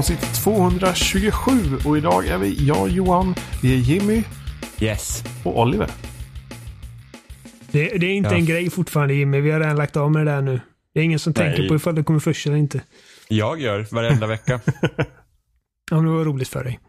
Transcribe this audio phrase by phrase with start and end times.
[0.00, 1.52] avsnitt 227
[1.84, 4.24] och idag är vi jag Johan, vi är Jimmy
[4.80, 5.24] Yes.
[5.44, 5.90] och Oliver.
[7.70, 8.36] Det, det är inte Ja.
[8.36, 9.40] en grej fortfarande Jimmy.
[9.40, 10.60] Vi har redan lagt av med det där nu.
[10.94, 11.46] Det är ingen som Nej.
[11.48, 12.82] tänker på ifall det kommer först eller inte.
[13.28, 14.60] Jag gör varenda vecka.
[15.90, 16.80] Ja, men det var roligt för dig.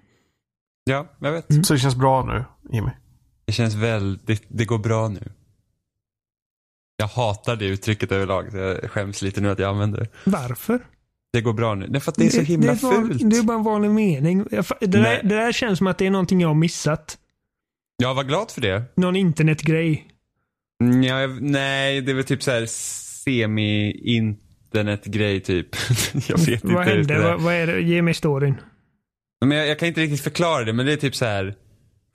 [0.84, 1.66] Ja, jag vet.
[1.66, 2.90] Så det känns bra nu, Jimmy.
[3.46, 5.32] Det känns väldigt, det går bra nu.
[6.98, 8.52] Jag hatar det uttrycket överlag.
[8.52, 10.08] så Jag skäms lite nu att jag använder det.
[10.24, 10.80] Varför?
[11.34, 11.88] Det går bra nu.
[11.90, 13.30] Nej, för att det är så himla det är fult.
[13.30, 14.46] Det är bara en vanlig mening.
[14.80, 17.18] Det där, det där känns som att det är någonting jag har missat.
[17.98, 18.84] Jag var glad för det.
[18.96, 20.08] Någon internetgrej.
[20.84, 25.68] Mm, Ja, nej, det är väl typ så här semi-internetgrej typ.
[26.28, 26.68] jag vet inte.
[26.68, 27.14] Vad hur hände?
[27.14, 27.24] det är.
[27.32, 27.82] Vad, vad är det?
[27.82, 28.56] Ge mig storyn.
[29.46, 31.56] Men jag, jag kan inte riktigt förklara det, men det är typ så här.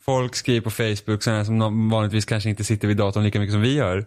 [0.04, 3.60] Folk skriver på Facebook, sådana som vanligtvis kanske inte sitter vid datorn lika mycket som
[3.62, 4.06] vi gör.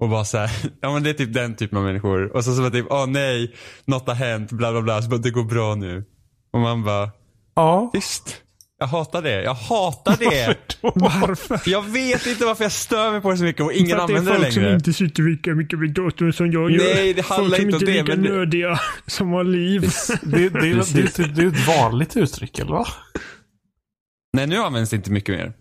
[0.00, 2.36] Och bara så här, ja men det är typ den typen av människor.
[2.36, 5.02] Och så så bara typ, åh nej, något har hänt, bla bla bla.
[5.02, 6.04] Så bara, det går bra nu.
[6.52, 7.10] Och man bara,
[7.54, 7.90] Ja.
[7.94, 8.36] tyst.
[8.78, 10.56] Jag hatar det, jag hatar det.
[10.94, 11.60] Varför?
[11.66, 14.06] jag vet inte varför jag stör mig på det så mycket och ingen För att
[14.08, 14.74] det är använder det folk som längre.
[14.76, 16.94] inte sitter lika mycket vid datorn som jag gör.
[16.94, 19.30] Nej, det handlar folk som inte om inte är det, lika men det- nödiga som
[19.32, 19.80] har liv.
[20.22, 22.86] Det, det, det, det, det, det är ett vanligt uttryck, eller va?
[24.32, 25.52] Nej, nu används det inte mycket mer.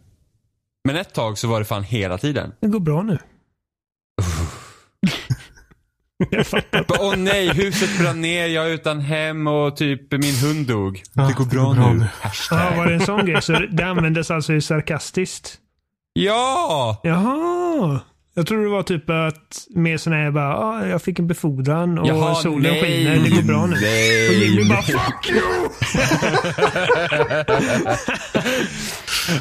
[0.84, 2.52] Men ett tag så var det fan hela tiden.
[2.62, 3.18] Det går bra nu.
[6.32, 6.86] Jag fattar.
[6.90, 11.04] Åh nej, huset brann ner, jag är utan hem och typ min hund dog.
[11.14, 12.06] Ja, det går det bra, går bra nu.
[12.52, 13.42] Ja, var det en sån grej?
[13.42, 15.58] Så det användes alltså sarkastiskt?
[16.14, 17.02] Ja!
[17.04, 18.00] Jaha.
[18.34, 22.00] Jag tror det var typ att mer sån här bara, ah, jag fick en befordran
[22.00, 23.76] och Jaha, solen nej, skiner, det går bra nu.
[23.82, 24.30] Nej.
[24.30, 25.70] Och Jimmy bara, fuck you!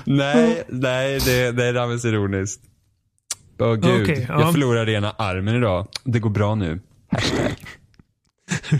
[0.16, 2.60] nej, nej, det, det är används ironiskt.
[3.58, 4.40] Åh gud, Okej, ja.
[4.40, 5.86] jag förlorade ena armen idag.
[6.04, 6.80] Det går bra nu.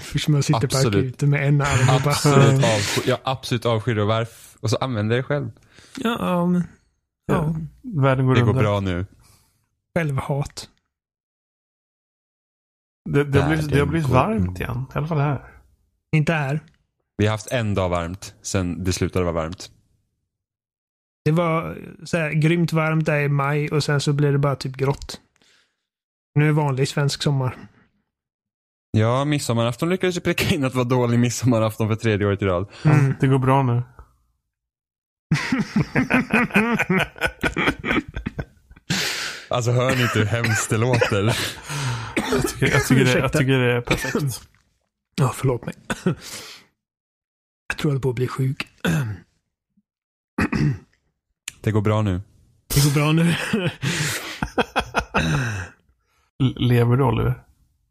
[0.03, 1.05] Först jag sitter på Absolut.
[1.05, 4.59] akuten med en arm och bara, Absolut avsky, jag absolut avskyr det och varför.
[4.61, 5.51] Och så använder jag det själv.
[5.97, 6.65] ja, ja, men,
[7.27, 8.63] ja, Världen går Det går under.
[8.63, 9.07] bra nu.
[9.97, 10.69] självhat.
[13.11, 14.85] Det, det, har blivit, det har blivit går varmt igen.
[14.95, 15.53] I alla fall här.
[16.13, 16.61] Inte här.
[17.17, 19.71] Vi har haft en dag varmt sen det slutade vara varmt.
[21.29, 24.57] Det var så här, grymt varmt där i maj och sen så blev det bara
[24.57, 25.21] typ grått.
[26.35, 27.57] Nu är det vanlig svensk sommar.
[28.91, 32.45] Ja, midsommarafton lyckades ju pricka in att det var dålig midsommarafton för tredje året i
[32.45, 32.69] rad.
[32.85, 33.15] Mm.
[33.21, 33.83] Det går bra nu.
[39.51, 41.37] Alltså hör ni inte hur hemskt det låter?
[42.33, 44.41] Jag tycker, jag tycker, det, jag tycker det är perfekt.
[45.17, 45.75] Ja, förlåt mig.
[46.05, 48.69] Jag tror jag håller på att bli sjuk.
[51.61, 52.21] Det går bra nu.
[52.75, 53.35] Det går bra nu.
[56.57, 57.35] Lever du, Oliver?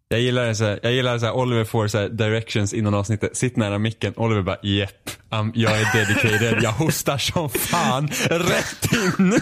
[0.10, 2.94] Jag gillar det så här, jag gillar så här, Oliver får så här directions innan
[2.94, 3.38] avsnittet.
[3.38, 4.14] Sitt nära micken.
[4.16, 5.10] Oliver bara jepp.
[5.30, 6.64] Um, jag är dedicated.
[6.64, 8.08] Jag hostar som fan.
[8.30, 9.40] Rätt in.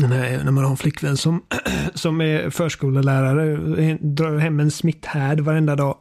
[0.00, 1.42] Nej, när man har en flickvän som,
[1.94, 3.56] som är förskollärare,
[4.00, 5.96] drar hem en smitthärd varenda dag.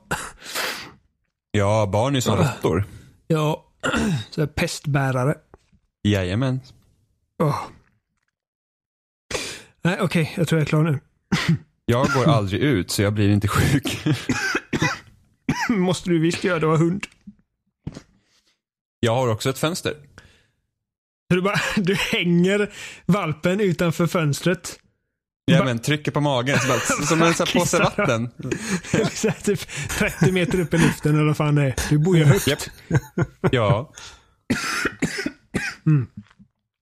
[1.52, 2.86] Ja, barn är som råttor.
[3.28, 3.66] Ja,
[4.30, 5.36] så pestbärare.
[6.04, 6.60] Jajamän.
[7.44, 7.62] Åh.
[9.82, 11.00] Nej, okej, jag tror jag är klar nu.
[11.86, 14.06] Jag går aldrig ut så jag blir inte sjuk.
[15.70, 17.08] Måste du visst göra, du har hund.
[19.00, 19.96] Jag har också ett fönster.
[21.30, 22.74] Du, bara, du hänger
[23.06, 24.80] valpen utanför fönstret.
[25.58, 28.30] Va- men trycker på magen så bara, som en påse vatten.
[29.14, 29.60] Så typ
[29.90, 31.76] 30 meter upp i luften eller vad fan det är.
[31.90, 32.48] Du bor ju högt.
[32.48, 32.60] Japp.
[33.52, 33.92] Ja.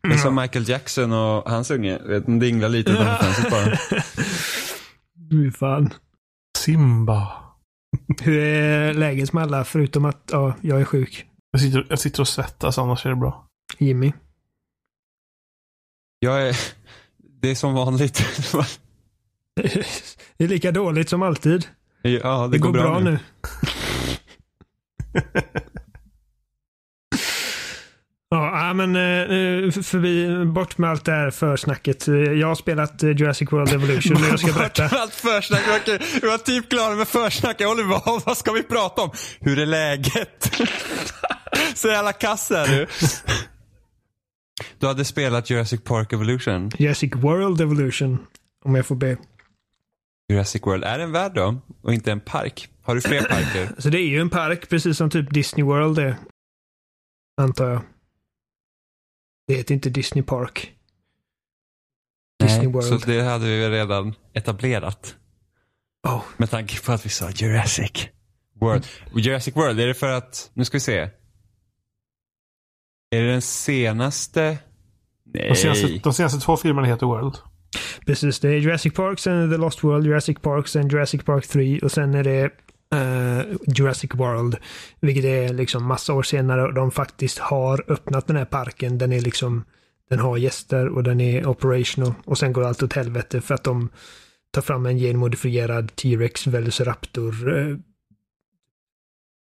[0.04, 2.00] Det är som Michael Jackson och hans unge.
[2.06, 3.78] Vet, de dinglar lite utanför fönstret bara.
[5.31, 5.94] Fy fan.
[6.58, 7.31] Simba.
[8.22, 11.25] Hur är läget med alla förutom att ja, jag är sjuk?
[11.52, 13.48] Jag sitter, jag sitter och svettas, annars är det bra.
[13.78, 14.14] Jimmy?
[16.19, 16.56] Jag är...
[17.42, 18.25] Det är som vanligt.
[20.38, 21.68] Det är lika dåligt som alltid.
[22.01, 23.19] Ja, det, Det, går, bra, nu.
[28.30, 32.07] Ja, ja, men eh, förbi, bort med allt det här försnacket.
[32.07, 34.83] Eh, Jag har spelat eh, Jurassic World Evolution och jag ska berätta.
[34.88, 35.62] Allt försnack.
[36.22, 37.56] Vi var, typ klara med försnack.
[37.60, 39.12] Jag håller vad, vad ska vi prata om?
[39.40, 40.60] Hur är läget?
[41.75, 42.88] Så jävla kass är du.
[44.80, 46.71] Du hade spelat Jurassic Park Evolution.
[46.77, 48.18] Jurassic World Evolution.
[48.65, 49.18] Om jag får be.
[50.30, 51.62] Jurassic World är en värld då?
[51.81, 52.69] Och inte en park?
[52.81, 53.75] Har du fler parker?
[53.81, 56.15] Så det är ju en park, precis som typ Disney World är.
[57.42, 57.81] Antar jag.
[59.48, 60.74] Det heter inte Disney Park.
[62.39, 62.68] Disney Nej.
[62.68, 63.01] World.
[63.01, 65.15] Så det hade vi redan etablerat.
[66.07, 66.24] Oh.
[66.38, 68.07] Med tanke på att vi sa Jurassic
[68.62, 68.88] World.
[69.15, 71.09] Jurassic World, är det för att, nu ska vi se.
[73.09, 74.57] Är det den senaste?
[75.33, 75.50] Nej.
[75.50, 77.36] De senaste, de senaste två filmerna heter World.
[78.06, 81.24] Precis, det är Jurassic Park, sen är det The Lost World, Jurassic Park, sen Jurassic
[81.24, 82.44] Park 3 och sen är det
[82.94, 84.56] eh, Jurassic World.
[85.00, 88.98] Vilket är liksom massa år senare och de faktiskt har öppnat den här parken.
[88.98, 89.63] Den är liksom
[90.09, 93.63] den har gäster och den är operational och sen går allt åt helvete för att
[93.63, 93.89] de
[94.51, 97.77] tar fram en genmodifierad T-Rex, Velociraptor, eh,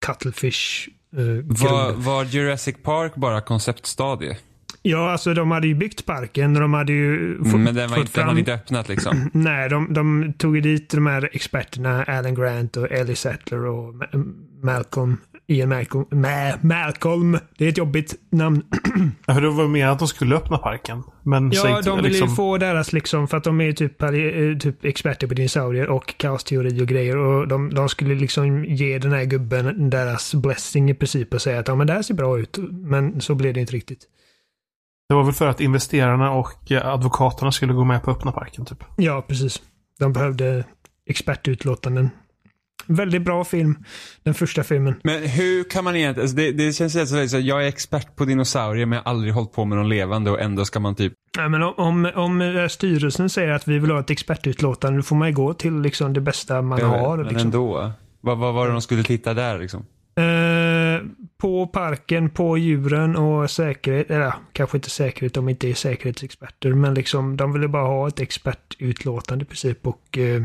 [0.06, 0.90] Cuttlefish.
[1.18, 4.38] Eh, Var, var Jurassic Park bara konceptstadie?
[4.82, 7.98] Ja, alltså de hade ju byggt parken de hade ju fått, Mm, Men den, var
[7.98, 9.30] inte, den hade inte öppnat liksom.
[9.34, 14.34] Nej, de, de tog dit de här experterna, Alan Grant och Ellie Sattler och Ma-
[14.64, 15.18] Malcolm.
[15.50, 16.06] Ian Malcolm.
[16.12, 17.40] Ma Malcolm.
[17.58, 18.62] Det är ett jobbigt namn.
[19.26, 21.04] Ja, det var mer att de skulle öppna parken.
[21.24, 24.02] Men Ja, gick- de ville ju liksom, få deras liksom, för att de är typ,
[24.02, 24.10] eh,
[24.60, 27.18] typ experter på dinosaurier och kaosteori och grejer.
[27.18, 31.60] Och de, de skulle liksom ge den här gubben deras blessing i princip och säga
[31.60, 32.58] att ja, men det här ser bra ut.
[32.72, 34.00] Men så blev det inte riktigt.
[35.10, 38.66] Det var väl för att investerarna och eh, advokaterna skulle gå med på öppna parken
[38.66, 38.84] typ.
[38.98, 39.62] Ja, precis.
[40.00, 40.64] De behövde
[41.10, 42.10] expertutlåtanden.
[42.88, 43.78] Väldigt bra film.
[44.24, 44.96] Den första filmen.
[45.04, 48.16] Men hur kan man egentligen, alltså det, det känns helt så, så jag är expert
[48.16, 50.96] på dinosaurier men jag har aldrig hållit på med någon levande och ändå ska man
[50.96, 55.04] typ, Nej, men om, om, om styrelsen säger att vi vill ha ett expertutlåtande, då
[55.04, 57.18] får man ju gå till liksom det bästa man har.
[57.18, 57.48] men Liksom.
[57.48, 57.92] ändå.
[58.22, 59.86] Vad, vad var det de skulle titta där liksom?
[60.18, 61.02] Eh,
[61.38, 64.12] på parken, på djuren och säkerhet.
[64.12, 66.74] Eller ja, kanske inte säkerhet, de inte är säkerhetsexperter.
[66.74, 69.88] Men liksom, de ville bara ha ett expertutlåtande i princip.
[69.88, 70.44] Och, eh,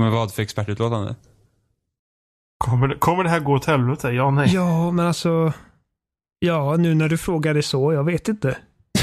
[0.00, 1.14] Men vad för expertutlåtande?
[2.62, 4.10] Kommer det, kommer det här gå åt helvete?
[4.10, 4.54] Ja, nej.
[4.54, 5.52] ja, men alltså.
[6.38, 8.48] Ja, nu när du frågar det så, jag vet inte.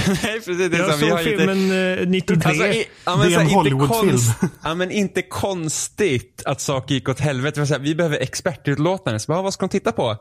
[0.08, 2.50] Nej precis, det är Jag så, vi såg har filmen eh, 93.
[2.50, 4.18] Alltså, i, ja, men Det är en inte Hollywoodfilm.
[4.64, 7.60] Ja men inte konstigt att saker gick åt helvete.
[7.60, 9.20] Här, vi behöver expertutlåtande.
[9.20, 10.18] Så bara, vad ska de titta på?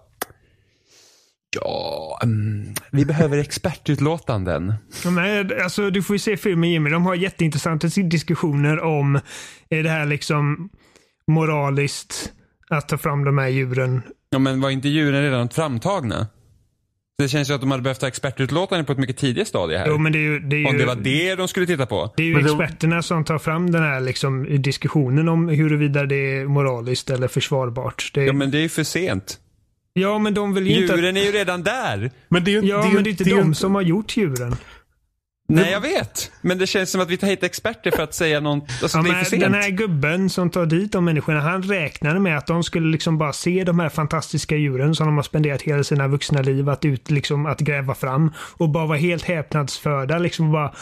[1.56, 4.74] Ja, mm, vi behöver expertutlåtanden.
[5.04, 6.90] Ja, men, alltså, du får ju se filmen Jimmy.
[6.90, 9.20] De har jätteintressanta diskussioner om
[9.68, 10.68] är det här liksom
[11.26, 12.32] moraliskt
[12.68, 14.02] att ta fram de här djuren.
[14.30, 16.26] Ja men var inte djuren redan framtagna?
[17.18, 19.86] Det känns ju att de hade behövt ha expertutlåtande på ett mycket tidigare stadie här.
[19.88, 21.86] Jo, men det är ju, det är ju, Om det var det de skulle titta
[21.86, 22.12] på.
[22.16, 26.16] det är ju Men experterna som tar fram den här liksom, diskussionen om huruvida det
[26.16, 28.10] är moraliskt eller försvarbart.
[28.14, 29.38] Det är, Ja men det är ju för sent.
[29.92, 30.94] ja, men de vill ju inte...
[30.96, 32.10] Djuren är ju redan där.
[32.28, 33.54] Men det är ju Ja, det är, men det är inte det är de ju-
[33.54, 34.56] som har gjort djuren.
[35.50, 36.30] Nej jag vet.
[36.40, 38.64] Men det känns som att vi tar hit experter för att säga något.
[38.82, 39.42] Alltså Ja, det är för sent.
[39.42, 43.18] den här gubben som tar dit de människorna, han räknade med att de skulle liksom
[43.18, 46.84] bara se de här fantastiska djuren som de har spenderat hela sina vuxna liv att,
[46.84, 48.32] ut, liksom, att gräva fram.
[48.56, 50.18] Och bara vara helt häpnadsförda.
[50.18, 50.72] Liksom bara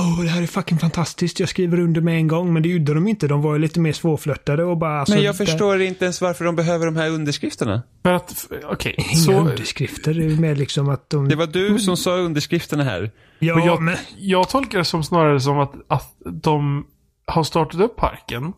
[0.00, 1.40] Åh, det här är fucking fantastiskt.
[1.40, 2.52] Jag skriver under med en gång.
[2.52, 3.28] Men det gjorde de inte.
[3.28, 4.98] De var ju lite mer svårflörtade och bara...
[5.00, 7.82] Alltså, Men jag det- förstår inte ens varför de behöver de här underskrifterna.
[8.02, 8.94] För att, okej.
[8.98, 10.14] Inga så, underskrifter.
[10.14, 11.28] Det är mer liksom att de...
[11.28, 13.10] Det var du som sa underskrifterna här.
[13.38, 13.96] ja, men jag, men...
[14.18, 16.86] jag tolkar det som snarare som att, att de
[17.26, 18.52] har startat upp parken.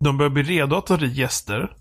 [0.00, 1.72] De börjar bli redo att ta dit gäster.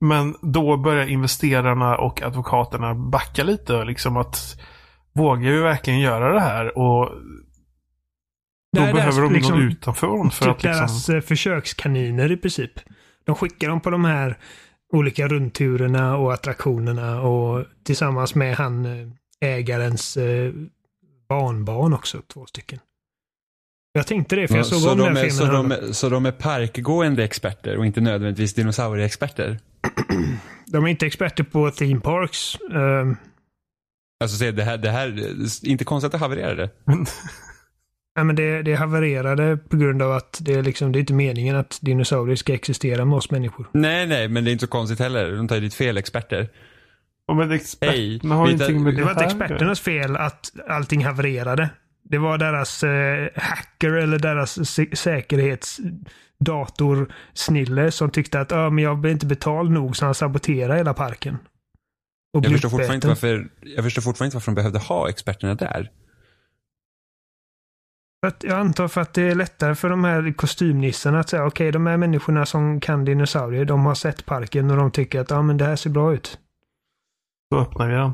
[0.00, 3.74] Men då börjar investerarna och advokaterna backa lite.
[3.74, 4.60] och Liksom att
[5.14, 6.78] vågar vi verkligen göra det här?
[6.78, 7.10] Och
[8.74, 10.72] då Det är behöver deras, de liksom, någon utanför för typ att liksom...
[10.72, 12.80] deras eh, försökskaniner i princip.
[13.24, 14.38] De skickar dem på de här
[14.92, 19.08] olika rundturerna och attraktionerna och tillsammans med han eh,
[19.40, 20.52] ägarens eh,
[21.28, 22.78] barnbarn också, två stycken.
[23.92, 25.92] Jag tänkte det för jag såg så, om de den här är, så, de är,
[25.92, 29.58] så de är parkgående experter och inte nödvändigtvis dinosaurieexperter?
[30.66, 32.56] De är inte experter på theme parks.
[32.74, 33.16] Ehm,
[34.20, 36.70] Alltså det här, det här, inte konstigt att det havererade.
[38.16, 41.14] nej, men det, det havererade på grund av att det är, liksom, det är inte
[41.14, 43.68] meningen att dinosaurier ska existera med oss människor.
[43.72, 45.32] Nej, nej, men det är inte så konstigt heller.
[45.32, 46.48] De tar ju dit fel experter.
[47.26, 51.70] Ja, men experterna har ingenting med Det det, var inte experternas fel att allting havererade.
[52.02, 59.12] Det var deras eh, hacker eller deras säkerhetsdatorsnille som tyckte att ah, men jag blir
[59.12, 61.38] inte betald nog så han saboterar hela parken.
[62.32, 65.54] Och Jag förstår, fortfarande inte varför, jag förstår fortfarande inte varför de behövde ha experterna
[65.54, 65.90] där.
[68.40, 71.86] Jag antar för att det är lättare för de här kostymnissarna att säga okej, de
[71.86, 75.56] här människorna som kan dinosaurier, de har sett parken och de tycker att ah, men
[75.56, 76.38] det här ser bra ut.
[77.50, 78.12] Då öppnar vi den.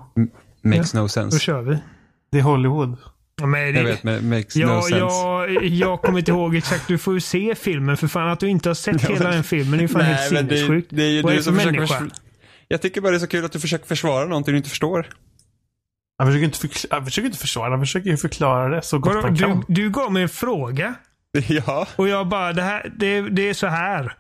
[0.62, 1.38] Makes no Då sense.
[1.38, 1.79] kör vi.
[2.33, 2.97] Det är Hollywood.
[3.40, 4.99] Ja, men det, Jag vet, men makes no Ja, sense.
[4.99, 6.88] jag, jag kommer inte ihåg exakt.
[6.88, 8.29] Du får ju se filmen för fan.
[8.29, 10.88] Att du inte har sett hela den filmen är ju fan helt men det, sinnessjukt.
[10.90, 12.07] det är ju Vad du som människa?
[12.69, 15.07] Jag tycker bara det är så kul att du försöker försvara någonting du inte förstår.
[16.21, 19.15] Han försöker inte, förklara, han försöker inte försvara, han försöker ju förklara det så gott
[19.15, 19.65] Vadå, han kan.
[19.69, 20.95] du, du gav mig en fråga.
[21.49, 24.17] Ja, Och jag bara, det, här, det, det är så här.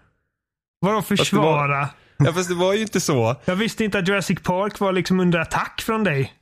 [0.80, 1.88] Vadå försvara?
[2.18, 3.36] ja, fast det var ju inte så.
[3.44, 6.34] Jag visste inte att Jurassic Park var liksom under attack från dig.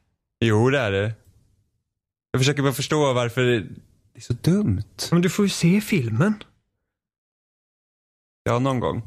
[0.45, 1.13] Jo, det är det.
[2.33, 3.57] Jag försöker bara förstå varför det
[4.15, 4.83] är så dumt.
[5.11, 6.35] Men du får ju se filmen.
[8.43, 9.03] Ja, någon gång.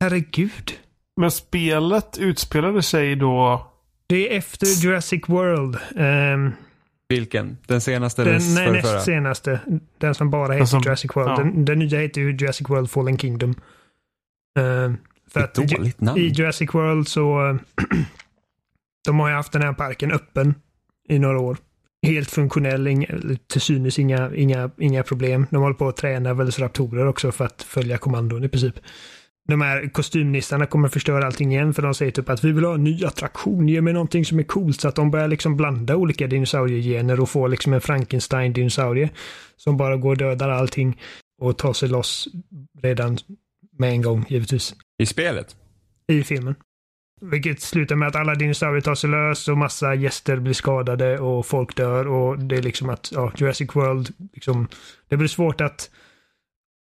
[0.00, 0.78] Herregud.
[1.16, 3.66] Men spelet utspelade sig då...
[4.06, 5.76] Det är efter Jurassic World.
[5.96, 6.52] Ehm,
[7.08, 7.58] Vilken?
[7.66, 9.60] Den senaste eller den nej, näst senaste.
[9.98, 11.30] Den som bara heter som- Jurassic World.
[11.30, 11.36] ja.
[11.36, 13.54] Den, den nya heter ju Jurassic World Fallen Kingdom.
[14.58, 14.96] Ehm,
[15.30, 16.20] för att dåligt namn.
[16.20, 17.58] i Jurassic World så...
[19.06, 20.54] de har ju haft den här parken öppen
[21.08, 21.56] i några år.
[22.02, 23.06] Helt funktionell, inga,
[23.46, 25.46] till synes inga, inga, inga problem.
[25.50, 28.74] De håller på att träna velociraptorer också för att följa kommandon i princip.
[29.46, 32.74] De här kostymnissarna kommer förstöra allting igen för de säger typ att vi vill ha
[32.74, 34.80] en ny attraktion, ge mig någonting som är coolt.
[34.80, 39.10] Så att de börjar liksom blanda olika dinosauriegener och få liksom en Frankenstein-dinosaurie
[39.56, 41.00] som bara går och dödar allting
[41.42, 42.28] och tar sig loss
[42.82, 43.18] redan
[43.78, 45.56] med en gång givetvis I spelet?
[46.12, 46.54] i filmen.
[47.20, 51.46] Vilket slutar med att alla dinosaurier tar sig lös och massa gäster blir skadade och
[51.46, 54.68] folk dör och det är liksom att ja, Jurassic World, liksom,
[55.08, 55.90] det blir svårt att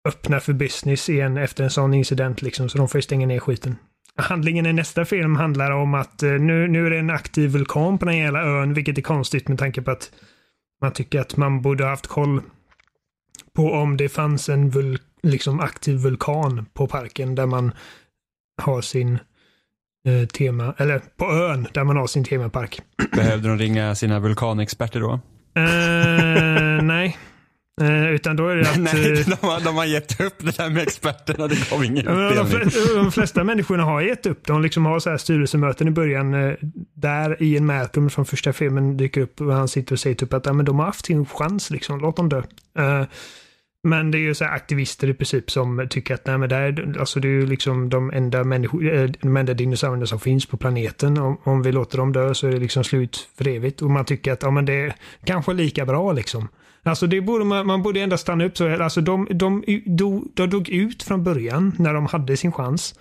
[0.06, 3.76] öppna för business igen efter en sån incident liksom, så de får stänga ner skiten.
[4.16, 7.98] Handlingen i nästa film handlar om att eh, nu, nu är det en aktiv vulkan
[7.98, 10.10] på den hela ön, vilket är konstigt med tanke på att
[10.82, 12.42] man tycker att man borde ha haft koll
[13.56, 17.72] på om det fanns en vul, liksom aktiv vulkan på parken där man
[18.62, 19.18] har sin
[20.08, 22.80] eh, tema, eller på ön där man har sin temapark.
[23.12, 25.20] Behövde de ringa sina vulkanexperter då?
[25.60, 27.16] Eh, nej.
[27.80, 28.78] Eh, utan då är det att...
[28.94, 31.46] Nej, eh, de har, de har gett upp det där med experterna.
[31.48, 32.70] Det kom ingen men De, utdelning.
[32.70, 34.46] flesta, de flesta människorna har gett upp.
[34.46, 36.54] De liksom har så här styrelsemöten i början eh,
[36.94, 40.46] där Ian Malcolm från första filmen dyker upp och han sitter och säger typ att
[40.46, 42.00] ja, men de har haft sin chans, liksom.
[42.00, 42.42] låt dem dö.
[42.78, 43.04] Eh,
[43.82, 46.56] men det är ju så här aktivister i princip som tycker att nej, men det,
[46.56, 50.46] är, alltså det är ju liksom de enda, människor, eh, de enda dinosaurierna som finns
[50.46, 51.18] på planeten.
[51.18, 53.82] Om, om vi låter dem dö så är det liksom slut för evigt.
[53.82, 56.48] Och man tycker att ja, men det är kanske lika bra liksom.
[56.86, 58.82] Alltså det borde man, man borde ändå stanna upp så.
[58.82, 62.94] Alltså de, de, de, de dog ut från början när de hade sin chans.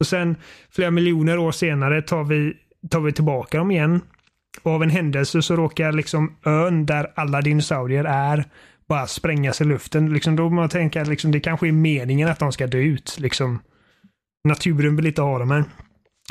[0.00, 0.36] Och sen
[0.70, 2.52] flera miljoner år senare tar vi,
[2.90, 4.00] tar vi tillbaka dem igen.
[4.62, 8.44] Och av en händelse så råkar liksom ön där alla dinosaurier är
[8.88, 10.12] bara sprängas i luften.
[10.12, 13.16] Liksom då man tänker att liksom, det kanske är meningen att de ska dö ut.
[13.18, 13.58] Liksom.
[14.48, 15.64] Naturen vill inte ha dem här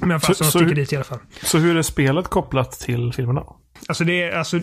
[0.02, 0.08] än.
[0.08, 1.20] Men fast Så- sticker dit i alla fall.
[1.44, 3.44] Så hur är spelet kopplat till filmerna?
[3.88, 4.60] Alltså det, är, alltså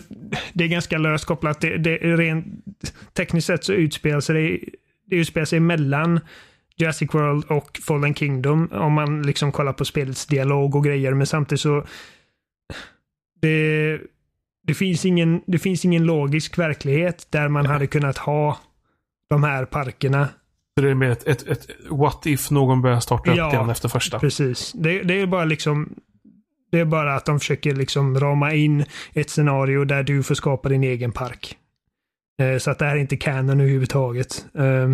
[0.53, 1.61] det är ganska löst kopplat.
[1.61, 2.45] Det, det är rent,
[3.13, 4.59] tekniskt sett så utspelar sig det,
[5.09, 6.19] det utspelar sig mellan
[6.77, 11.13] Jurassic World och Fallen Kingdom om man liksom kollar på spelets dialog och grejer.
[11.13, 11.85] Men samtidigt så
[13.41, 13.99] det,
[14.67, 18.57] det, finns ingen, det finns ingen logisk verklighet där man hade kunnat ha
[19.29, 20.27] de här parkerna
[20.79, 23.69] Så det är mer ett, ett, ett what if någon börjar starta Ja, upp igen
[23.69, 24.19] efter första.
[24.19, 24.71] Precis.
[24.73, 25.95] Det, det är bara liksom
[26.71, 30.69] det är bara att de försöker liksom rama in ett scenario där du får skapa
[30.69, 31.57] din egen park.
[32.41, 34.45] Eh, så att det här är inte canon överhuvudtaget.
[34.53, 34.93] Eh,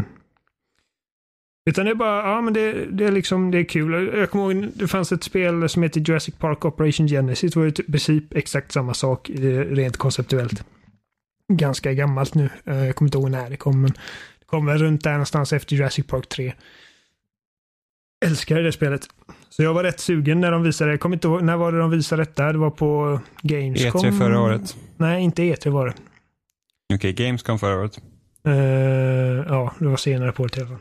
[1.70, 4.18] utan det är bara, ja men det, det är liksom, det är kul.
[4.18, 7.54] Jag kommer ihåg, det fanns ett spel som heter Jurassic Park Operation Genesis.
[7.54, 10.66] Det var typ i princip exakt samma sak eh, rent konceptuellt.
[11.54, 12.50] Ganska gammalt nu.
[12.66, 13.94] Eh, jag kommer inte ihåg när det kom, men
[14.46, 16.54] kom väl runt där någonstans efter Jurassic Park 3
[18.26, 19.02] älskar det spelet.
[19.50, 20.98] Så jag var rätt sugen när de visade det.
[20.98, 22.52] Kommer inte ihåg, när var det de visade detta?
[22.52, 24.02] Det var på Gamescom.
[24.02, 24.78] E3 E förra året.
[24.98, 25.94] Nej, inte E3 var det.
[26.94, 28.00] Okej, Gamescom förra året.
[28.46, 28.54] Eh,
[29.48, 30.80] ja, det var senare på året i alla fall.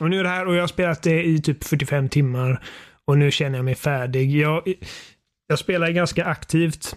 [0.00, 2.62] och nu är det här och jag har spelat det i typ 45 timmar.
[3.04, 4.36] Och nu känner jag mig färdig.
[4.36, 4.62] Jag,
[5.46, 6.96] jag spelade ganska aktivt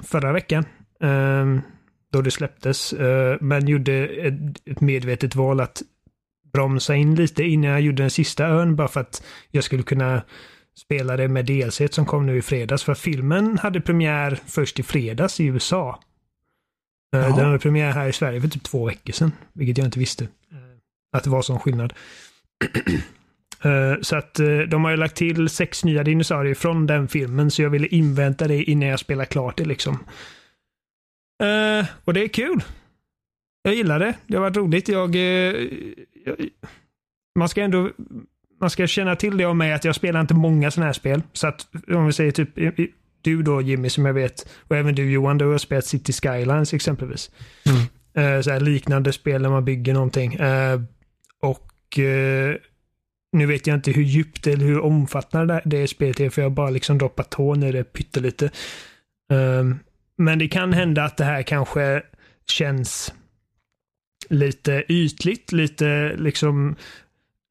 [0.00, 0.64] förra veckan.
[1.02, 1.60] eh,
[2.14, 2.92] då det släpptes.
[2.92, 5.82] eh, men gjorde ett, medvetet val att
[6.52, 8.76] bromsa in lite innan jag gjorde den sista ön.
[8.76, 10.22] Bara för att jag skulle kunna
[10.78, 12.82] spela det med DLC som kom nu i fredags.
[12.84, 16.00] För filmen hade premiär först i fredags i USA.
[17.16, 17.36] Eh, Jaha.
[17.36, 19.32] Den hade premiär här i Sverige för typ två veckor sedan.
[19.52, 20.24] Vilket jag inte visste.
[20.24, 20.28] eh,
[21.16, 21.92] Att det var sån skillnad.
[24.02, 24.34] Så att
[24.68, 27.50] de har ju lagt till sex nya dinosaurier från den filmen.
[27.50, 29.98] Så jag ville invänta det innan jag spelar klart det liksom.
[31.42, 32.64] Eh, Och det är kul.
[33.62, 34.14] Jag gillar det.
[34.26, 34.88] Det har varit roligt.
[34.88, 35.20] Jag, eh,
[36.24, 36.36] jag
[37.38, 37.90] man ska ändå
[38.60, 41.22] man ska känna till det om mig att jag spelar inte många sådana här spel.
[41.32, 42.48] Så att om vi säger typ
[43.22, 46.74] du då Jimmy som jag vet och även du Johan, du har spelat City Skylines
[46.74, 47.30] exempelvis.
[48.14, 50.34] Eh, så här liknande spel när man bygger någonting.
[50.34, 50.80] Eh,
[51.42, 52.54] och eh,
[53.32, 56.48] nu vet jag inte hur djupt eller hur omfattande det, det spelet är för jag
[56.50, 58.50] har bara liksom droppat tån i det pyttelite.
[59.30, 59.64] Eh,
[60.18, 62.02] men det kan hända att det här kanske
[62.46, 63.14] känns
[64.28, 66.76] lite ytligt, lite liksom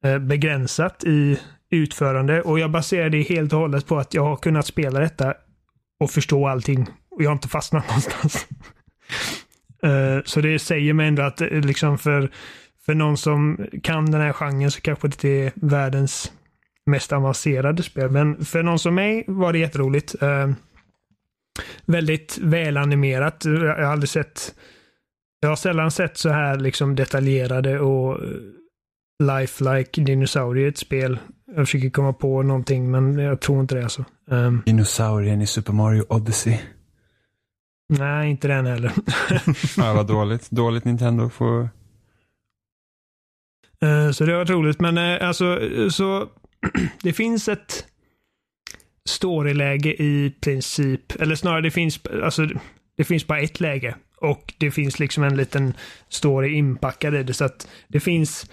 [0.04, 1.38] eh, begränsat i
[1.70, 5.34] utförande och jag baserar det helt och hållet på att jag har kunnat spela detta
[6.00, 8.46] och förstå allting och jag har inte fastnat någonstans.
[9.82, 12.30] Eh, så det säger mig ändå att eh, liksom för,
[12.86, 16.32] för någon som kan den här genren så kanske det inte är världens
[16.86, 18.10] mest avancerade spel.
[18.10, 20.14] Men för någon som mig var det jätteroligt.
[21.86, 23.44] Väldigt välanimerat.
[23.44, 24.54] Jag har aldrig sett
[25.44, 28.20] jag har sällan sett så här liksom detaljerade och
[29.22, 31.18] lifelike dinosaurier i ett spel.
[31.56, 34.04] Jag försöker komma på någonting men jag tror inte det alltså.
[34.26, 36.58] Um, Dinosaurien i Super Mario Odyssey.
[37.88, 38.92] Nej, inte den heller.
[39.76, 40.50] ja, vad dåligt.
[40.50, 41.68] Dåligt Nintendo får...
[43.84, 45.58] Uh, så det var roligt men uh, alltså
[45.90, 46.28] så
[47.02, 47.86] det finns ett
[49.08, 52.48] storyläge i princip, eller snarare det finns, alltså
[52.96, 55.74] det finns bara ett läge och det finns liksom en liten
[56.08, 58.50] story inpackad i det så att det finns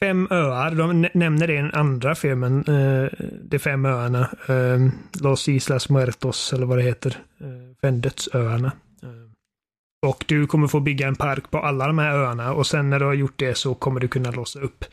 [0.00, 0.70] fem öar.
[0.70, 2.64] De nämner det i den andra filmen.
[2.68, 3.08] eh,
[3.42, 4.30] de fem öarna.
[4.48, 4.88] Eh,
[5.22, 7.16] Los Islas Muertos eller vad det heter.
[7.40, 8.72] Eh, uh, Fendetsöarna.
[9.02, 12.90] Eh, och du kommer få bygga en park på alla de här öarna och sen
[12.90, 14.84] när du har gjort det så kommer du kunna låsa upp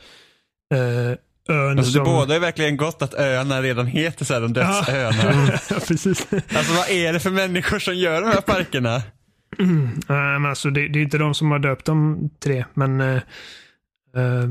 [0.74, 2.04] eh, ön alltså som...
[2.04, 5.58] det båda är verkligen gott att öarna redan heter så här, de dödsöarna.
[5.70, 6.26] ja, precis.
[6.32, 9.02] Alltså vad är det för människor som gör de här parkerna?
[9.58, 10.00] Mm.
[10.08, 13.20] men alltså, det, det, är inte de som har döpt de tre, men uh,
[14.16, 14.48] uh,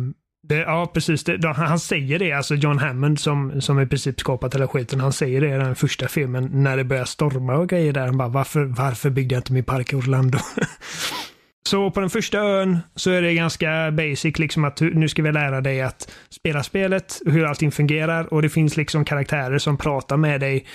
[0.47, 1.23] det, ja, precis.
[1.23, 4.99] Det, han säger det, alltså John Hammond som, som i princip skapat hela skiten.
[4.99, 8.05] Han säger det i den första filmen när det börjar storma och grejer där.
[8.05, 10.39] Han bara, varför, varför byggde jag inte min park i Orlando?
[11.69, 15.31] så på den första ön så är det ganska basic, liksom att nu ska vi
[15.31, 20.17] lära dig att spela spelet, hur allting fungerar och det finns liksom karaktärer som pratar
[20.17, 20.65] med dig.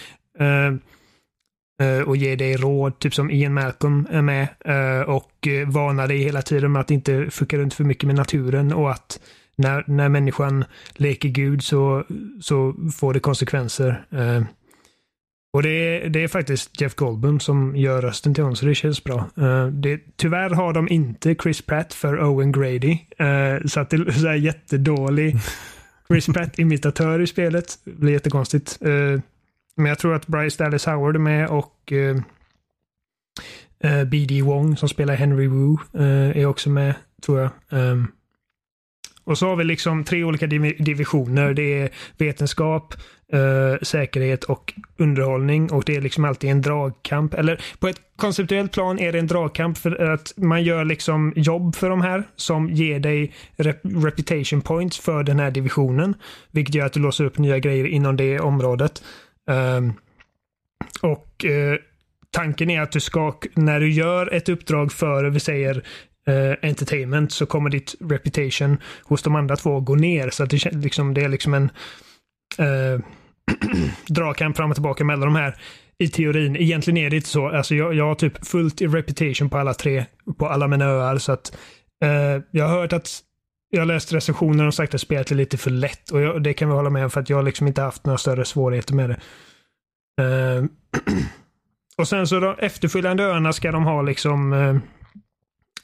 [0.41, 0.75] Uh,
[2.07, 6.43] och ger dig råd, typ som Ian Malcolm är med eh, och varnar dig hela
[6.43, 9.21] tiden med att inte fucka runt för mycket med naturen och att
[9.57, 12.05] när, när människan leker Gud så,
[12.41, 14.05] så får det konsekvenser.
[15.59, 18.75] Och det är, det är faktiskt Jeff Goldblum som gör rösten till honom, så det
[18.75, 19.31] känns bra.
[19.39, 23.97] Uh, det, tyvärr har de inte Chris Pratt för Owen Grady, uh, så att det
[23.97, 25.37] är så här jättedålig
[26.09, 27.79] Chris Pratt-imitatör i spelet.
[27.85, 28.79] Det blir jättekonstigt.
[28.87, 29.21] Uh,
[29.77, 31.93] men jag tror att Bryce Dallas Howard är med och
[34.07, 34.43] B.D.
[34.43, 35.77] Wong som spelar Henry Wu
[36.35, 37.51] är också med, tror jag.
[37.69, 38.13] Um,
[39.29, 41.55] och så har vi liksom tre olika div divisioner.
[41.55, 42.95] Det är vetenskap,
[43.33, 45.73] eh, säkerhet och underhållning.
[45.73, 47.35] Och det är liksom alltid en dragkamp.
[47.35, 51.77] Eller på ett konceptuellt plan är det en dragkamp för att man gör liksom jobb
[51.77, 56.15] för de här som ger dig rep reputation points för den här divisionen.
[56.51, 59.03] Vilket gör att du låser upp nya grejer inom det området.
[59.47, 59.93] Um,
[61.03, 61.79] och eh,
[62.31, 65.85] tanken är att du ska, när du gör ett uppdrag för, vi säger
[66.29, 70.31] eh, entertainment så kommer ditt reputation hos de andra två gå ner.
[70.31, 71.71] Så att det, liksom, det är liksom en
[72.59, 73.01] eh,
[74.09, 75.57] dragkamp fram och tillbaka mellan de här
[75.99, 76.57] i teorin.
[76.57, 77.49] Egentligen är det inte så.
[77.49, 80.05] Alltså jag, jag har typ fullt i reputation på alla tre,
[80.39, 81.19] på alla mina öar.
[81.19, 81.59] Så att
[82.05, 83.23] eh, jag har hört att
[83.71, 86.55] jag har läst recensioner och sagt att spelet är lite för lätt och jag, det
[86.55, 88.95] kan vi hålla med om för att jag har liksom inte haft några större svårigheter
[88.95, 89.19] med det.
[90.23, 90.65] Uh,
[91.99, 94.79] och sen så de efterföljande öarna ska de ha liksom uh,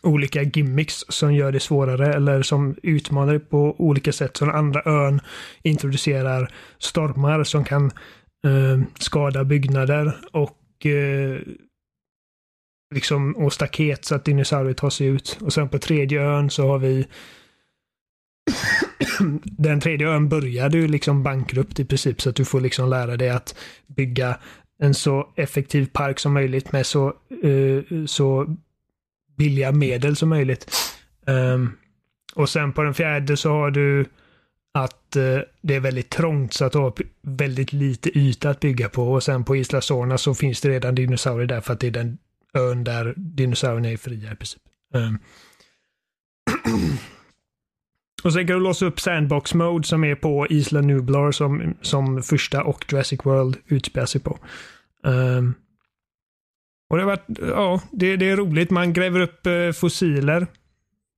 [0.04, 4.36] olika gimmicks som gör det svårare eller som utmanar på olika sätt.
[4.36, 5.20] Så den andra ön
[5.62, 7.86] introducerar stormar som kan
[8.44, 11.38] eh, skada byggnader och eh,
[12.94, 15.38] liksom och staket så att dinosaurier tar sig ut.
[15.40, 17.06] Och sen på tredje ön så har vi
[19.44, 23.16] den tredje ön börjar ju liksom bankrupt i princip så att du får liksom lära
[23.16, 24.38] dig att bygga
[24.78, 27.12] en så effektiv park som möjligt med så,
[27.44, 28.56] uh, så
[29.36, 30.70] billiga medel som möjligt.
[31.26, 31.76] Um,
[32.34, 34.04] och sen på den fjärde så har du
[34.74, 36.92] att uh, det är väldigt trångt så att du har
[37.22, 40.94] väldigt lite yta att bygga på och sen på Isla Sorna så finns det redan
[40.94, 42.18] dinosaurier där för att det är den
[42.54, 44.62] ön där dinosaurierna är fria i princip.
[44.94, 45.18] Um,
[48.24, 52.22] Och sen kan du låsa upp Sandbox Mode som är på Isla Nublar som, som
[52.22, 54.38] första och Jurassic World utspelar sig på.
[55.02, 55.54] Um,
[56.90, 58.70] och det har varit, ja, det, det, är roligt.
[58.70, 60.46] Man gräver upp eh, fossiler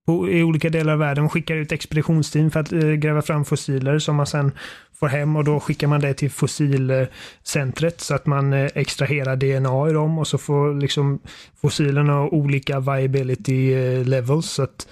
[0.07, 1.29] på, i olika delar av världen.
[1.29, 4.53] skickar ut expeditionsteam för att eh, gräva fram fossiler som man sen
[5.01, 9.91] får hem och då skickar man det till fossilcentret så att man eh, extraherar DNA
[9.91, 11.19] i dem och så får liksom
[11.61, 13.75] fossilerna olika viability
[14.05, 14.89] levels så att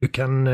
[0.00, 0.46] du kan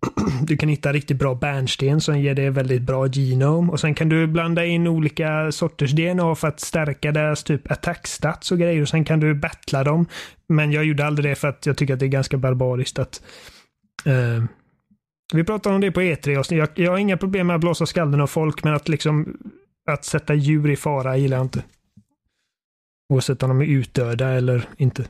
[0.42, 4.08] du kan hitta riktigt bra bärnsten som ger dig väldigt bra genom och sen kan
[4.08, 8.82] du blanda in olika sorters DNA för att stärka deras typ attack stats och grejer
[8.82, 10.06] och sen kan du battla dem.
[10.48, 13.22] Men jag gjorde aldrig det för att jag tycker att det är ganska barbariskt att
[14.06, 14.44] uh,
[15.32, 16.54] vi pratade om det på E3.
[16.54, 19.36] Jag, jag har inga problem med att blåsa skallen av folk, men att liksom
[19.90, 21.64] att sätta djur i fara gillar jag inte.
[23.12, 25.04] Oavsett om de är utdöda eller inte.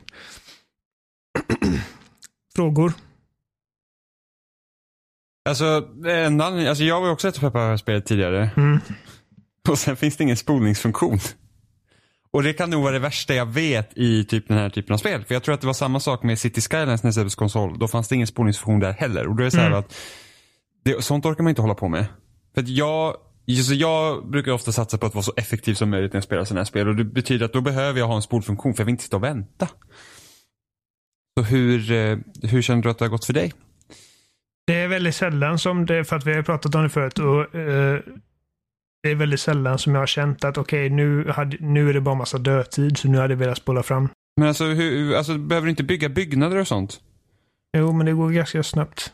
[2.55, 2.93] Frågor?
[5.49, 8.49] Alltså, en anledning, alltså jag var också ett spelet tidigare.
[8.57, 8.79] Mm.
[9.69, 11.19] Och sen finns det ingen spolningsfunktion.
[12.33, 14.97] Och det kan nog vara det värsta jag vet i typ den här typen av
[14.97, 15.23] spel.
[15.25, 17.79] För jag tror att det var samma sak med City Skylines när det konsol.
[17.79, 19.27] Då fanns det ingen spolningsfunktion där heller.
[19.27, 19.79] Och då är det så Mm.
[19.79, 19.95] att
[20.83, 22.05] det, sånt orkar man inte hålla på med.
[22.53, 23.15] För att jag,
[23.67, 26.43] så jag brukar ofta satsa på att vara så effektiv som möjligt när jag spelar
[26.43, 26.87] sådana här spel.
[26.87, 29.17] Och det betyder att då behöver jag ha en spolfunktion för jag vill inte sitta
[29.17, 29.67] och vänta.
[31.37, 33.53] Så hur, eh, hur känner du att det har gått för dig?
[34.67, 37.55] Det är väldigt sällan som det, för att vi har pratat om det förut, och
[37.55, 37.99] eh,
[39.03, 42.01] det är väldigt sällan som jag har känt att okej, nu, hade- nu är det
[42.01, 44.09] bara massa dödtid, så nu hade jag velat spola fram.
[44.37, 46.99] Men alltså, hur, alltså behöver du inte bygga byggnader och sånt?
[47.77, 49.13] Jo, men det går ganska snabbt.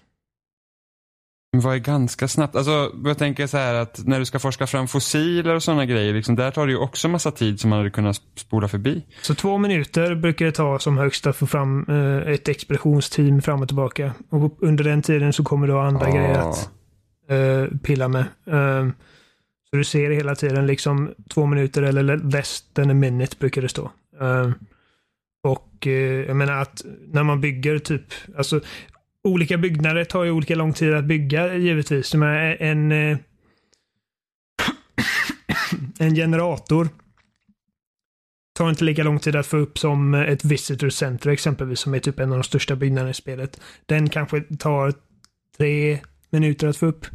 [1.51, 2.55] Vad är ganska snabbt?
[2.55, 6.13] Alltså, jag tänker så här att när du ska forska fram fossiler och sådana grejer,
[6.13, 9.05] liksom, där tar det ju också massa tid som man hade kunnat spola förbi.
[9.21, 13.61] Så två minuter brukar det ta som högst att få fram eh, ett expeditionsteam fram
[13.61, 14.13] och tillbaka.
[14.29, 16.15] Och under den tiden så kommer du ha andra Ja.
[16.15, 16.69] grejer att
[17.29, 18.25] eh, pilla med.
[18.47, 18.87] Eh,
[19.69, 23.69] så du ser hela tiden liksom två minuter eller less than a minute brukar det
[23.69, 23.91] stå.
[24.21, 24.51] Eh,
[25.43, 25.93] och eh,
[26.27, 26.81] jag menar att
[27.11, 28.03] när man bygger typ,
[28.37, 28.59] alltså
[29.27, 32.13] olika byggnader tar ju olika lång tid att bygga givetvis.
[32.13, 33.17] Jag menar, en, eh,
[35.99, 36.89] en generator
[38.57, 41.99] tar inte lika lång tid att få upp som ett visitor center exempelvis, som är
[41.99, 43.61] typ en av de största byggnaderna i spelet.
[43.85, 44.93] Den kanske tar
[45.57, 47.05] tre minuter att få upp.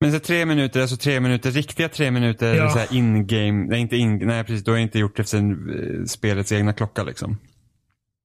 [0.00, 2.70] Men så tre minuter, alltså tre minuter, riktiga tre minuter, Ja.
[2.70, 6.52] så in-game, nej inte in, nej precis, då har inte gjort det efter eh, spelets
[6.52, 7.38] egna klocka liksom.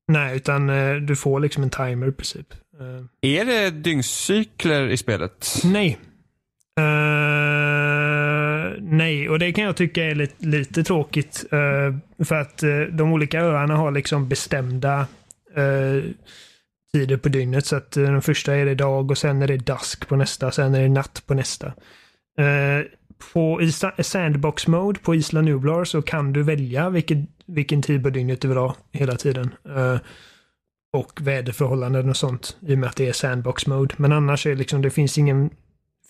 [0.07, 2.47] Nej, utan eh, du får liksom en timer i princip.
[2.79, 5.61] Eh, Är det dygnscykler i spelet?
[5.63, 5.97] nej.
[6.79, 11.45] Eh, nej, och det kan jag tycka är lite, lite tråkigt.
[11.51, 15.07] eh, för att eh, de olika öarna har liksom bestämda
[16.93, 17.65] tider på dygnet.
[17.65, 20.75] Så att den första är det dag och sen är det dusk på nästa, sen
[20.75, 21.73] är det natt på nästa.
[23.33, 23.59] På
[23.99, 28.47] sandbox mode på Isla Nublar så kan du välja vilken, vilken tid på dygnet du
[28.47, 29.49] vill ha hela tiden.
[30.93, 33.95] Och väderförhållanden och sånt i och med att det är sandbox mode.
[33.97, 35.49] Men annars är det liksom, det finns ingen,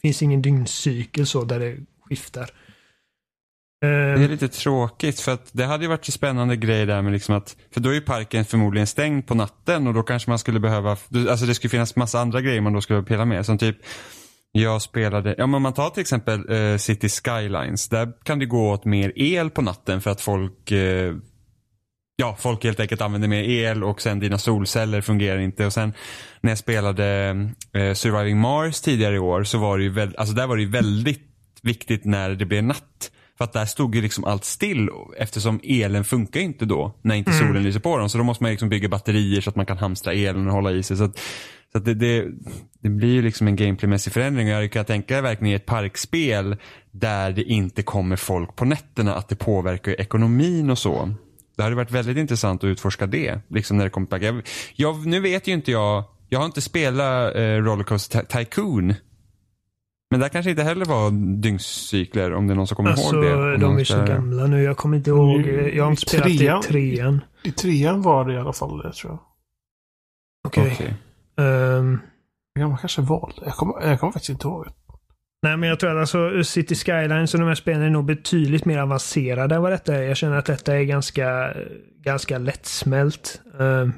[0.02, 1.78] finns ingen dygnscykel så där det
[2.10, 2.50] skiftar.
[3.82, 7.14] Det är lite tråkigt för att det hade ju varit en spännande grej där med
[7.14, 10.40] liksom att, för då är ju parken förmodligen stängd på natten och då kanske man
[10.40, 10.90] skulle behöva,
[11.30, 13.46] alltså det skulle finnas massa andra grejer man då skulle pilla med.
[13.46, 13.78] Som typ,
[14.52, 18.72] jag spelade, ja men man tar till exempel eh, City Skylines, där kan det gå
[18.72, 21.16] åt mer el på natten för att folk eh,
[22.20, 25.66] Ja, folk helt enkelt använder mer el och sen dina solceller fungerar inte.
[25.66, 25.94] Och sen
[26.42, 27.30] när jag spelade
[27.74, 30.62] eh, Surviving Mars tidigare i år så var det ju väldigt, alltså där var det
[30.62, 31.22] ju väldigt
[31.62, 33.12] viktigt när det blev natt.
[33.38, 37.34] För att där stod ju liksom allt still eftersom elen funkar inte då när inte
[37.34, 38.10] solen lyser på dem.
[38.10, 40.72] Så då måste man liksom bygga batterier så att man kan hamstra elen och hålla
[40.72, 40.98] i sig.
[40.98, 41.20] Så, att,
[41.72, 42.26] så att det, det,
[42.82, 44.56] det blir ju liksom en gameplaymässig förändring.
[44.56, 46.56] Och jag kan tänka verkligen i ett parkspel
[46.92, 51.14] där det inte kommer folk på nätterna att det påverkar ekonomin och så.
[51.58, 53.40] Det hade varit väldigt intressant att utforska det.
[53.50, 54.26] Liksom när det kommer tillbaka.
[54.26, 54.42] Jag,
[54.76, 56.04] jag, nu vet ju inte jag.
[56.30, 58.94] Jag har inte spelat eh, Rollercoaster Ty- Tycoon.
[60.12, 63.24] Men där kanske inte heller var dygnscykler om det är någon som kommer alltså, ihåg
[63.24, 63.58] det.
[63.58, 64.08] De är så det.
[64.08, 64.64] gamla nu.
[64.64, 65.40] Jag kommer inte ihåg.
[65.40, 66.60] Mm, Jag har inte i spelat trean.
[66.60, 66.64] i
[66.96, 67.22] trean.
[67.44, 69.20] I trean var det i alla fall det tror jag.
[70.48, 70.72] Okej.
[70.74, 70.94] Okej.
[71.48, 72.00] Ehm,
[72.60, 73.42] Ja, man kanske valde.
[73.46, 74.68] Jag kommer, jag kommer faktiskt inte ihåg.
[75.48, 78.66] Nej, men jag tror att alltså City Skylines och de här spelen är nog betydligt
[78.66, 80.02] mer avancerade än vad detta är.
[80.04, 81.54] Jag känner att detta är ganska,
[82.04, 83.42] ganska lättsmält.
[83.60, 83.94] Ehm,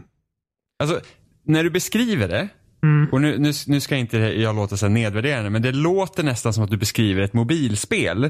[0.83, 0.99] Alltså,
[1.45, 2.47] när du beskriver det.
[2.83, 3.07] mm.
[3.11, 6.63] Och nu, nu, nu ska inte jag låta så nedvärderande men det låter nästan som
[6.63, 8.29] att du beskriver ett mobilspel.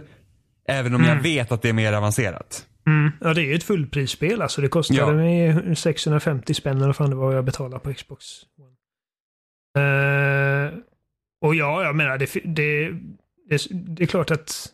[0.67, 1.23] Även om jag Mm.
[1.23, 2.65] vet att det är mer avancerat.
[2.87, 3.11] Mm.
[3.21, 4.41] Ja, det är ju ett fullprisspel.
[4.41, 5.11] Alltså, det kostade Ja.
[5.11, 8.25] mig 650 spänn eller vad fan det var jag betalade på Xbox
[8.59, 8.75] One.
[11.43, 12.89] Eh, och ja, jag menar, det, det,
[13.49, 14.67] det, det är klart att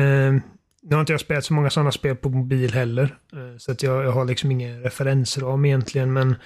[0.00, 0.32] uh,
[0.82, 3.02] nu har inte jag spelat så många sådana spel på mobil heller.
[3.32, 6.36] eh, så att jag, jag har liksom ingen referensram egentligen, men Men,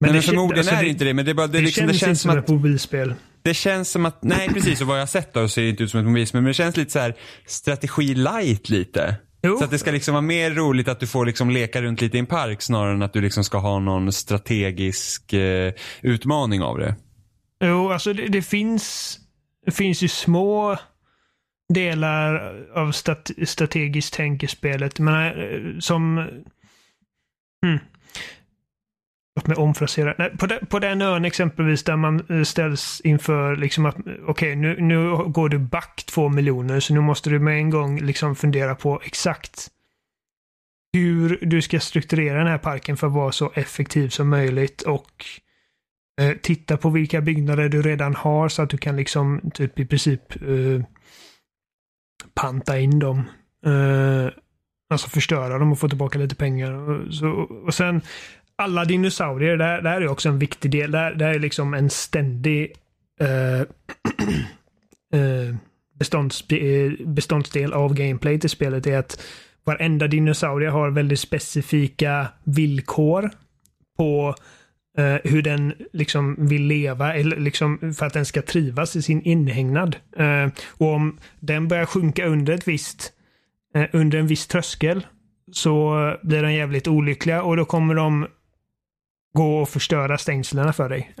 [0.00, 1.14] men det förmodligen alltså, är det inte det.
[1.14, 2.50] Men det, är bara, det, Det, liksom, det känns, känns inte som som att ett
[2.50, 3.14] mobilspel.
[3.42, 5.82] Det känns som att, nej precis och vad jag har sett då ser det inte
[5.84, 7.14] ut som ett mobilspel men det känns lite så här
[7.46, 9.16] strategi light lite.
[9.42, 9.56] Jo.
[9.58, 12.16] Så att det ska liksom vara mer roligt att du får liksom leka runt lite
[12.16, 16.78] i en park snarare än att du liksom ska ha någon strategisk eh, utmaning av
[16.78, 16.94] det.
[17.64, 19.18] Jo, alltså det, det finns
[19.68, 20.78] det finns ju små
[21.74, 24.98] delar av stat, strategiskt tänk i spelet.
[24.98, 26.18] Men eh, som...
[27.66, 27.78] Hmm.
[29.36, 30.14] låt mig omfrasera.
[30.18, 34.22] Nej, på, den, på den ön exempelvis där man eh, ställs inför liksom att okej,
[34.26, 38.00] okay, nu, nu går du back två miljoner så nu måste du med en gång
[38.00, 39.68] liksom fundera på exakt
[40.92, 45.24] hur du ska strukturera den här parken för att vara så effektiv som möjligt och
[45.24, 45.47] eh,
[46.18, 49.86] Eh, titta på vilka byggnader du redan har så att du kan liksom typ i
[49.86, 50.82] princip eh,
[52.34, 53.18] panta in dem.
[53.66, 54.32] Eh,
[54.90, 56.72] alltså förstöra dem och få tillbaka lite pengar.
[56.72, 57.28] Och, så,
[57.66, 58.00] och sen
[58.56, 60.90] alla dinosaurier, där, där är också en viktig del.
[60.90, 62.72] Där, där är liksom en ständig
[63.20, 63.60] eh,
[65.20, 65.54] eh
[65.98, 69.22] bestånds, eh, beståndsdel av gameplay till spelet är att
[69.64, 73.30] varenda dinosaurie har väldigt specifika villkor
[73.96, 74.34] på eh,
[74.98, 79.22] Eh, hur den liksom vill leva eller liksom för att den ska trivas i sin
[79.22, 79.96] inhägnad.
[80.16, 83.12] Eh, och om den börjar sjunka under ett visst
[83.74, 85.06] eh, under en viss tröskel
[85.52, 88.26] så blir den jävligt olyckliga och då kommer de
[89.34, 91.14] gå och förstöra stängslen för dig.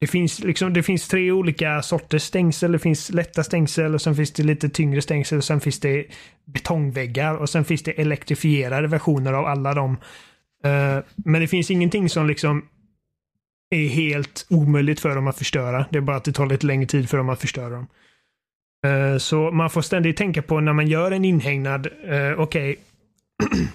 [0.00, 2.72] Det finns, liksom, det finns tre olika sorters stängsel.
[2.72, 6.06] Det finns lätta stängsel och sen finns det lite tyngre stängsel och sen finns det
[6.44, 9.96] betongväggar och sen finns det elektrifierade versioner av alla dem.
[10.66, 12.68] Eh, men det finns ingenting som liksom
[13.70, 15.86] är helt omöjligt för dem att förstöra.
[15.90, 17.86] Det är bara att det tar lite längre tid för dem att förstöra dem.
[18.86, 22.76] Eh, så man får ständigt tänka på när man gör en inhägnad, eh, okej, okay.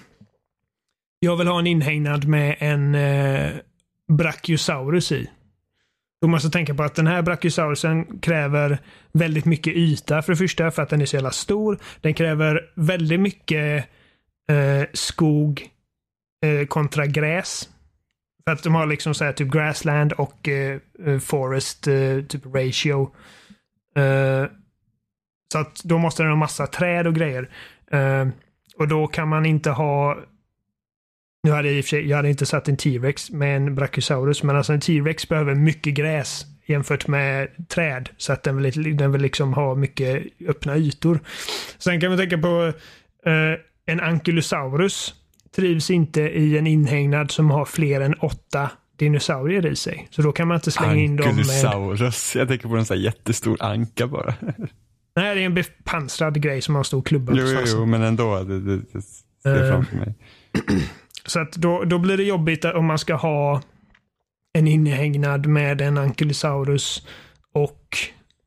[1.20, 2.96] jag vill ha en inhägnad med en
[4.16, 5.30] Brachiosaurus i.
[6.20, 8.78] Då måste jag tänka på att den här Brachiosaurusen kräver
[9.12, 11.78] väldigt mycket yta för det första för att den är så jävla stor.
[12.00, 13.86] Den kräver väldigt mycket
[14.92, 15.70] skog
[16.42, 17.68] Eh, kontra gräs.
[18.44, 21.82] För att de har liksom så här typ grassland och eh, eh, forest
[22.28, 23.10] typ ratio.
[25.52, 27.50] Så att då måste den ha massa träd och grejer.
[28.76, 30.18] och då kan man inte ha
[31.42, 33.74] nu hade jag, i och för sig, jag hade inte satt en T-Rex med en
[33.74, 38.08] Brachiosaurus, men alltså en T-Rex behöver mycket gräs jämfört med träd.
[38.16, 41.20] Så att den vill, den vill liksom ha mycket öppna ytor.
[41.78, 42.72] Sen kan man tänka på
[43.26, 45.14] eh, en Ankylosaurus
[45.56, 50.08] trivs inte i en inhägnad som har fler än åtta dinosaurier i sig.
[50.10, 52.12] Så då kan man inte slänga in dem med...
[52.34, 54.34] Jag tänker på en sån här jättestor anka bara.
[55.16, 57.32] Nej, det är en bepansrad grej som har en stor klubba.
[57.36, 58.42] Jo, jo, jo, men ändå.
[58.42, 59.02] Det, det, det
[59.42, 60.14] ser uh, framför mig.
[61.26, 63.62] Så att då, då blir det jobbigt om man ska ha
[64.52, 67.06] en inhägnad med en Ankylosaurus
[67.52, 67.98] och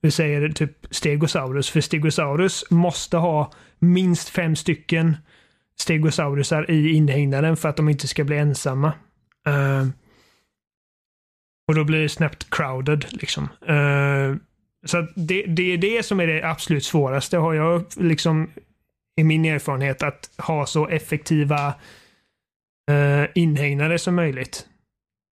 [0.02, 1.70] vi säger typ Stegosaurus.
[1.70, 5.18] För Stegosaurus måste ha minst fem stycken
[5.80, 8.94] Stegosaurusar i inhägnaden för att de inte ska bli ensamma.
[9.48, 9.88] Uh,
[11.68, 13.44] och då blir det snabbt crowded liksom.
[13.70, 14.36] Uh,
[14.86, 18.50] så det, det är det som är det absolut svåraste har jag liksom
[19.22, 21.74] i min erfarenhet att ha så effektiva
[22.92, 24.68] eh, uh, inhägnader som möjligt.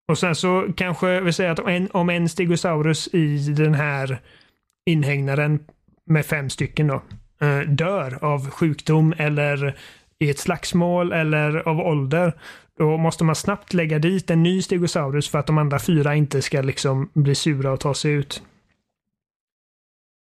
[0.08, 4.20] Och sen så kanske vi säger att om en, om en Stegosaurus i den här
[4.86, 5.64] inhägnaden
[6.04, 7.02] med fem stycken då
[7.42, 9.76] uh, dör av sjukdom eller
[10.22, 12.32] i ett slagsmål eller av ålder.
[12.78, 16.42] Då måste man snabbt lägga dit en ny Stegosaurus för att de andra fyra inte
[16.42, 18.42] ska liksom bli sura och ta sig ut.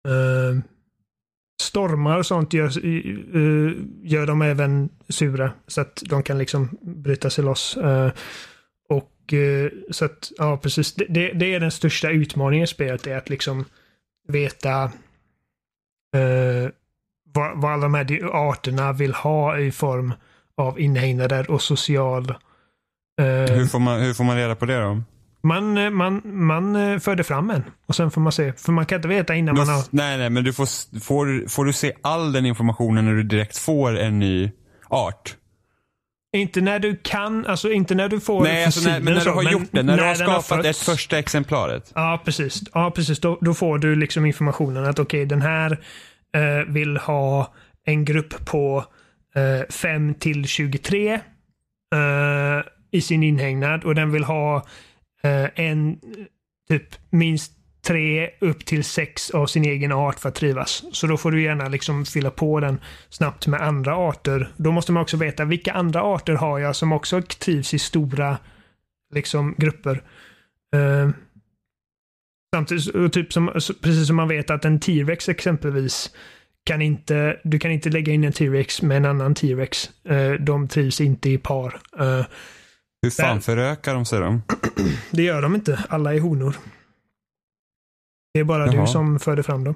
[0.07, 0.61] Uh,
[1.61, 5.51] stormar och sånt gör, uh, gör dem även sura.
[5.67, 7.77] Så att de kan liksom bryta sig loss.
[7.77, 8.11] Uh,
[8.89, 10.93] och uh, så att, ja precis.
[10.93, 13.65] Det, det, det, är den största utmaningen i spelet, är att liksom
[14.27, 14.91] veta
[17.33, 20.13] vad, vad alla de här arterna vill ha i form
[20.57, 22.33] av inhägnader och social...
[23.49, 25.01] hur, får man, hur får man reda på det då?
[25.41, 28.53] Man, man, man förde fram en och sen får man se.
[28.53, 29.83] För man kan inte veta innan du, man har...
[29.89, 33.57] Nej, nej, men du får, får, får du se all den informationen när du direkt
[33.57, 34.51] får en ny
[34.87, 35.35] art?
[36.37, 39.29] Inte när du kan, alltså inte när du får Nej, alltså när, men när du
[39.29, 39.83] har gjort det.
[39.83, 41.91] När, när du har skapat ett första exemplaret.
[41.95, 42.61] Ja, precis.
[42.73, 43.19] Ja, precis.
[43.19, 45.79] Då, då får du liksom informationen att okej, okay, den här
[46.33, 47.53] eh, vill ha
[47.85, 48.85] en grupp på
[49.35, 51.19] eh, 5 till 23 eh,
[52.91, 54.65] i sin inhägnad och den vill ha
[55.21, 55.99] Eh, en,
[56.69, 57.51] typ minst
[57.87, 60.83] tre upp till sex av sin egen art för att trivas.
[60.91, 64.51] Så då får du gärna liksom fylla på den snabbt med andra arter.
[64.57, 68.37] Då måste man också veta vilka andra arter har jag som också trivs i stora
[69.13, 70.03] liksom grupper.
[70.75, 71.09] Uh,
[72.55, 73.47] samtidigt, typ som,
[73.81, 76.15] precis som man vet att en T-Rex exempelvis
[76.65, 79.89] kan inte, du kan inte lägga in en T-Rex med en annan T-Rex.
[80.11, 81.81] Uh, de trivs inte i par.
[81.99, 82.25] Uh,
[83.01, 83.41] hur fan Där.
[83.41, 84.41] förökar de sig då?
[85.11, 85.85] Det gör de inte.
[85.89, 86.55] Alla är honor.
[88.33, 88.81] Det är bara Jaha.
[88.81, 89.75] du som förde fram dem.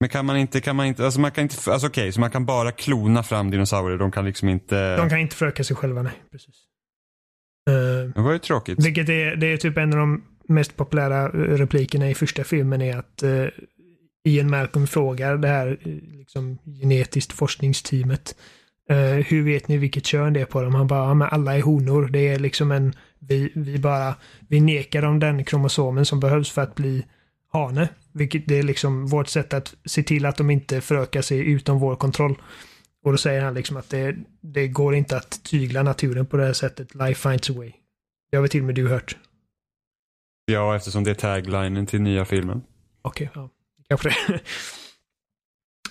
[0.00, 2.20] Men kan man inte, kan man inte, alltså man kan inte, alltså okej, okay, så
[2.20, 4.96] man kan bara klona fram dinosaurier, de kan liksom inte...
[4.96, 6.12] De kan inte föröka sig själva, nej.
[6.32, 6.54] Precis.
[7.70, 8.86] Eh, Det var ju tråkigt.
[8.86, 12.96] vilket är, det är typ en av de mest populära replikerna i första filmen är
[12.96, 13.46] att eh,
[14.24, 18.36] Ian Malcolm frågar det här eh, liksom, genetiskt forskningsteamet.
[18.88, 20.74] eh, hur vet ni vilket kön det är på dem?
[20.74, 22.08] Han bara, ja, men alla är honor.
[22.08, 24.14] Det är liksom en, vi, vi bara,
[24.48, 27.04] vi nekar dem den kromosomen som behövs för att bli
[27.52, 27.88] hane.
[28.12, 31.78] Vilket det är liksom vårt sätt att se till att de inte förökar sig utom
[31.78, 32.34] vår kontroll.
[33.04, 36.44] Och då säger han liksom att det, det går inte att tygla naturen på det
[36.44, 36.94] här sättet.
[36.94, 37.72] Life finds a way.
[38.30, 39.16] Det har väl till och med du hört.
[40.52, 42.62] Ja, eftersom det är taglinen till nya filmen.
[43.02, 43.50] Okej, ja.
[43.88, 44.34] Kanske det.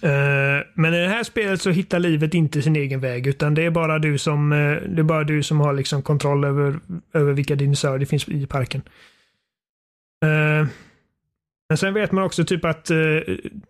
[0.04, 3.66] Uh, Men i det här spelet så hittar livet inte sin egen väg utan det
[3.66, 6.80] är bara du som, uh, det är bara du som har liksom kontroll över,
[7.14, 8.82] över vilka dinosaurier det finns i parken.
[10.26, 10.68] Uh,
[11.70, 12.86] Men sen vet man också typ att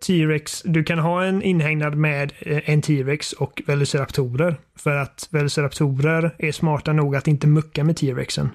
[0.08, 4.56] T-Rex, du kan ha en inhägnad med en T-Rex och Velociraptorer.
[4.76, 8.50] För att Velociraptorer är smarta nog att inte mucka med T-Rexen.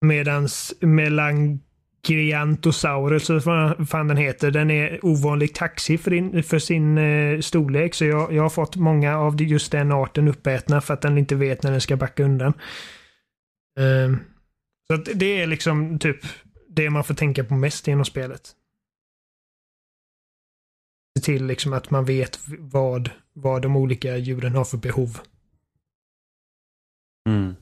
[0.00, 6.98] Medans Melangriantosaurus, eller vad fan den heter, den är ovanligt taxig för, din, för sin
[6.98, 7.94] eh, storlek.
[7.94, 11.34] Så jag, jag har fått många av just den arten uppätna för att den inte
[11.34, 12.52] vet när den ska backa undan.
[13.78, 14.12] Eh,
[14.86, 16.18] så att det är liksom typ
[16.68, 18.54] det man får tänka på mest genom spelet.
[21.18, 25.18] Se till liksom att man vet vad, vad de olika djuren har för behov.
[27.28, 27.54] Mm.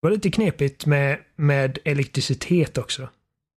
[0.00, 3.02] Det var lite knepigt med, med elektricitet också.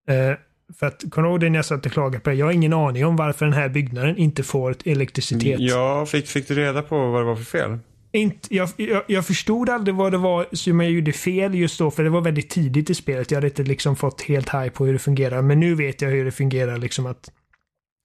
[0.08, 0.38] Eh,
[0.78, 2.36] för att, kommer du ihåg det när jag satt och klagade på det?
[2.36, 5.60] Jag har ingen aning om varför den här byggnaden inte får elektricitet.
[5.60, 7.78] Ja, fick, fick du reda på vad det var för fel?
[8.12, 11.90] Inte, jag, jag, jag förstod aldrig vad det var som jag gjorde fel just då,
[11.90, 13.30] för det var väldigt tidigt i spelet.
[13.30, 15.42] Jag hade inte liksom fått helt high på hur det fungerar.
[15.42, 16.78] Men nu vet jag hur det fungerar.
[16.78, 17.30] Liksom att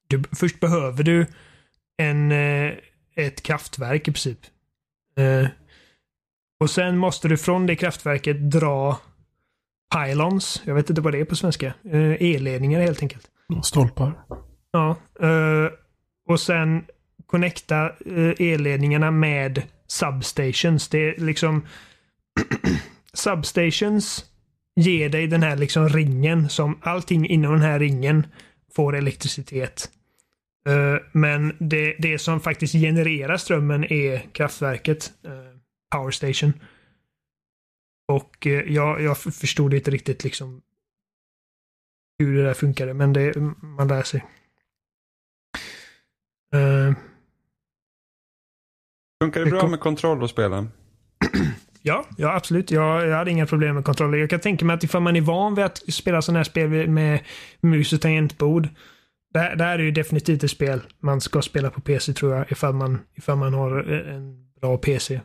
[0.08, 1.26] du, först behöver du
[1.96, 2.72] en, eh,
[3.16, 4.38] ett kraftverk i princip.
[5.18, 5.48] Eh,
[6.60, 8.98] och sen måste du från det kraftverket dra
[9.94, 10.62] pylons.
[10.64, 11.66] Jag vet inte vad det är på svenska.
[11.66, 13.26] Eh, elledningar helt enkelt.
[13.62, 14.12] Stolpar.
[14.70, 14.96] Ja.
[15.20, 15.70] eh,
[16.28, 16.84] och sen
[17.26, 20.88] connecta eh, elledningarna med substations.
[20.88, 21.66] Det är liksom
[23.12, 24.24] substations
[24.76, 28.26] ger dig den här liksom ringen som allting inom den här ringen
[28.76, 29.90] får elektricitet.
[31.12, 35.12] Men det, det som faktiskt genererar strömmen är kraftverket.
[35.94, 36.52] Eh, Power station.
[38.08, 40.62] Och eh, jag, jag förstod inte riktigt liksom
[42.18, 44.24] hur det där funkade, men det, man lär sig.
[46.54, 46.94] Eh,
[49.22, 50.66] Funkar det bra med kontroll att spela?
[51.82, 52.70] Ja, ja absolut.
[52.70, 54.18] Jag, jag hade inga problem med kontroller.
[54.18, 56.88] Jag kan tänka mig att ifall man är van vid att spela sådana här spel
[56.88, 57.20] med
[57.60, 58.68] mus och tangentbord.
[59.34, 62.52] Det, det här är ju definitivt ett spel man ska spela på PC tror jag,
[62.52, 65.20] ifall man, ifall man har en bra PC.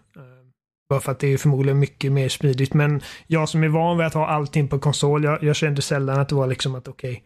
[0.90, 2.74] Bara för att det är förmodligen mycket mer smidigt.
[2.74, 6.20] Men jag som är van vid att ha allting på konsol, jag, jag kände sällan
[6.20, 7.24] att det var liksom att okej,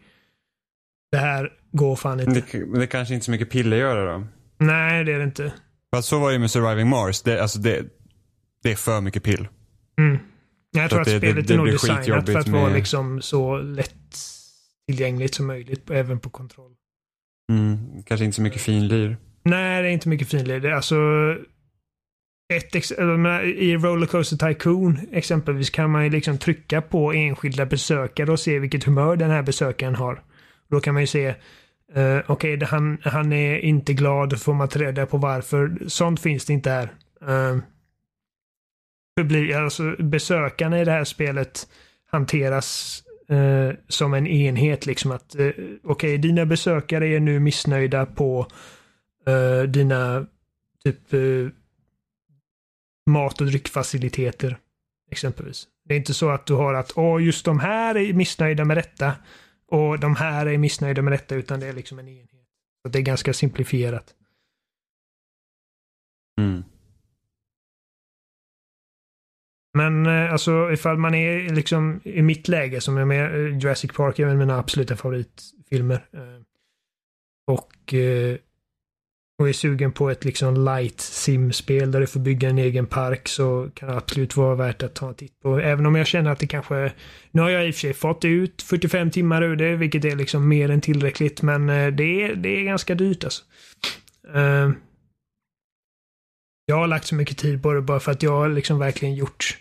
[1.12, 2.42] det här går fan inte.
[2.58, 4.26] Det, det kanske inte är så mycket pille att göra då?
[4.58, 5.52] Nej, det är det inte.
[5.94, 7.22] Fast så var det ju med Surviving Mars.
[7.22, 7.84] Det, alltså det,
[8.62, 9.48] det är för mycket pill.
[9.98, 10.18] Mm.
[10.70, 12.72] Jag tror att att, det- spelet det- det är nog designat för att vara med-
[12.74, 13.94] liksom så lätt
[14.88, 16.72] tillgängligt som möjligt, även på kontroll.
[17.52, 19.16] Mm, kanske inte så mycket finlir.
[19.42, 20.60] Nej, det är inte mycket finlir.
[20.60, 20.96] Det alltså...
[22.50, 22.74] Ett
[23.44, 28.84] I Rollercoaster Tycoon exempelvis kan man ju liksom trycka på enskilda besökare och se vilket
[28.84, 30.22] humör den här besökaren har.
[30.70, 31.34] Då kan man ju se uh,
[32.26, 35.78] okej, okay, han, han är inte glad, får man träda reda på varför.
[35.86, 36.92] Sånt finns det inte här.
[37.26, 37.62] Eh, uh,
[39.16, 41.68] publik, alltså besökarna i det här spelet
[42.10, 44.86] hanteras uh, som en enhet.
[44.86, 45.50] Liksom att uh,
[45.84, 48.46] okej, dina besökare är nu missnöjda på
[49.28, 50.26] uh, dina
[50.84, 51.14] typ
[53.06, 54.58] mat och dryckfaciliteter.
[55.10, 55.68] Exempelvis.
[55.84, 58.76] Det är inte så att du har att åh, just de här är missnöjda med
[58.76, 59.14] detta
[59.66, 62.30] och de här är missnöjda med detta, utan det är liksom en enhet.
[62.82, 64.14] Så det är ganska simplifierat.
[66.40, 66.64] Mm.
[69.74, 73.92] Men eh, alltså ifall man är liksom i mitt läge som är med eh, Jurassic
[73.92, 76.06] Park är en av mina absoluta favoritfilmer.
[76.12, 76.42] Eh,
[77.46, 77.94] och,
[79.40, 83.28] och är sugen på ett liksom light simspel där du får bygga en egen park
[83.28, 85.58] så kan det absolut vara värt att ta en titt på.
[85.58, 86.92] Även om jag känner att det kanske...
[87.30, 90.16] Nu har jag i och för sig fått ut 45 timmar ur det, vilket är
[90.16, 93.42] liksom mer än tillräckligt, men eh, det är, det är ganska dyrt alltså.
[94.34, 94.70] Eh,
[96.66, 99.14] jag har lagt så mycket tid på det bara för att jag har liksom verkligen
[99.14, 99.58] gjort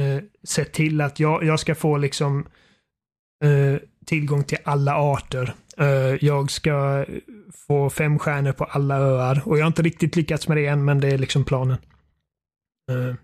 [0.00, 2.46] eh, sett till att jag, jag ska få liksom
[4.06, 5.54] tillgång till alla arter.
[6.20, 7.04] Jag ska
[7.66, 10.84] få fem stjärnor på alla öar och jag har inte riktigt lyckats med det än
[10.84, 11.78] men det är liksom planen.
[12.90, 13.14] Uh.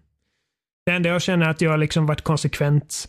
[0.86, 3.08] Det enda jag känner att jag liksom varit konsekvent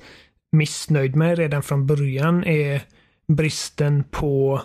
[0.51, 2.82] missnöjd med redan från början är
[3.28, 4.61] bristen på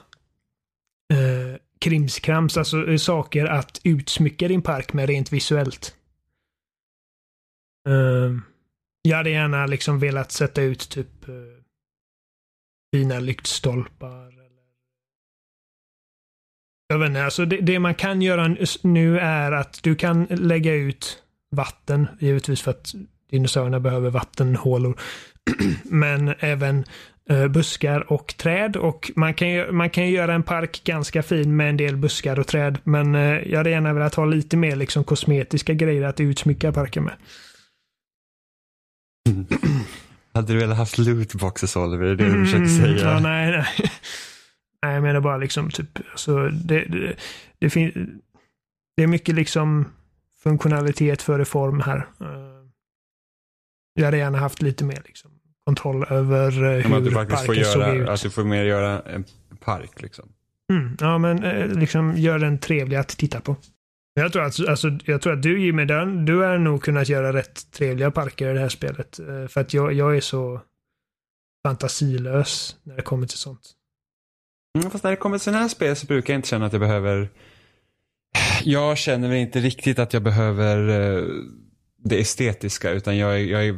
[1.12, 5.96] eh, krimskrams, alltså eh, saker att utsmycka din park med rent visuellt.
[7.88, 8.32] Eh,
[9.02, 11.34] jag hade gärna liksom velat sätta ut typ eh,
[12.94, 14.23] fina lyktstolpar.
[16.88, 20.74] Jag vet inte, alltså det, det man kan göra nu är att du kan lägga
[20.74, 22.94] ut vatten, givetvis för att
[23.30, 25.00] dinosaurierna behöver vattenhålor.
[25.84, 26.84] Men även
[27.30, 28.76] eh, buskar och träd.
[28.76, 32.46] Och man kan, man kan göra en park ganska fin med en del buskar och
[32.46, 32.78] träd.
[32.84, 37.04] Men eh, jag hade gärna velat ha lite mer liksom kosmetiska grejer att utsmycka parken
[37.04, 37.14] med.
[39.28, 39.46] Mm.
[40.34, 42.04] Hade du velat haft lootboxes Oliver?
[42.04, 43.10] Det är det du försöker mm, säga?
[43.10, 43.66] Ja, nej, nej.
[44.84, 47.16] nej, jag menar bara liksom typ, alltså, det, det,
[47.58, 47.94] det, finns,
[48.96, 49.84] det är mycket liksom
[50.42, 51.96] funktionalitet före form här.
[51.96, 52.68] Uh,
[53.94, 55.30] jag hade gärna haft lite mer liksom,
[55.66, 58.08] kontroll över uh, hur att du faktiskt får såg ut.
[58.08, 59.24] Att du får mer göra en
[59.60, 60.28] park liksom.
[60.72, 63.56] Mm, ja, men uh, liksom gör den trevlig att titta på.
[64.14, 65.84] Jag tror att, alltså, jag tror att du Jimmy,
[66.24, 69.20] du har nog kunnat göra rätt trevliga parker i det här spelet.
[69.48, 70.60] För att jag, jag är så
[71.66, 73.74] fantasilös när det kommer till sånt.
[74.78, 76.72] Mm, fast när det kommer till sådana här spel så brukar jag inte känna att
[76.72, 77.28] jag behöver
[78.64, 81.24] jag känner väl inte riktigt att jag behöver eh,
[82.04, 83.76] det estetiska utan jag är, jag, är,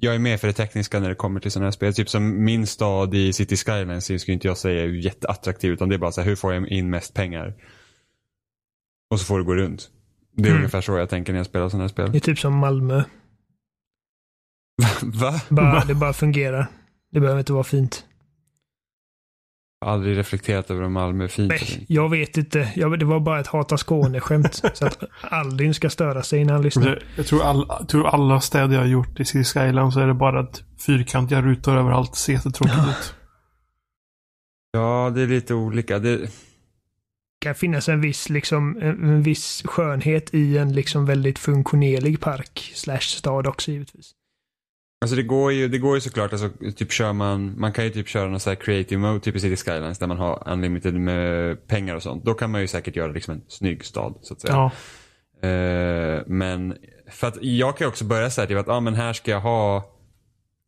[0.00, 1.94] jag är med för det tekniska när det kommer till sådana här spel.
[1.94, 5.94] Typ som min stad i City Skylines skulle inte jag säga är jätteattraktiv utan det
[5.94, 7.54] är bara så här, hur får jag in mest pengar?
[9.10, 9.90] Och så får det gå runt.
[10.36, 10.58] Det är mm.
[10.58, 12.12] ungefär så jag tänker när jag spelar sådana här spel.
[12.12, 13.04] Det är typ som Malmö.
[15.02, 15.40] Va?
[15.48, 16.66] Bara, det bara fungerar.
[17.12, 18.04] Det behöver inte vara fint
[19.80, 22.72] aldrig reflekterat över om Malmö är fint Nej, jag vet inte.
[22.76, 24.54] Jag, det var bara ett hata Skåne-skämt.
[24.74, 27.02] så att Aldin ska störa sig när han lyssnar.
[27.16, 30.14] Jag tror, all, tror alla städer jag har gjort i City Skyline så är det
[30.14, 32.16] bara att fyrkantiga rutor överallt.
[32.16, 32.90] Ser jättetråkigt ja.
[32.90, 33.14] ut.
[34.72, 35.98] Ja, det är lite olika.
[35.98, 36.16] Det...
[36.16, 36.30] det
[37.40, 43.00] kan finnas en viss, liksom, en viss skönhet i en liksom väldigt funktionerlig park slash
[43.00, 44.14] stad också givetvis.
[45.02, 47.90] Alltså det går ju, det går ju såklart, alltså, typ kör man, man kan ju
[47.90, 50.94] typ köra någon sån här creative mode, typ i City Skylines där man har unlimited
[50.94, 52.24] med pengar och sånt.
[52.24, 54.54] Då kan man ju säkert göra liksom en snygg stad så att säga.
[54.54, 54.70] Ja.
[55.48, 56.76] Uh, men
[57.10, 59.40] för att jag kan ju också börja säga typ att ah, men här ska jag
[59.40, 59.84] ha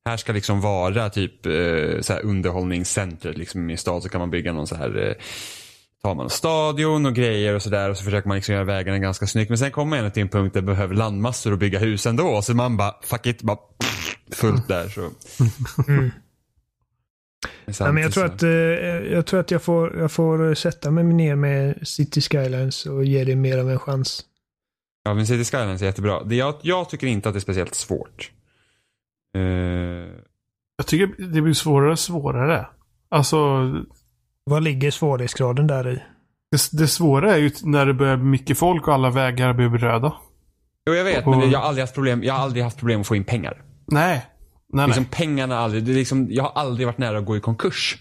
[0.04, 4.30] här ska liksom vara typ uh, så här underhållningscenter liksom i stad så kan man
[4.30, 5.12] bygga någon så här uh,
[6.02, 9.26] tar man stadion och grejer och sådär och så försöker man liksom göra vägarna ganska
[9.26, 9.48] snyggt.
[9.48, 12.42] Men sen kommer man till en punkt där man behöver landmassor och bygga hus ändå.
[12.42, 13.58] Så man bara, fuck it, bara
[14.32, 14.88] fullt där.
[14.88, 15.10] Så.
[15.88, 16.10] Mm.
[17.78, 21.04] Ja, men jag, tror att, eh, jag tror att jag får, jag får sätta mig
[21.04, 24.24] ner med City Skylines och ge det mer av en chans.
[25.04, 26.24] Ja, men City Skylines är jättebra.
[26.24, 28.30] Det, jag, jag tycker inte att det är speciellt svårt.
[29.36, 29.42] Uh...
[30.76, 32.66] Jag tycker det blir svårare och svårare.
[33.08, 33.70] Alltså...
[34.44, 36.02] Vad ligger svårighetsgraden där i?
[36.50, 39.68] Det, det svåra är ju när det börjar bli mycket folk och alla vägar blir
[39.68, 40.14] röda.
[40.86, 41.36] Jo, jag vet, och...
[41.36, 43.62] men jag har aldrig haft problem, jag har aldrig haft problem att få in pengar.
[43.86, 44.26] Nej.
[44.72, 45.12] nej, liksom, nej.
[45.12, 47.98] Pengarna aldrig, det är liksom, jag har aldrig varit nära att gå i konkurs.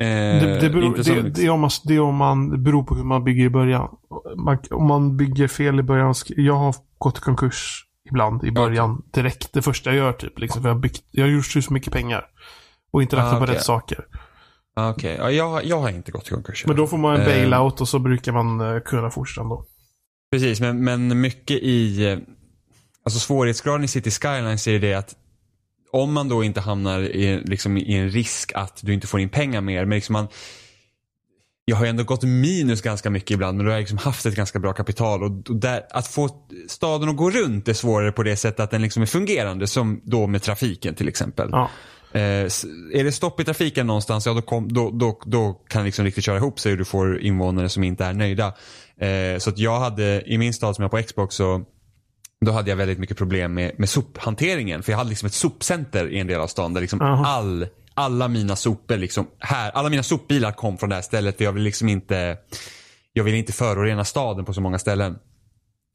[0.00, 2.82] Eh, det, det, beror, det, det, är om man, det är om man, det beror
[2.82, 3.88] på hur man bygger i början.
[4.36, 6.14] Man, om man bygger fel i början.
[6.28, 8.90] Jag har gått i konkurs ibland i början.
[8.90, 9.22] Okay.
[9.22, 9.52] Direkt.
[9.52, 10.38] Det första jag gör typ.
[10.38, 12.24] Liksom, för jag, har byggt, jag har gjort så mycket pengar.
[12.90, 13.46] Och inte lagt ah, okay.
[13.46, 14.04] på rätt saker.
[14.76, 15.34] Ah, okej, okay.
[15.34, 16.66] ja, jag, jag har inte gått i konkurs.
[16.66, 17.26] Men då får man en eh.
[17.26, 19.64] bailout och så brukar man uh, kunna fortsätta ändå.
[20.30, 22.18] Precis, men, men mycket i eh,
[23.06, 25.14] Alltså svårighetsgraden i City Skylines är det att
[25.92, 29.28] om man då inte hamnar i, liksom, i en risk att du inte får in
[29.28, 29.84] pengar mer.
[29.84, 30.28] Men liksom man,
[31.64, 34.26] jag har ju ändå gått minus ganska mycket ibland men då har jag liksom haft
[34.26, 35.22] ett ganska bra kapital.
[35.22, 36.28] Och, och där, att få
[36.68, 40.00] staden att gå runt är svårare på det sättet att den liksom är fungerande som
[40.04, 41.48] då med trafiken till exempel.
[41.52, 41.70] Ja.
[42.16, 42.44] Eh,
[42.92, 46.04] är det stopp i trafiken någonstans, ja då, kom, då, då, då kan det liksom
[46.04, 48.46] riktigt köra ihop sig och du får invånare som inte är nöjda.
[49.00, 51.64] Eh, så att jag hade, i min stad som jag på Xbox så
[52.46, 54.82] då hade jag väldigt mycket problem med, med sophanteringen.
[54.82, 58.28] För jag hade liksom ett sopcenter i en del av stan där liksom all, alla
[58.28, 61.36] mina sopor, liksom, här, alla mina sopbilar kom från det här stället.
[61.36, 62.36] För jag vill liksom inte,
[63.12, 65.18] jag vill inte förorena staden på så många ställen.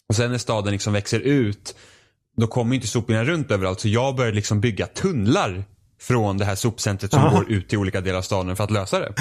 [0.09, 1.75] Och sen när staden liksom växer ut,
[2.37, 3.79] då kommer inte sopbilarna runt överallt.
[3.79, 5.65] Så jag började liksom bygga tunnlar
[6.01, 7.37] från det här sopcentret som Aha.
[7.37, 9.13] går ut till olika delar av staden för att lösa det.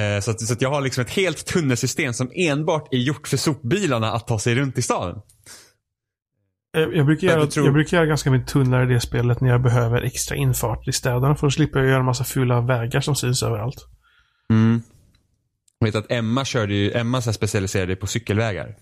[0.00, 3.28] Eh, så, att, så att jag har liksom ett helt tunnelsystem som enbart är gjort
[3.28, 5.20] för sopbilarna att ta sig runt i staden.
[6.76, 7.66] Eh, jag brukar, göra, tror...
[7.66, 10.92] jag brukar göra ganska mycket tunnlar i det spelet när jag behöver extra infart i
[10.92, 11.36] städerna.
[11.36, 13.86] För att slippa göra en massa fula vägar som syns överallt.
[14.50, 14.82] Mm.
[15.78, 18.76] Jag vet att Emma körde ju, Emma så specialiserade på cykelvägar.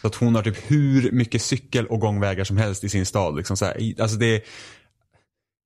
[0.00, 3.36] Så att hon har typ hur mycket cykel och gångvägar som helst i sin stad.
[3.36, 3.94] Liksom så här.
[4.00, 4.42] Alltså det,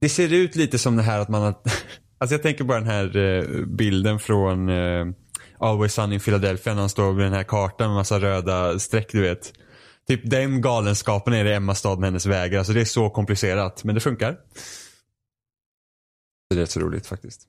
[0.01, 1.55] det ser ut lite som det här att man har,
[2.18, 5.07] alltså jag tänker bara den här eh, bilden från eh,
[5.59, 9.12] Always Sunny in Philadelphia när han står med den här kartan med massa röda streck
[9.12, 9.53] du vet.
[10.09, 12.59] Typ den galenskapen är det Emma stad med hennes vägar.
[12.59, 14.36] Alltså det är så komplicerat men det funkar.
[16.51, 17.42] Det är rätt så roligt faktiskt.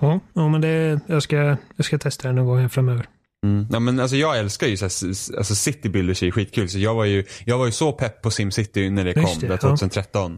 [0.00, 3.08] Ja, ja men det, jag, ska, jag ska testa det någon gång framöver.
[3.44, 3.66] Mm.
[3.70, 6.68] Ja, men alltså jag älskar ju så här, alltså City Builders är skitkul.
[6.68, 9.40] Så jag var ju, jag var ju så pepp på SimCity när det Just kom,
[9.40, 10.30] det, där ja.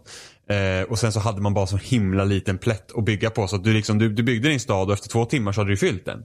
[0.49, 3.47] Eh, och sen så hade man bara så himla liten plätt att bygga på.
[3.47, 5.71] Så att du, liksom, du, du byggde din stad och efter två timmar så hade
[5.71, 6.25] du fyllt den.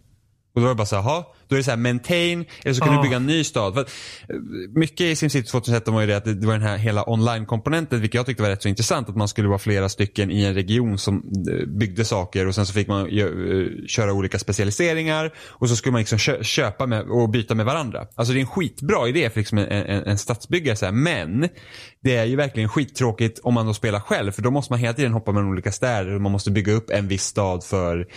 [0.56, 2.74] Och då var det bara så här, "Jaha, då är det så här maintain eller
[2.74, 3.00] så kan Ja.
[3.02, 3.74] du bygga en ny stad.
[3.74, 3.88] För eh,
[4.76, 8.16] mycket i SimCity 2013 var ju det att det var den här hela online-komponenten vilket
[8.16, 9.10] jag tyckte var rätt så intressant.
[9.10, 11.16] Att man skulle vara flera stycken i en region som
[11.52, 13.26] eh, byggde saker och sen så fick man eh,
[13.88, 18.08] köra olika specialiseringar och så skulle man liksom kö- köpa med och byta med varandra.
[18.16, 20.92] Alltså det är en skitbra idé för liksom en, en, en stadsbyggare så här.
[20.94, 21.50] men
[22.04, 24.94] det är ju verkligen skittråkigt om man då spelar själv för då måste man hela
[24.94, 28.08] tiden hoppa mellan olika städer och man måste bygga upp en viss stad för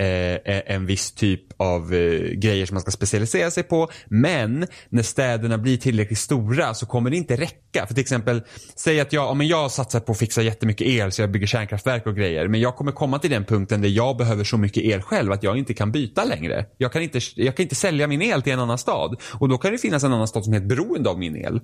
[0.00, 3.88] en viss typ av eh, grejer som man ska specialisera sig på.
[4.08, 7.86] Men när städerna blir tillräckligt stora så kommer det inte räcka.
[7.86, 8.42] För till exempel,
[8.76, 11.46] säg att jag, ja, men jag satsar på att fixa jättemycket el så jag bygger
[11.46, 12.48] kärnkraftverk och grejer.
[12.48, 15.42] Men jag kommer komma till den punkten där jag behöver så mycket el själv att
[15.42, 16.66] jag inte kan byta längre.
[16.78, 19.20] Jag kan inte, jag kan inte sälja min el till en annan stad.
[19.34, 21.60] Och då kan det finnas en annan stad som är helt beroende av min el.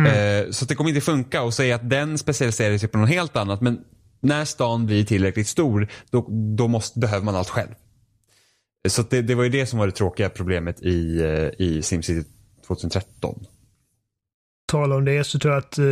[0.00, 3.36] Eh, så det kommer inte funka och säga att den specialiserar sig på något helt
[3.36, 3.60] annat.
[3.60, 3.78] Men
[4.22, 7.70] när stan blir tillräckligt stor då, då måste, behöver man allt själv.
[8.88, 12.28] Så det, det var ju det som var det tråkiga problemet i, eh, i SimCity
[12.66, 13.44] 2013.
[14.72, 15.84] Tala om det så tror jag att eh,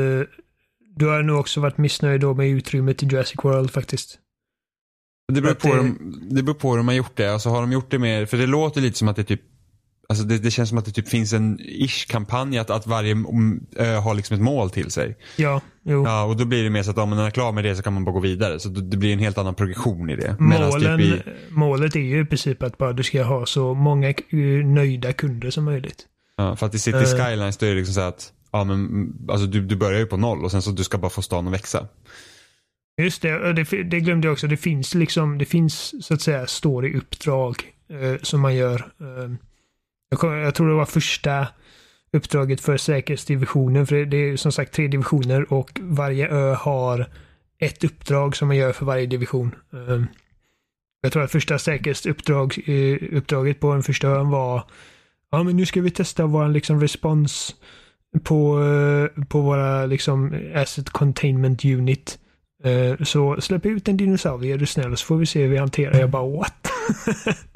[0.97, 4.19] du har nog också varit missnöjd då med utrymmet i Jurassic World faktiskt.
[5.33, 7.33] Det beror, på det- hur de, det beror på hur de har gjort det.
[7.33, 9.43] Alltså har de gjort det mer, för det låter lite som att det typ
[10.11, 13.67] Alltså det, det känns som att det typ finns en ish-kampanj att, att varje mm,
[13.77, 15.17] ö har liksom ett mål till sig.
[15.37, 16.05] Ja, jo.
[16.05, 17.83] Ja, och då blir det mer så att om man är klar med det så
[17.83, 18.61] kan man bara gå vidare.
[18.61, 20.37] Så det blir en helt annan progression i det.
[20.39, 23.75] Medans Målen, Typ i, Målet är ju i princip att bara du ska ha så
[23.75, 24.15] många eh,
[24.65, 26.07] nöjda kunder som möjligt.
[26.37, 27.05] ja, för att i City Eh.
[27.05, 30.07] Skylines då är det liksom så att ja, men, mm, alltså du, du börjar ju
[30.07, 31.87] på noll och sen så du ska bara få stan att växa.
[33.03, 34.47] Just det, det, det glömde jag också.
[34.47, 38.93] Det finns liksom, det finns så att säga story-uppdrag eh, som man gör.
[39.01, 39.31] Eh,
[40.11, 41.47] jag, kommer- jag tror det var första
[42.13, 43.87] uppdraget för säkerhetsdivisionen.
[43.87, 47.07] För det, det är som sagt tre divisioner och varje ö har
[47.59, 49.55] ett uppdrag som man gör för varje division.
[49.73, 50.07] Ehm,
[51.03, 54.65] jag tror att första säkerhetsuppdraget eh, på den första ön var
[55.31, 57.57] Ja men nu ska vi testa vår liksom respons
[58.23, 62.19] på, eh, på våra liksom asset containment unit.
[62.65, 65.57] Ehm, så släpp ut en dinosaurie är du snäll så får vi se hur vi
[65.57, 66.71] hanterar Jag bara what?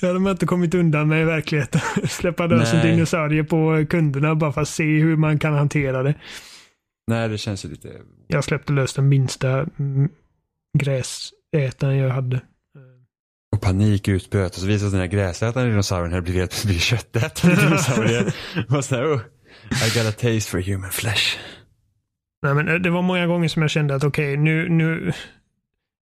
[0.00, 1.80] Ja, de har inte kommit undan med i verkligheten.
[2.08, 6.14] Släppa lös en dinosaurie på kunderna bara för att se hur man kan hantera det.
[7.06, 7.92] Nej, det känns ju lite...
[8.26, 9.66] Jag släppte lös den minsta
[10.78, 12.40] gräsätaren jag hade.
[13.56, 16.82] Och panik utbröt och så visade sig den här gräsätande dinosaurien här blivit helt blivit
[16.82, 18.34] köttätande dinosaurier.
[18.76, 19.20] och så här, oh,
[19.70, 21.38] I got a taste for human flesh.
[22.42, 25.12] Nej, men eh, det var många gånger som jag kände att okej, nu, nu...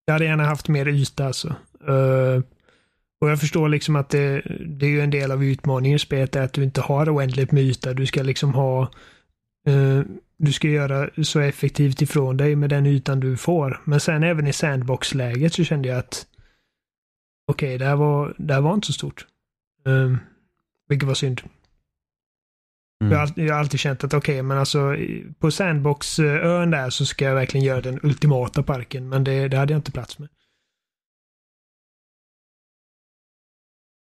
[0.05, 1.49] Jag hade gärna haft mer yta alltså.
[1.89, 2.43] Eh,
[3.21, 6.37] och jag förstår liksom att det, det är ju en del av utmaningen i spelet
[6.37, 7.95] är att du inte har oändligt med yta.
[7.95, 8.83] Du ska liksom ha...
[9.67, 10.01] eh,
[10.39, 13.83] du ska göra så effektivt ifrån dig med den ytan du får.
[13.85, 16.27] Men sen även i sandbox-läget så kände jag att
[17.53, 19.27] okej, det, här var, det här var inte så stort.
[19.85, 20.19] Um,
[20.89, 21.41] vilket var synd.
[23.01, 23.13] Mm.
[23.13, 24.97] Jag, har alltid, jag har alltid känt att okej, men alltså
[25.39, 29.09] på Sandbox-ön där så ska jag verkligen göra den ultimata parken.
[29.09, 30.29] Men det, det hade jag inte plats med.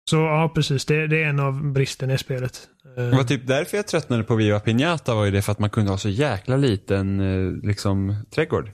[0.10, 0.86] Så ja, precis.
[0.86, 2.68] Det, det är en av bristerna i spelet.
[2.98, 5.60] Eh, Det var typ därför jag tröttnade på Viva Piñata var ju det för att
[5.60, 8.72] man kunde ha så jäkla liten eh, liksom trädgård.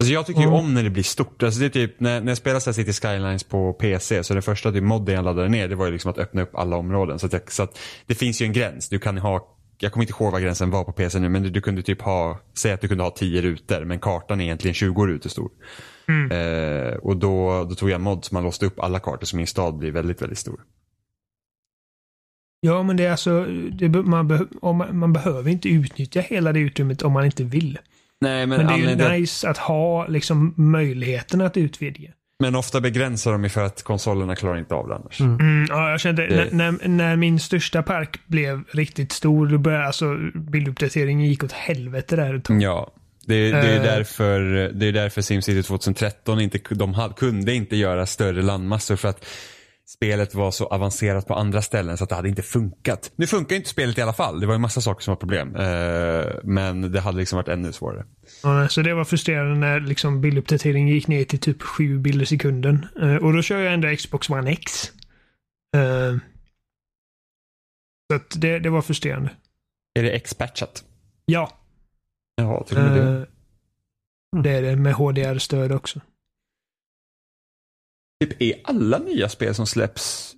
[0.00, 0.52] Alltså jag tycker ju Ja.
[0.58, 1.42] om när det blir stort.
[1.42, 4.42] Alltså det är typ, när, när jag spelade så City Skylines på PC så den
[4.42, 7.18] första typ modden jag laddade ner det var ju liksom att öppna upp alla områden.
[7.18, 8.88] Så att, jag, så att det finns ju en gräns.
[8.88, 11.50] Du kan ha, jag kommer inte ihåg vad gränsen var på PC nu men du,
[11.50, 14.74] du kunde typ ha, säg att du kunde ha 10 rutor men kartan är egentligen
[14.74, 15.50] 20 rutor stor.
[16.08, 16.30] Mm.
[16.30, 19.36] Eh, och då, då tog jag en mod som man låste upp alla kartor så
[19.36, 20.60] min stad blir väldigt, väldigt stor.
[22.60, 26.52] Ja, men det är alltså, det, man, be, om man, man behöver inte utnyttja hela
[26.52, 27.78] det utrymmet om man inte vill.
[28.20, 32.10] Nej men, Men det är ju anledningen- nice att ha liksom möjligheten att utvidga.
[32.42, 35.20] Men ofta begränsar de ju för att konsolerna klarar inte av det annars.
[35.20, 39.58] Mm, ja, jag kände Det- när, när, när min största park blev riktigt stor, då
[39.58, 42.62] började alltså bilduppdateringen gick åt helvete där ett tag.
[42.62, 42.90] Ja.
[43.26, 43.82] Det, det är Eh.
[43.82, 44.40] därför,
[44.74, 49.24] det är därför SimCity 2013 inte, de hade, kunde inte göra större landmassor för att
[49.88, 53.12] spelet var så avancerat på andra ställen så att det hade inte funkat.
[53.16, 54.40] Nu funkar inte spelet i alla fall.
[54.40, 55.56] Det var ju massa saker som var problem.
[55.56, 58.04] Eh, men det hade liksom varit ännu svårare.
[58.42, 62.26] Ja, så det var frustrerande när liksom bilduppdateringen gick ner till typ 7 bilder i
[62.26, 62.86] sekunden.
[63.02, 64.92] Eh, och då kör jag ändå Xbox One X.
[68.12, 69.30] Så det, det var frustrerande.
[69.98, 70.84] Är det X-patchat?
[71.24, 71.50] Ja.
[72.36, 73.26] Ja, till och med det.
[74.36, 76.00] Eh, det är det med HDR-stöd också.
[78.20, 80.34] Typ är alla nya spel som släpps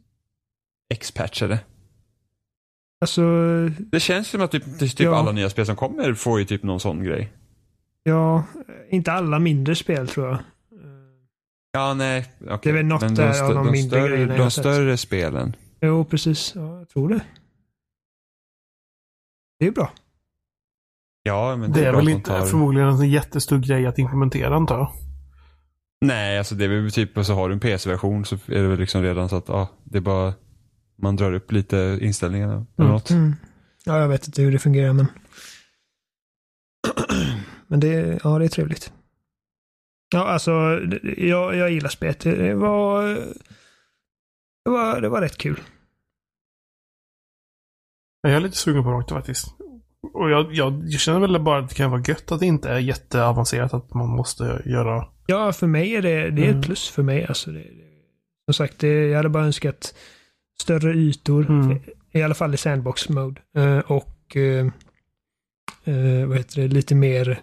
[0.95, 1.61] X-patchade?
[3.01, 3.23] Alltså,
[3.79, 5.17] Det känns som att typ, typ Ja.
[5.17, 7.33] alla nya spel som kommer får ju typ någon sån grej.
[8.03, 8.45] ja,
[8.91, 10.39] inte alla mindre spel tror jag.
[11.73, 12.33] Ja, nej.
[12.41, 12.59] okej.
[12.63, 15.57] Det är väl något Men där av de de, mindre större, grejerna de större spelen.
[15.81, 16.55] Jo, precis.
[16.55, 17.21] Ja, jag tror det.
[19.59, 19.93] Det är bra.
[21.29, 24.79] Ja, men Det är bra väl inte tar- förmodligen en jättestor grej att implementera antar
[24.79, 24.93] jag.
[26.01, 28.79] Nej, alltså det är väl typ, så har du en PC-version så är det väl
[28.79, 30.35] liksom redan så att, ja, det är bara,
[31.03, 32.93] man drar upp lite inställningarna eller Mm.
[32.93, 33.11] något.
[33.11, 33.35] Mm.
[33.85, 35.07] Ja, jag vet inte hur det fungerar, men...
[37.66, 38.93] men det, ja, det är trevligt.
[40.14, 42.20] Ja, alltså, det- jag, jag gillar spelet.
[42.20, 43.03] Det var,
[44.64, 45.01] det var...
[45.01, 45.61] Det var rätt kul.
[48.22, 49.47] Jag är lite sugen på det faktiskt.
[50.13, 52.69] Och jag, jag, jag känner väl bara att det kan vara gött att det inte
[52.71, 55.07] är jätteavancerat att man måste göra...
[55.27, 56.61] Ja, för mig är det, det är Mm.
[56.61, 57.27] ett plus för mig.
[57.27, 57.65] Alltså, det,
[58.47, 59.95] som sagt, det, jag hade bara önskat
[60.61, 61.51] större ytor.
[61.51, 61.79] Mm.
[62.13, 63.41] I alla fall i sandbox mode.
[63.57, 64.67] Eh, och eh,
[65.85, 67.41] eh, vad heter det, lite mer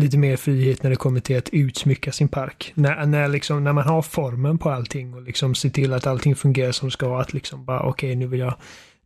[0.00, 2.72] lite mer frihet när det kommer till att utsmycka sin park.
[2.74, 6.36] När, när, liksom, när man har formen på allting och liksom ser till att allting
[6.36, 7.20] fungerar som ska.
[7.20, 8.54] Att liksom bara okej, nu vill jag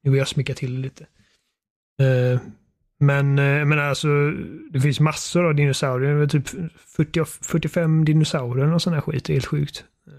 [0.02, 1.06] nu vill jag smycka till lite.
[2.00, 2.40] Eh,
[3.00, 4.08] men, eh, men alltså,
[4.70, 6.14] det finns massor av dinosaurier.
[6.14, 6.48] Det är typ
[6.96, 9.24] 40, och 45 dinosaurier och sån här skit.
[9.24, 9.84] Det är helt sjukt.
[10.06, 10.12] Eh,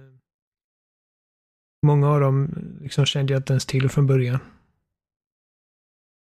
[1.85, 4.39] Många av dem liksom kände jag inte ens till från början.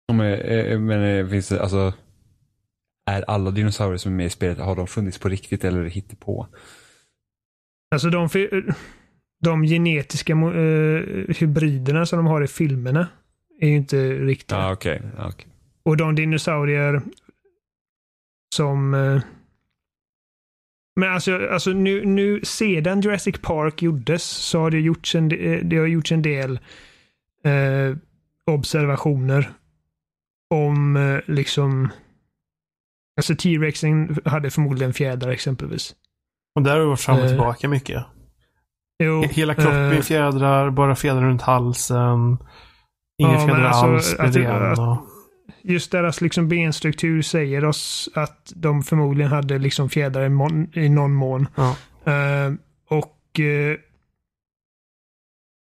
[0.07, 1.93] Ja, Men, men finns det, alltså,
[3.09, 5.89] är alla dinosaurier som är med i spelet, har de funnits på riktigt eller det
[5.89, 6.47] hittepå?
[7.95, 8.29] Alltså de,
[9.43, 10.35] de genetiska
[11.39, 13.07] hybriderna som de har i filmerna
[13.59, 14.71] är ju inte riktiga.
[14.71, 15.01] Okej.
[15.17, 15.47] Ja, okej.
[15.83, 17.01] Och de dinosaurier
[18.55, 18.93] som...
[18.93, 19.21] eh,
[20.95, 25.61] Men alltså, alltså nu, nu sedan Jurassic Park gjordes så har det gjorts en, de-
[25.63, 26.59] det har gjorts en del
[27.43, 27.97] eh,
[28.45, 29.49] observationer
[30.49, 31.89] om eh, liksom...
[33.17, 35.95] Alltså T-Rexen hade förmodligen fjädrar exempelvis.
[36.55, 37.27] Och där har det varit fram och Eh.
[37.29, 38.05] tillbaka mycket.
[39.03, 42.37] Jo, Hela kroppen eh, är fjädrar, bara fjädrar runt halsen.
[43.17, 44.79] Inga Ja, alltså, alls det- en.
[44.79, 45.07] och-
[45.61, 50.89] just deras liksom benstruktur säger oss att de förmodligen hade liksom fjädrar i, mon- i
[50.89, 51.47] någon mån.
[51.55, 51.75] Ja.
[52.11, 52.53] Eh,
[52.89, 53.77] och eh,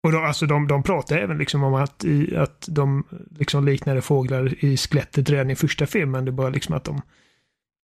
[0.03, 3.05] och de, alltså de, de pratar även liksom om att, i, att de
[3.38, 6.24] liksom liknade fåglar i skelettet redan i första filmen.
[6.24, 7.03] Det är bara liksom att de,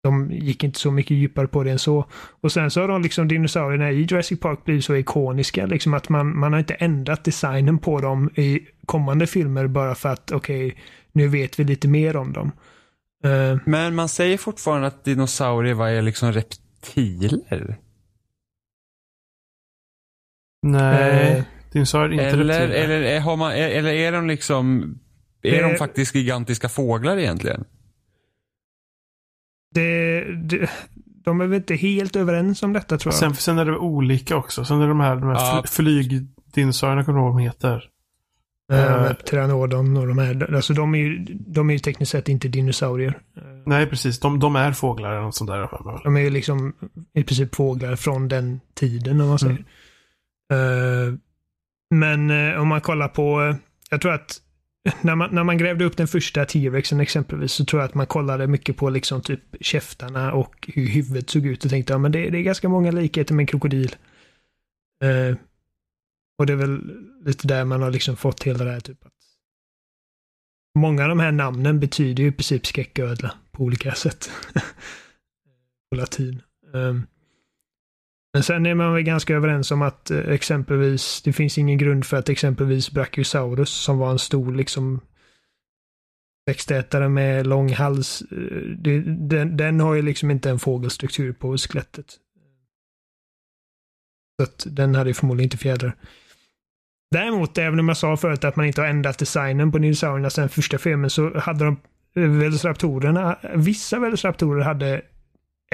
[0.06, 2.06] de gick inte så mycket djupare på det än så.
[2.40, 5.66] Och sen så har de liksom dinosaurierna i Jurassic Park blivit så ikoniska.
[5.66, 10.08] Liksom att man, man har inte ändrat designen på dem i kommande filmer bara för
[10.08, 10.76] att okej,
[11.12, 12.52] nu vet vi lite mer om dem.
[13.24, 17.76] Eh, Men man säger fortfarande att dinosaurier var är liksom reptiler?
[20.62, 22.84] Nej, eh, dinosaurier är inte Eller, reptiler.
[22.84, 24.82] eller, är, har man, är- eller är de liksom,
[25.42, 27.64] är Det- de faktiskt gigantiska fåglar egentligen?
[29.74, 30.70] Det, det,
[31.24, 33.18] de är väl inte helt överens om detta tror jag.
[33.18, 34.64] Sen, sen är det olika också.
[34.64, 35.62] Sen är det de här, de här Ja.
[35.64, 37.84] fl- flygdinosaurierna, kommer vad de heter?
[38.72, 40.54] Uh, med Pteranodon och de här.
[40.54, 43.18] Alltså de är ju, de är ju tekniskt sett inte dinosaurier.
[43.36, 44.20] Eh, Nej, precis.
[44.20, 45.68] De, de är fåglar eller något sånt där.
[46.04, 46.72] De är ju liksom
[47.14, 49.64] i princip fåglar från den tiden om man säger.
[50.52, 51.14] Eh,
[51.90, 53.56] men eh, om man kollar på, eh,
[53.90, 54.36] jag tror att
[55.00, 58.06] när man, när man grävde upp den första T-rexen exempelvis så tror jag att man
[58.06, 62.12] kollade mycket på liksom typ käftarna och hur huvudet såg ut och tänkte ja men
[62.12, 63.96] det, det är ganska många likheter med en krokodil.
[65.04, 65.36] Eh,
[66.38, 66.80] och det är väl
[67.24, 69.12] lite där man har liksom fått hela det här typ att
[70.78, 74.30] Många av de här namnen betyder ju i princip skräcködla på olika sätt.
[75.90, 76.42] på latin.
[76.72, 77.06] Um,
[78.36, 82.06] men sen är man väl ganska överens om att eh, exempelvis, det finns ingen grund
[82.06, 85.00] för att exempelvis Brachiosaurus som var en stor liksom
[86.46, 91.58] växtätare med lång hals, eh, det, den, den har ju liksom inte en fågelstruktur på
[91.58, 92.06] skelettet.
[94.36, 95.96] Så att den hade ju förmodligen inte fjädrar.
[97.10, 100.48] Däremot, även om jag sa förut att man inte har ändrat designen på dinosaurierna sedan
[100.48, 101.76] första filmen så hade de
[102.16, 105.02] eh, Velociraptorerna, vissa Velociraptorer hade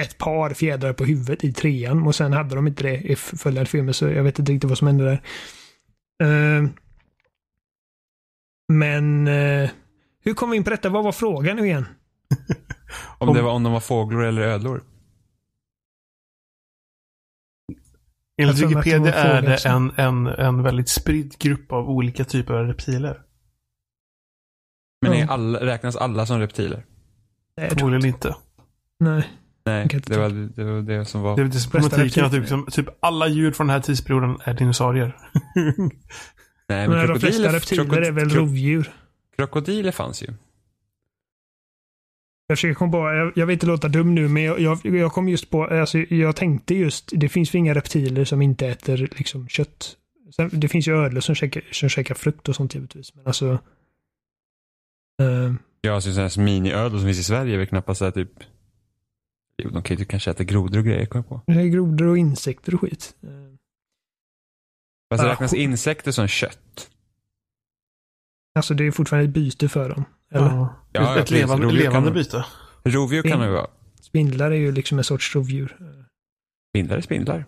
[0.01, 3.69] ett par fjädrar på huvudet i trean och sen hade de inte det i följande
[3.69, 5.21] filmer så jag vet inte riktigt vad som hände där.
[6.23, 6.69] Eh,
[8.73, 9.69] men eh,
[10.23, 10.89] hur kom vi in på detta?
[10.89, 11.85] Vad var frågan nu igen?
[13.17, 14.83] Om, det var, om de var fåglar eller ödlor.
[18.41, 23.21] Enligt Wikipedia är det en, en, en väldigt spridd grupp av olika typer av reptiler.
[25.01, 26.85] Men är alla, räknas alla som reptiler?
[27.69, 28.35] Förmodligen inte.
[28.99, 29.29] Nej.
[29.65, 31.35] Nej, det var, det var det som var...
[31.35, 35.17] Det är lite problematiken att typ, typ alla djur från den här tidsperioden är dinosaurier.
[36.69, 38.91] Nej, Men de krokodiler- flesta reptiler är väl rovdjur.
[39.35, 40.27] Krokodiler fanns ju.
[42.47, 45.11] Jag försöker komma på, jag, jag vill inte låta dum nu, men jag, jag, jag
[45.11, 48.97] kom just på, alltså jag tänkte just, det finns ju inga reptiler som inte äter
[49.17, 49.97] liksom kött.
[50.35, 53.51] Sen, det finns ju ödlor som käkar, som käkar frukt och sånt givetvis, men alltså.
[55.21, 58.11] eh, Ja, så sådana här miniödlor som finns i Sverige är väl knappast så här
[58.11, 58.29] typ...
[59.63, 61.41] Jo, de kan ju kanske äta grodor och grejer, kom jag på.
[61.53, 63.15] det är grodor och insekter och skit.
[65.09, 66.89] Fast det Ah, räknas insekter som kött.
[68.55, 70.05] alltså det är fortfarande ett byte för dem.
[70.31, 70.45] Eller?
[70.47, 70.75] Ja.
[70.91, 72.45] Ja, ett levande, levande kan- byte.
[72.83, 73.67] Rovdjur kan det ju vara.
[74.01, 75.77] Spindlar är ju liksom en sorts rovdjur.
[76.71, 77.45] Spindlar är spindlar.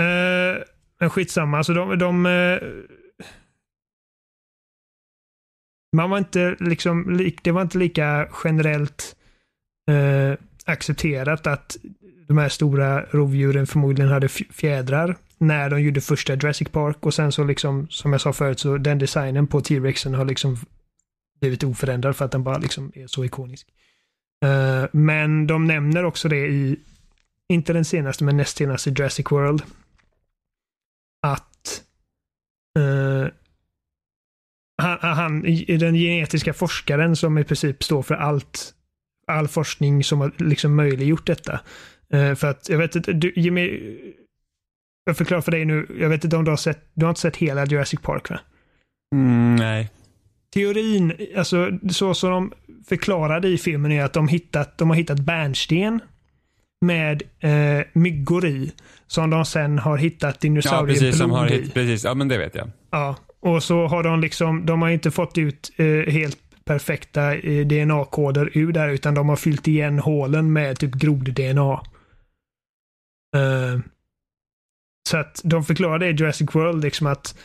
[0.00, 0.62] Eh,
[1.00, 1.98] men skitsamma, alltså de...
[1.98, 2.58] de eh,
[5.96, 9.16] man var inte liksom, lik, det var inte lika generellt
[9.88, 11.76] eh, accepterat att
[12.28, 17.32] de här stora rovdjuren förmodligen hade fjädrar när de gjorde första Jurassic Park och sen
[17.32, 20.56] så liksom, som jag sa förut, så den designen på T-Rexen har liksom
[21.40, 23.68] blivit oförändrad för att den bara liksom är så ikonisk.
[24.44, 26.78] Uh, men de nämner också det i,
[27.48, 29.62] inte den senaste, men näst senaste Jurassic World,
[31.22, 31.82] att
[32.78, 33.28] uh,
[34.82, 38.74] han, han, den genetiska forskaren som i princip står för allt,
[39.28, 41.60] all forskning som har liksom möjliggjort detta.
[42.12, 43.80] Eh, för att, jag vet inte, du, Jimmy,
[45.04, 47.20] jag förklarar för dig nu, jag vet inte om du har sett, du har inte
[47.20, 48.40] sett hela Jurassic Park va?
[49.14, 49.90] Mm, nej.
[50.54, 52.52] Teorin, alltså så som de
[52.88, 56.00] förklarade i filmen är att de, hittat, de har hittat bärnsten
[56.80, 58.72] med eh, myggor i.
[59.06, 61.18] Som de sen har hittat Ja, dinosaurieblod precis.
[61.18, 62.04] Som har hit, precis.
[62.04, 62.70] Ja, men det vet jag.
[62.90, 66.38] Ja, och så har de liksom, de har inte fått ut eh, helt
[66.68, 71.82] perfekta eh, DNA-koder ur där utan de har fyllt igen hålen med typ grod-DNA.
[73.36, 73.80] Uh, eh,
[75.08, 77.38] så att de förklarar det i Jurassic World liksom att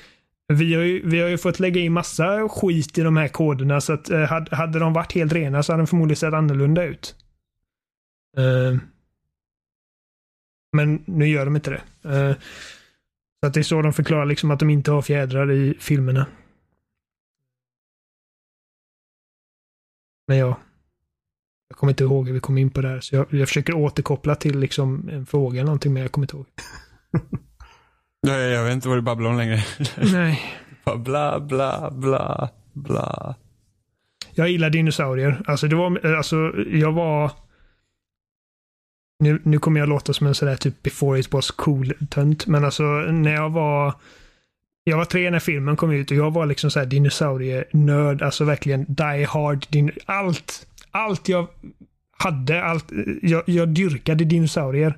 [0.48, 3.82] vi har, ju, vi har ju fått lägga in massa skit i de här koderna
[3.82, 6.34] så att eh, uh, hade, hade de varit helt rena så hade de förmodligen sett
[6.34, 7.16] annorlunda ut.
[8.38, 8.80] Uh,
[10.76, 11.82] men nu gör de inte det.
[13.40, 16.26] Så att det är så de förklarar liksom att de inte har fjädrar i filmerna.
[20.28, 20.60] Men ja.
[21.70, 23.00] Jag kommer inte ihåg hur vi kom in på det här.
[23.00, 26.36] Så jag, jag försöker återkoppla till liksom en fråga eller någonting, men jag kommer inte
[26.36, 26.46] ihåg.
[28.28, 29.64] Ja, jag, vet inte vad du babblar om längre.
[30.14, 30.42] Nej.
[30.96, 33.36] Bla, bla, bla, bla.
[34.32, 35.42] Jag gillar dinosaurier.
[35.48, 37.32] Alltså det var, alltså jag var...
[39.20, 42.84] Nu, nu kommer jag låta som en sådär typ before it was cool-tönt, men alltså
[42.84, 43.94] när jag var...
[44.84, 48.86] Jag var tre när filmen kom ut och jag var liksom såhär dinosaurienörd, alltså verkligen
[48.88, 49.66] die hard.
[49.70, 51.48] Din, allt, allt jag
[52.18, 52.86] hade, allt,
[53.22, 54.98] jag, jag dyrkade dinosaurier.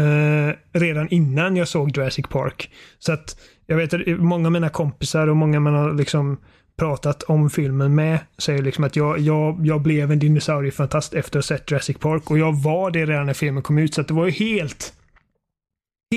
[0.00, 2.70] Eh, redan innan jag såg Jurassic Park.
[2.98, 6.36] Så att jag vet att många av mina kompisar och många man har liksom
[6.76, 11.48] pratat om filmen med säger liksom att jag, jag, jag blev en dinosauriefantast efter att
[11.48, 14.08] ha sett Jurassic Park och jag var det redan när filmen kom ut så att
[14.08, 14.92] det var ju helt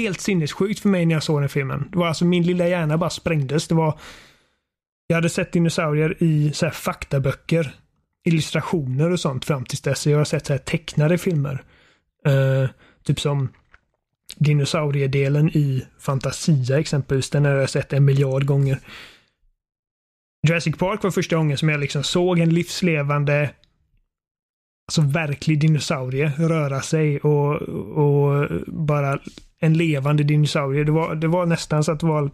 [0.02, 1.90] helt sinnessjukt för mig när jag såg den filmen.
[1.92, 3.68] Det var alltså min lilla hjärna bara sprängdes.
[3.68, 4.00] Det var
[5.08, 7.76] jag hade sett dinosaurier i så här faktaböcker,
[8.26, 10.08] illustrationer och sånt fram tills dess.
[10.08, 11.64] Jag har sett så här tecknade filmer.
[12.28, 12.70] Uh,
[13.04, 13.50] typ som
[14.38, 17.30] dinosauriedelen i Fantasia exempelvis.
[17.30, 18.80] Den har jag sett en miljard gånger.
[20.48, 23.50] Jurassic Park var första gången som jag liksom såg en livslevande
[24.90, 29.20] Alltså verklig dinosaurie röra sig och, och bara
[29.60, 30.84] en levande dinosaurie.
[30.84, 32.32] Det var, det var nästan så att det var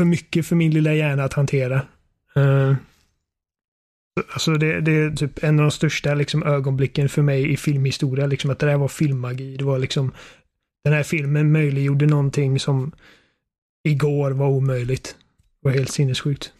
[0.00, 1.82] för mycket för min lilla hjärna att hantera.
[2.36, 2.74] Uh,
[4.32, 8.26] alltså det, det är typ en av de största liksom, ögonblicken för mig i filmhistoria.
[8.26, 9.56] Liksom att det där var filmmagi.
[9.56, 10.12] Det var liksom
[10.84, 12.92] den här filmen möjliggjorde någonting som
[13.84, 15.16] igår var omöjligt.
[15.62, 16.52] Det var helt sinnessjukt.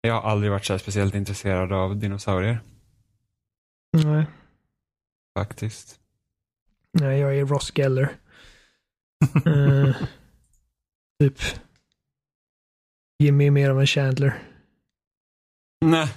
[0.00, 2.60] Jag har aldrig varit så här speciellt intresserad av dinosaurier.
[3.92, 4.26] Nej,
[5.38, 6.00] Faktiskt.
[6.92, 8.16] nej jag är Ross Geller.
[9.46, 9.96] Eh,
[11.20, 11.38] typ.
[13.18, 14.42] Jimmy är mer av en Chandler.
[15.80, 16.08] Nej.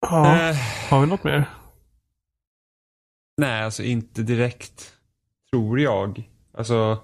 [0.00, 0.48] Ja.
[0.50, 0.56] Eh,
[0.90, 1.50] Har vi något mer?
[3.36, 4.96] nej, alltså inte direkt.
[5.50, 6.30] tror jag.
[6.52, 7.02] Alltså,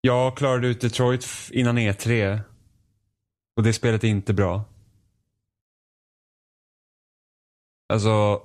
[0.00, 2.40] jag klarade ut Detroit innan E3.
[3.56, 4.64] Och det spelet är inte bra.
[7.88, 8.42] Alltså,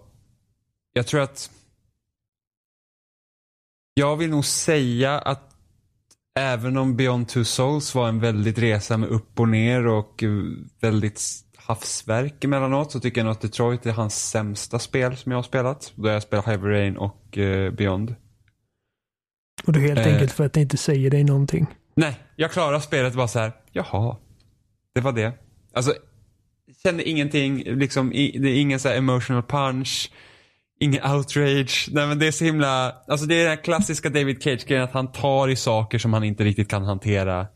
[0.98, 1.52] jag tror att
[3.94, 5.56] jag vill nog säga att
[6.40, 10.24] även om Beyond Two Souls var en väldigt resa med upp och ner och
[10.82, 11.22] väldigt
[11.56, 15.44] havsverk emellanåt så tycker jag nog att Detroit är hans sämsta spel som jag har
[15.44, 15.94] spelat.
[15.96, 18.16] Då jag spelat Heavy Rain och eh, Beyond.
[19.66, 20.14] Och det är helt Eh.
[20.14, 21.68] enkelt för att det inte säger dig någonting.
[21.96, 23.52] Nej, jag klarar spelet bara så här.
[23.72, 24.18] jaha,
[24.96, 25.34] det var det.
[25.74, 25.94] Alltså,
[26.84, 30.12] kände ingenting, liksom, det är ingen så här emotional punch,
[30.80, 31.90] ingen outrage.
[31.92, 34.92] Nej men det är så himla, alltså det är den här klassiska David Cage-grejen att
[34.94, 37.48] han tar i saker som han inte riktigt kan hantera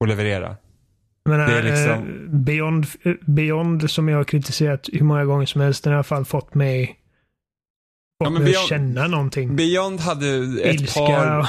[0.00, 0.56] och leverera.
[1.24, 5.46] Men Det är eh, liksom- Beyond, eh, Beyond som jag har kritiserat hur många gånger
[5.46, 6.96] som helst, den har i alla fall fått mig, fått
[8.24, 9.56] Ja, mig Beyond- att känna någonting.
[9.56, 10.26] Beyond hade
[10.62, 11.46] ett Ilska par, och...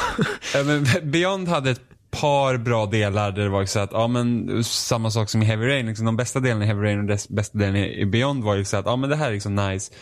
[0.53, 1.81] Ja, Beyond hade ett
[2.11, 5.67] par bra delar där det var så att, ja men samma sak som i Heavy
[5.67, 5.85] Rain.
[5.85, 8.55] Liksom, de bästa delarna i Heavy Rain och dess bästa delen i i Beyond var
[8.55, 9.93] ju så att, ja men det här är liksom nice.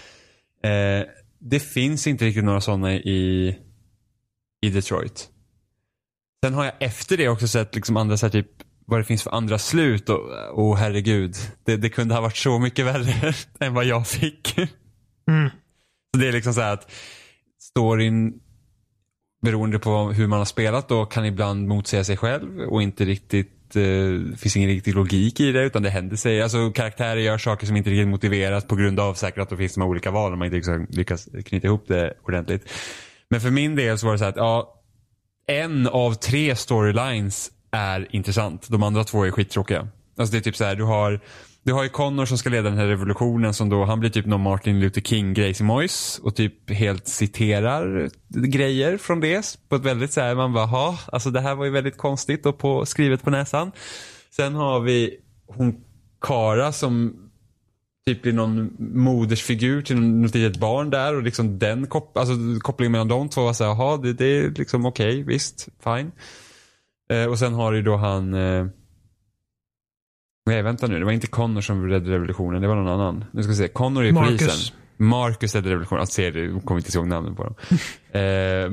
[0.63, 1.07] Eh,
[1.39, 3.57] det finns inte riktigt några sådana i,
[4.61, 5.29] i Detroit.
[6.45, 8.47] Sen har jag efter det också sett liksom andra så här, typ
[8.85, 10.19] vad det finns för andra slut och,
[10.51, 11.35] och herregud.
[11.63, 14.57] Det, det kunde ha varit så mycket värre än vad jag fick.
[15.27, 15.49] Mm.
[16.13, 16.91] Så det är liksom så här att
[17.59, 18.39] storyn
[19.41, 23.60] beroende på hur man har spelat då kan ibland motsäga sig själv och inte riktigt
[23.75, 26.41] eh, finns ingen riktig logik i det utan det händer sig.
[26.41, 29.73] Alltså karaktärer gör saker som inte riktigt motiveras på grund av säkert att det finns
[29.73, 30.33] de här olika valen.
[30.33, 32.69] Om man inte liksom lyckas knyta ihop det ordentligt.
[33.29, 34.81] Men för min del så var det så här att ja,
[35.47, 38.69] en av tre storylines är intressant.
[38.69, 39.87] De andra två är skittråkiga.
[40.17, 41.19] Alltså det är typ så här, du har
[41.63, 44.25] du har ju Connor som ska leda den här revolutionen som då, han blir typ
[44.25, 45.87] någon Martin Luther King Gracie
[46.21, 48.09] och typ helt citerar
[48.47, 51.65] grejer från det på ett väldigt så här, man bara, ha, alltså det här var
[51.65, 53.71] ju väldigt konstigt och på, skrivet på näsan.
[54.35, 55.75] Sen har vi hon
[56.21, 57.15] Kara som
[58.05, 62.91] typ blir någon modersfigur till något litet barn där och liksom den kop alltså, kopplingen
[62.91, 66.11] mellan de två var så här, jaha det, det är liksom okej, visst, fine.
[67.11, 68.65] Eh, och sen har du då han eh,
[70.51, 73.25] Nej vänta nu, det var inte Connor som räddade revolutionen, det var någon annan.
[73.31, 74.39] Nu ska vi se, Connor är Marcus.
[74.39, 74.75] polisen.
[74.97, 77.55] Marcus räddade revolutionen, alltså, ser du, kommer inte ihåg namnen på dem.
[78.21, 78.69] eh,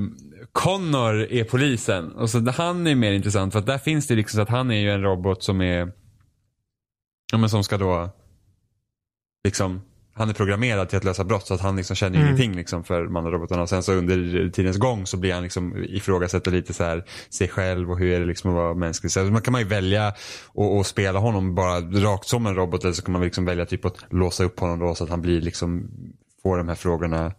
[0.52, 4.36] Connor är polisen och så han är mer intressant för att där finns det liksom
[4.36, 5.92] så att han är ju en robot som är
[7.32, 8.10] Ja men som ska då
[9.44, 9.80] liksom
[10.18, 12.26] han är programmerad till att lösa brott så att han liksom känner Mm.
[12.26, 13.62] ingenting liksom för mannarobotarna.
[13.62, 17.48] Och sen så under tidens gång så blir han liksom ifrågasätter lite så här sig
[17.48, 19.12] själv och hur är det liksom att vara mänsklig.
[19.12, 20.06] Så man kan man ju välja
[20.80, 23.84] att spela honom bara rakt som en robot eller så kan man liksom välja typ
[23.84, 25.90] att låsa upp honom då så att han blir liksom
[26.42, 27.32] får de här frågorna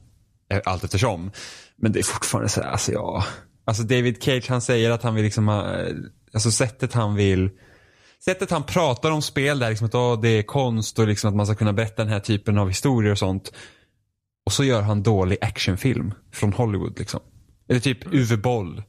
[0.51, 1.32] eh, allt eftersom.
[1.77, 3.23] Men det är fortfarande så här, alltså ja.
[3.65, 5.55] Alltså David Cage han säger att han vill liksom eh,
[6.34, 7.49] alltså sättet han vill
[8.26, 11.36] Sättet han pratar om spel där liksom att åh, det är konst och liksom att
[11.36, 13.53] man ska kunna berätta den här typen av historier och sånt.
[14.45, 17.20] Och så gör han dålig actionfilm från Hollywood liksom.
[17.70, 18.84] Eller typ Uwe Boll.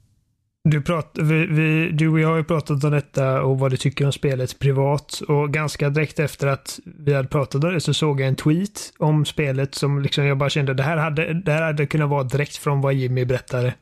[0.65, 3.77] Du, prat, vi, vi, du och jag har ju pratat om detta och vad du
[3.77, 5.21] tycker om spelet privat.
[5.29, 8.93] Och ganska direkt efter att vi hade pratat om det så såg jag en tweet
[8.99, 12.25] om spelet som liksom jag bara kände det här hade, det här hade kunnat vara
[12.25, 13.75] direkt från vad Jimmy berättade.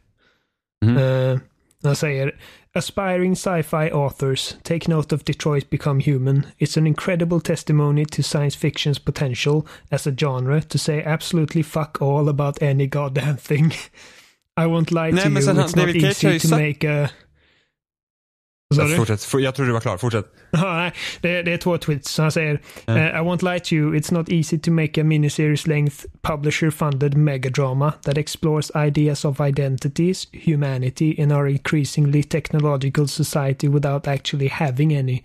[0.85, 0.97] Mhm.
[0.97, 1.39] Eh,
[1.83, 2.35] han säger
[2.79, 6.47] Aspiring sci-fi authors, take note of Detroit Become Human.
[6.61, 11.99] It's an incredible testimony to science fiction's potential as a genre to say absolutely fuck
[12.01, 13.73] all about any goddamn thing.
[14.57, 16.85] I won't lie Nej, to you, it's not David Cage har ju easy to make
[16.85, 17.11] a...
[18.75, 18.97] Du?
[18.97, 20.27] Fortsätt, For- jag tror du var klar, fortsätt.
[20.51, 22.19] Nej, det, det är två tweets.
[22.19, 25.67] Han säger eh, I won't lie to you, it's not easy to make a miniseries
[25.67, 33.69] length publisher funded megadrama that explores ideas of identities, humanity in our increasingly technological society
[33.69, 35.23] without actually having any.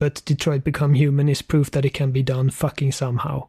[0.00, 3.42] But Detroit Become Human is proof that it can be done fucking somehow.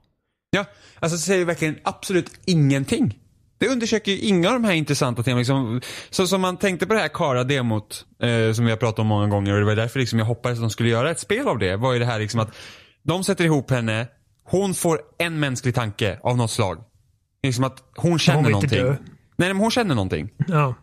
[0.51, 0.65] Ja,
[0.99, 3.19] alltså det säger verkligen absolut ingenting.
[3.58, 5.39] Det undersöker ju inga av de här intressanta temana.
[5.39, 9.08] Liksom, så som man tänkte på det här Kara-demot eh, som vi har pratat om
[9.08, 11.47] många gånger och det var därför liksom jag hoppades att de skulle göra ett spel
[11.47, 11.76] av det.
[11.76, 12.55] Var ju det här liksom att
[13.03, 14.08] de sätter ihop henne,
[14.43, 16.78] hon får en mänsklig tanke av något slag.
[17.43, 18.84] Liksom att hon känner inte någonting.
[18.84, 18.95] dö.
[19.36, 20.30] Nej men hon känner någonting.
[20.47, 20.76] Ja.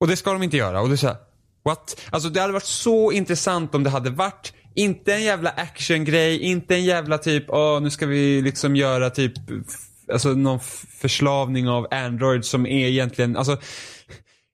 [0.00, 0.80] Och det ska de inte göra.
[0.80, 1.16] Och det är så här,
[1.64, 2.00] what?
[2.10, 6.74] Alltså det hade varit så intressant om det hade varit inte en jävla actiongrej, inte
[6.74, 9.32] en jävla typ, åh nu ska vi liksom göra typ,
[10.12, 10.60] alltså någon
[11.00, 13.58] förslavning av Android som är egentligen, alltså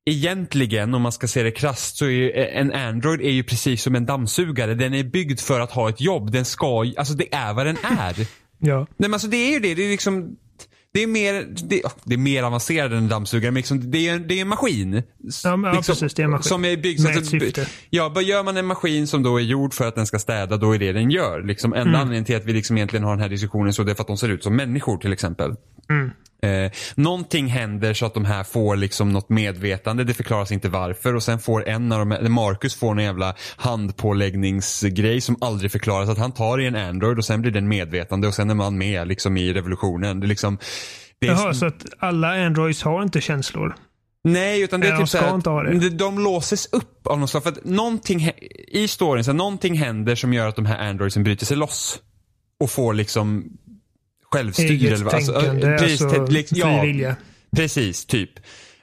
[0.08, 3.82] Egentligen om man ska se det krasst så är ju en Android är ju precis
[3.82, 4.74] som en dammsugare.
[4.74, 6.32] Den är byggd för att ha ett jobb.
[6.32, 8.14] Den ska, alltså det är vad den är.
[8.58, 8.78] Ja.
[8.78, 9.74] Nej men alltså det är ju det.
[9.74, 10.36] Det är liksom
[10.96, 13.50] det är mer, det, det är mer avancerat än en dammsugare.
[13.50, 15.02] Men liksom, det, är, en- det är en maskin.
[15.44, 16.48] Ja, men, ja, precis, det är en maskin.
[16.48, 17.66] Som är byggd Med att ett syfte.
[17.90, 20.56] Ja, vad gör man en maskin som då är gjord för att den ska städa,
[20.56, 21.42] då är det den gör.
[21.42, 21.94] Liksom, enda Mm.
[21.94, 24.06] anledningen till att vi liksom egentligen har den här diskussionen så det är för att
[24.08, 25.54] de ser ut som människor till exempel.
[25.90, 26.10] Mm.
[26.46, 30.04] Eh, någonting händer så att de här får liksom något medvetande.
[30.04, 31.14] Det förklaras inte varför.
[31.14, 36.08] Och sen får en av dem, Marcus får en jävla handpåläggningsgrej som aldrig förklaras.
[36.08, 38.78] Att han tar i en Android och sen blir den medvetande och sen är man
[38.78, 40.20] med liksom i revolutionen.
[40.20, 40.58] Det är liksom,
[41.20, 43.74] det är, Jaha, så att alla Androids har inte känslor?
[44.24, 45.78] Nej, utan det är Nej, de typ så ska här, inte ha det.
[45.78, 47.42] de- de låses upp av något slag.
[47.42, 48.30] För att någonting,
[48.68, 51.98] i storyn, så här, någonting händer som gör att de här Androidsen bryter sig loss.
[52.60, 53.44] Och får liksom
[54.36, 54.68] självstyre.
[54.68, 57.16] Eget eller vad- alltså, tänkande, precis, alltså, liksom- ja, vilja.
[57.56, 58.30] Precis, typ.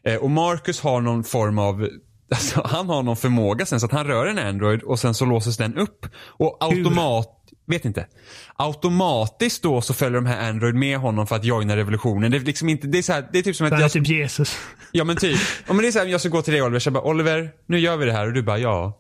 [0.04, 1.88] Eh, och Marcus har någon form av
[2.32, 5.26] Alltså, han har någon förmåga sen så att han rör en Android och sen så
[5.26, 6.06] låses den upp.
[6.16, 7.30] Och automat,
[7.68, 8.08] vet inte.
[8.56, 12.32] Automatiskt då så följer de här Android med honom för att joina revolutionen.
[12.32, 13.84] Det är liksom inte, det är så här, det är typ som att Han är
[13.84, 14.58] jag, typ Jesus.
[14.92, 15.40] Ja men typ.
[15.68, 17.04] Ja, men det är så här, jag ska gå till dig Oliver, så jag bara
[17.04, 19.00] Oliver, nu gör vi det här och du bara ja.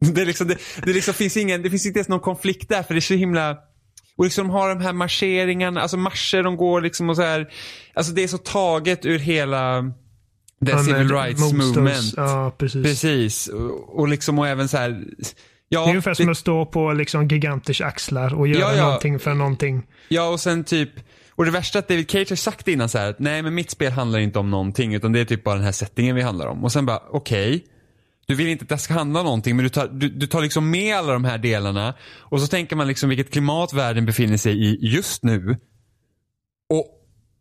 [0.14, 2.82] Det, är liksom, det, det liksom finns ingen, det finns inte ens någon konflikt där
[2.82, 3.56] för det är så himla
[4.18, 7.52] och liksom har de här marscheringarna, alltså marscher de går liksom och så här.
[7.94, 9.82] Alltså det är så taget ur hela
[10.66, 12.14] the Ja, civil rights motstånds- movement.
[12.16, 12.82] Ja, precis.
[12.84, 13.48] Precis.
[13.48, 15.04] Och, och liksom och även så här.
[15.68, 18.74] Ja, Det är ungefär som det- att stå på liksom giganters axlar och göra Ja,
[18.76, 18.84] ja.
[18.84, 19.82] någonting för någonting.
[20.08, 20.90] Ja, och sen typ
[21.30, 23.54] och det värsta är att David Cage har sagt innan så här att nej men
[23.54, 26.22] mitt spel handlar inte om någonting utan det är typ bara den här settingen vi
[26.22, 26.64] handlar om.
[26.64, 27.64] Och sen bara okej.
[28.26, 30.70] Du vill inte att det ska handla någonting men du tar, du, du tar liksom
[30.70, 31.94] med alla de här delarna.
[32.18, 35.56] Och så tänker man liksom vilket klimat världen befinner sig i just nu.
[36.70, 36.86] Och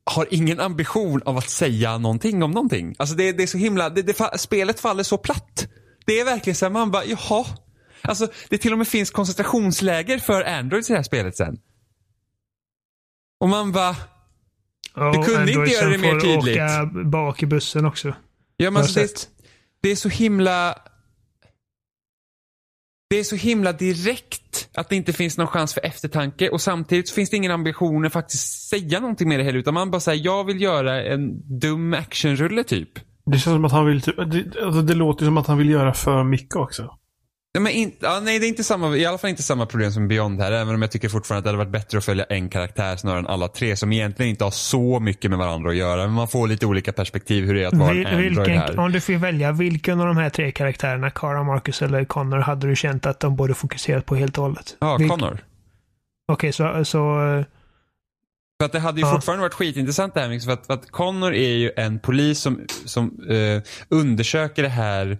[0.03, 2.95] har ingen ambition av att säga någonting om någonting.
[2.99, 5.67] Alltså det, det är så himla, det, det, spelet faller så platt.
[6.05, 7.45] Det är verkligen så här, man bara jaha.
[8.01, 11.57] Alltså det till och med finns koncentrationsläger för Androids i det här spelet sen.
[13.39, 13.95] Och man bara,
[14.95, 16.55] Du kunde inte Androidsen göra det mer tydligt.
[16.55, 18.13] åka bak i bussen också.
[18.57, 19.29] ja men alltså det
[19.81, 20.75] det är så himla
[23.09, 27.07] det är så himla direkt att det inte finns någon chans för eftertanke och samtidigt
[27.07, 29.99] så finns det ingen ambition att faktiskt säga någonting med det heller utan man bara
[29.99, 32.89] säger jag vill göra en dum actionrulle typ.
[33.25, 35.69] Det känns som att han vill, typ- det, alltså det låter som att han vill
[35.69, 36.97] göra för mycket också.
[37.53, 39.91] Ja, men in, ja, nej, det är inte samma, i alla fall inte samma problem
[39.91, 40.51] som Beyond här.
[40.51, 43.19] Även om jag tycker fortfarande att det hade varit bättre att följa en karaktär snarare
[43.19, 46.01] än alla tre som egentligen inte har så mycket med varandra att göra.
[46.01, 48.57] Men man får lite olika perspektiv hur det är att vara Vil- en Android vilken,
[48.57, 48.79] här.
[48.79, 52.67] om du får välja, vilken av de här tre karaktärerna, Cara, Marcus eller Connor, hade
[52.67, 54.77] du känt att de borde fokuserat på helt och hållet?
[54.79, 55.37] Ja, Vilk- Connor.
[56.31, 56.99] Okej, så, så
[57.37, 57.43] eh,
[58.59, 59.13] För att det hade ju Ja.
[59.13, 60.39] fortfarande varit skitintressant det här.
[60.39, 65.17] För att, för att Connor är ju en polis som, som eh, undersöker det här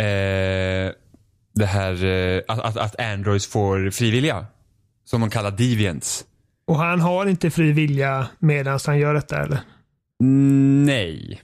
[0.00, 0.92] eh,
[1.54, 4.46] det här eh, att, att, att Androids får frivilliga.
[5.04, 6.24] Som de kallar deviants.
[6.66, 9.58] och han har inte fri vilja medan han gör detta eller?
[10.84, 11.40] Nej.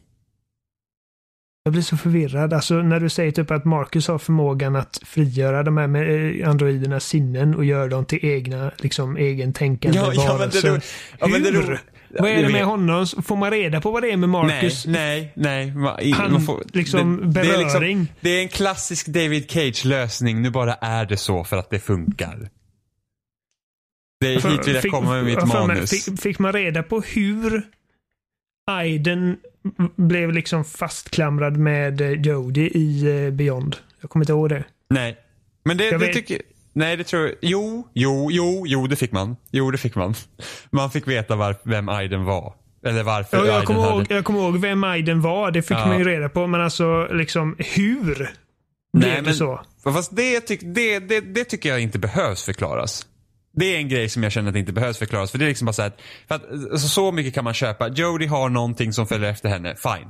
[1.65, 2.53] Jag blir så förvirrad.
[2.53, 7.05] Alltså när du säger typ att Marcus har förmågan att frigöra de här eh, androidernas
[7.05, 10.71] sinnen och göra dem till egna, liksom egen tänkande Ja, ja, men det varelser.
[10.75, 10.81] ro-
[11.21, 11.63] ja, men det Hur?
[11.63, 11.79] ro-
[12.11, 13.07] Vad är det med honom?
[13.07, 14.87] Får man reda på vad det är med Marcus?
[14.87, 16.11] Nej, nej, nej.
[16.13, 18.13] Han, man får, liksom, det, det, är liksom, beröring.
[18.21, 20.43] det är en klassisk David Cage-lösning.
[20.43, 22.49] Nu bara är det så för att det funkar.
[24.21, 25.91] Det är hit vill jag Fick- komma med mitt manus.
[25.91, 27.63] Fick, fick man reda på hur
[28.71, 29.37] Aiden
[29.97, 33.77] blev liksom fastklamrad med eh, Jodie i eh, Beyond?
[34.01, 34.65] Jag kommer inte ihåg det.
[34.91, 35.17] Nej.
[35.65, 36.43] Men det, Jag det vet- tycker
[36.77, 37.35] Nej, det tror jag.
[37.43, 39.37] Jo, jo, jo, jo, det fick man.
[39.51, 40.15] Jo, det fick man.
[40.71, 42.53] Man fick veta var, vem Aiden var.
[42.87, 43.93] Eller varför Ja, jag, Aiden kommer hade...
[43.95, 45.51] ihåg, jag kommer ihåg vem Aiden var.
[45.51, 45.87] Det fick Ja.
[45.87, 46.47] man ju reda på.
[46.47, 48.29] Men alltså, liksom hur blev
[48.93, 49.61] Nej, det men- så?
[49.85, 53.07] Fast det, tyck, det, det, det tycker jag inte behövs förklaras.
[53.53, 55.31] Det är en grej som jag känner att det inte behövs förklaras.
[55.31, 57.89] För det är liksom bara så att, för att alltså, så mycket kan man köpa.
[57.89, 59.75] Jodie har någonting som följer efter henne.
[59.77, 60.09] Fine.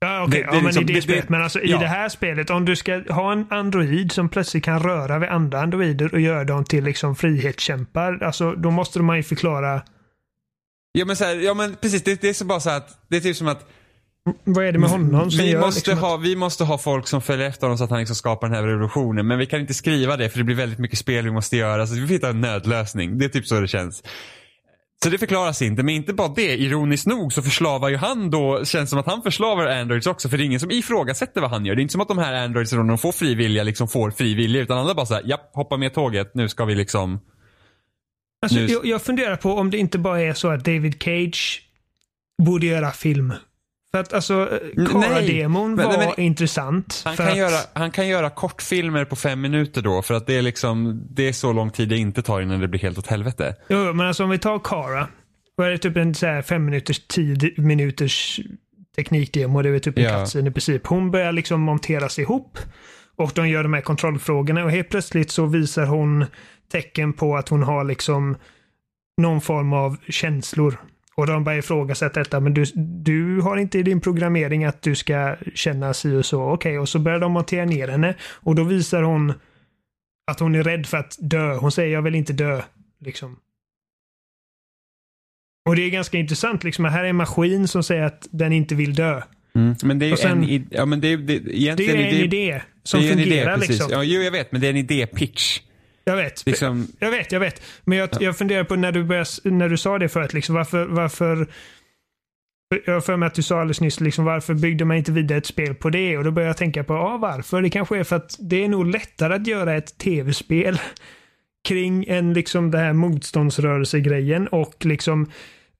[0.00, 0.40] Ja, okej.
[0.40, 1.22] det- det är ja, men liksom- i det, spelet.
[1.22, 1.78] det- Men alltså i ja.
[1.78, 5.60] det här spelet, om du ska ha en android som plötsligt kan röra vid andra
[5.60, 8.22] androider och göra dem till liksom frihetskämpar.
[8.24, 9.82] Alltså, då måste man ju förklara
[10.92, 13.16] Ja men, så här, ja, men precis, det, det är så bara så att, det
[13.16, 13.68] är typ som att
[14.44, 17.08] vad är det med honom som vi gör måste, liksom, ha, vi måste ha folk
[17.08, 19.26] som följer efter honom så att han liksom skapar den här revolutionen.
[19.26, 21.86] Men vi kan inte skriva det för det blir väldigt mycket spel vi måste göra.
[21.86, 23.18] Så vi får hitta en nödlösning.
[23.18, 24.02] Det är typ så det känns.
[25.02, 26.56] Så det förklaras inte, men inte bara det.
[26.56, 30.28] Ironiskt nog så förslavar ju han då, känns som att han förslavar Androids också.
[30.28, 31.74] För det är ingen som ifrågasätter vad han gör.
[31.74, 34.10] Det är inte som att de här Androids, när de får fri vilja, liksom får
[34.10, 34.60] fri vilja.
[34.62, 36.30] Utan alla bara såhär, japp, hoppa med tåget.
[36.34, 37.20] Nu ska vi liksom.
[38.42, 41.62] Alltså, Nu- jag, jag funderar på om det inte bara är så att David Cage
[42.42, 43.32] borde göra film.
[43.92, 44.86] För att alltså, nej.
[44.86, 47.02] Cara-demon Men- var men- intressant.
[47.04, 50.02] Han för kan, att, göra, han kan göra kortfilmer på fem minuter då.
[50.02, 52.68] För att det är liksom, det är så lång tid det inte tar innan det
[52.68, 53.56] blir helt åt helvete.
[53.68, 55.08] Jo, men alltså om vi tar Cara.
[55.54, 58.40] vad är det, typ en så här fem minuters tid, minuters
[58.96, 59.62] teknikdemo.
[59.62, 60.20] Det är typ en Ja.
[60.20, 60.86] cutscene i princip.
[60.86, 62.58] Hon börjar liksom monteras ihop.
[63.18, 66.24] Och de gör de här kontrollfrågorna och helt plötsligt så visar hon
[66.72, 68.36] tecken på att hon har liksom
[69.22, 70.76] någon form av känslor.
[71.16, 74.94] Och de börjar ifrågasätta detta, men du, du har inte i din programmering att du
[74.94, 76.42] ska känna si och så.
[76.42, 79.32] Okej, och så börjar de montera ner henne och då visar hon
[80.30, 81.54] att hon är rädd för att dö.
[81.54, 82.62] Hon säger jag vill inte dö.
[83.04, 83.36] Liksom.
[85.68, 86.64] Och det är ganska intressant.
[86.64, 89.22] Liksom, här är en maskin som säger att den inte vill dö.
[89.54, 89.74] Mm.
[89.84, 92.62] Men det är ju sen- en, ja, men det är, det, Det är en idé
[92.82, 93.54] som det är en idé, fungerar.
[93.54, 93.70] precis.
[93.70, 93.88] liksom.
[93.92, 95.60] Ja, jo, jag vet, men det är en idé-pitch.
[96.08, 96.46] Jag vet.
[96.46, 97.62] Liksom, Jag vet, jag vet.
[97.84, 100.86] Men jag, jag funderar på när du, började, när du sa det förut, liksom, varför,
[100.86, 101.46] varför
[102.84, 105.38] jag har för mig att du sa alldeles nyss, liksom, varför byggde man inte vidare
[105.38, 106.18] ett spel på det?
[106.18, 107.62] Och då började jag tänka på, ja varför?
[107.62, 110.80] Det kanske är för att det är nog lättare att göra ett tv-spel
[111.68, 115.30] kring en liksom det här motståndsrörelsegrejen och liksom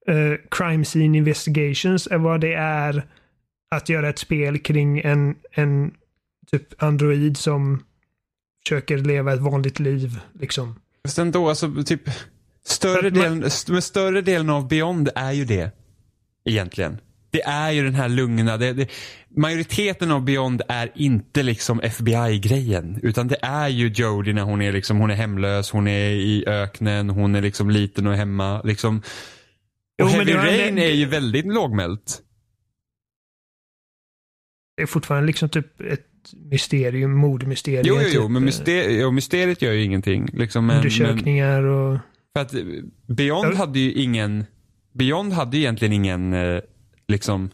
[0.08, 3.02] eh, crime scene investigations är vad det är
[3.70, 5.94] att göra ett spel kring en, en
[6.50, 7.82] typ android som
[8.66, 10.20] försöker leva ett vanligt liv.
[10.40, 10.80] Liksom.
[11.04, 12.02] fast ändå, alltså typ
[12.66, 15.70] större att man- delen, st- större delen av Beyond är ju det.
[16.44, 16.98] Egentligen.
[17.30, 18.90] Det är ju den här lugna, det, det,
[19.36, 23.00] majoriteten av Beyond är inte liksom FBI-grejen.
[23.02, 26.44] Utan det är ju Jodie när hon är liksom, hon är hemlös, hon är i
[26.46, 28.62] öknen, hon är liksom liten och hemma.
[28.62, 29.02] Liksom.
[29.98, 32.22] Jo, Och men Heavy var en- Rain är ju väldigt lågmält.
[34.76, 37.84] Det är fortfarande liksom typ ett mysterium, mordmysterium.
[37.86, 40.28] Jo, jo, jo, typ, men eh, myster jo, mysteriet gör ju ingenting.
[40.32, 41.98] Liksom, men, men, Undersökningar och...
[42.32, 42.60] för att eh,
[43.06, 43.56] Beyond Ja.
[43.56, 44.44] hade ju ingen,
[44.92, 46.60] Beyond hade ju egentligen ingen, eh,
[47.08, 47.50] liksom,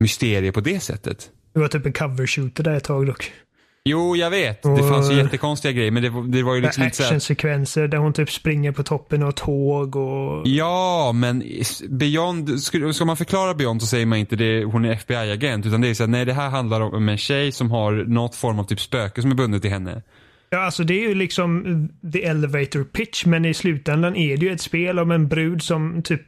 [0.00, 1.30] mysterie på det sättet.
[1.52, 3.32] Det var typ en cover shooter där ett tag dock.
[3.88, 4.62] Jo, jag vet.
[4.62, 7.02] Det Och- fanns ju jättekonstiga grejer, men det, var- det var ju liksom inte så
[7.02, 10.46] här, Actionsekvenser där hon typ springer på toppen av tåg och...
[10.48, 11.42] Ja, men
[11.88, 15.66] Beyond, ska, man förklara Beyond så säger man inte det, hon är FBI-agent.
[15.66, 18.34] Utan det är så här, nej det här handlar om en tjej som har något
[18.34, 20.02] form av typ spöke som är bundet till henne.
[20.50, 24.52] Ja, alltså det är ju liksom the elevator pitch, men i slutändan är det ju
[24.52, 26.22] ett spel om en brud som typ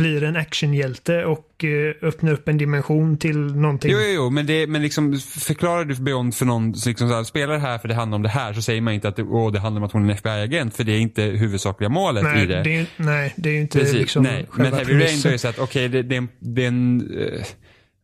[0.00, 3.90] blir en actionhjälte och eh, öppnar upp en dimension till någonting.
[3.90, 7.14] Jo, jo, jo, men, det, men liksom förklarar du Beyond för någon som liksom så
[7.14, 9.16] här, spelar det här för det handlar om det här så säger man inte att
[9.16, 11.88] det, åh, det handlar om att hon är en FBI-agent för det är inte huvudsakliga
[11.88, 12.62] målet nej, i det.
[12.62, 14.46] det är, nej, det är ju inte Precis, liksom nej.
[14.54, 17.00] Men Heavy Rain då är så att okej, det, det, är en- det är en...
[17.20, 17.44] Eh,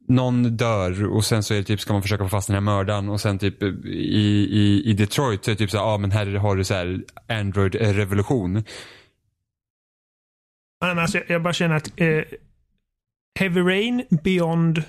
[0.08, 2.60] någon dör och sen så är det typ, ska man försöka få fast den här
[2.60, 3.66] mördaren och sen typ i,
[4.50, 6.74] i, i Detroit så är det typ så här, ja men här har du så
[6.74, 8.64] här Android-revolution.
[10.80, 12.24] Men alltså, jag bara känner att eh,
[13.38, 14.82] Heavy Rain, Beyond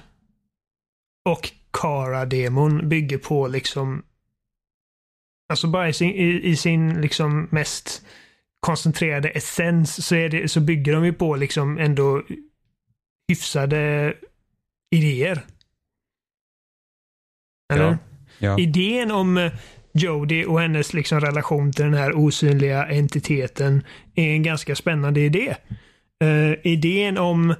[1.29, 4.03] och Kara-demon bygger på liksom
[5.49, 8.05] Alltså bara i sin, i, i sin liksom mest
[8.59, 12.23] koncentrerade essens så, är det, så bygger de ju på liksom ändå
[13.27, 14.13] hyfsade
[14.95, 15.45] idéer.
[17.73, 17.83] Eller?
[17.83, 17.97] Ja.
[18.39, 18.59] Ja.
[18.59, 19.51] Idén om eh,
[19.93, 23.83] Jodie och hennes liksom relation till den här osynliga entiteten
[24.15, 25.55] är en ganska spännande idé.
[26.23, 27.55] Uh, idén om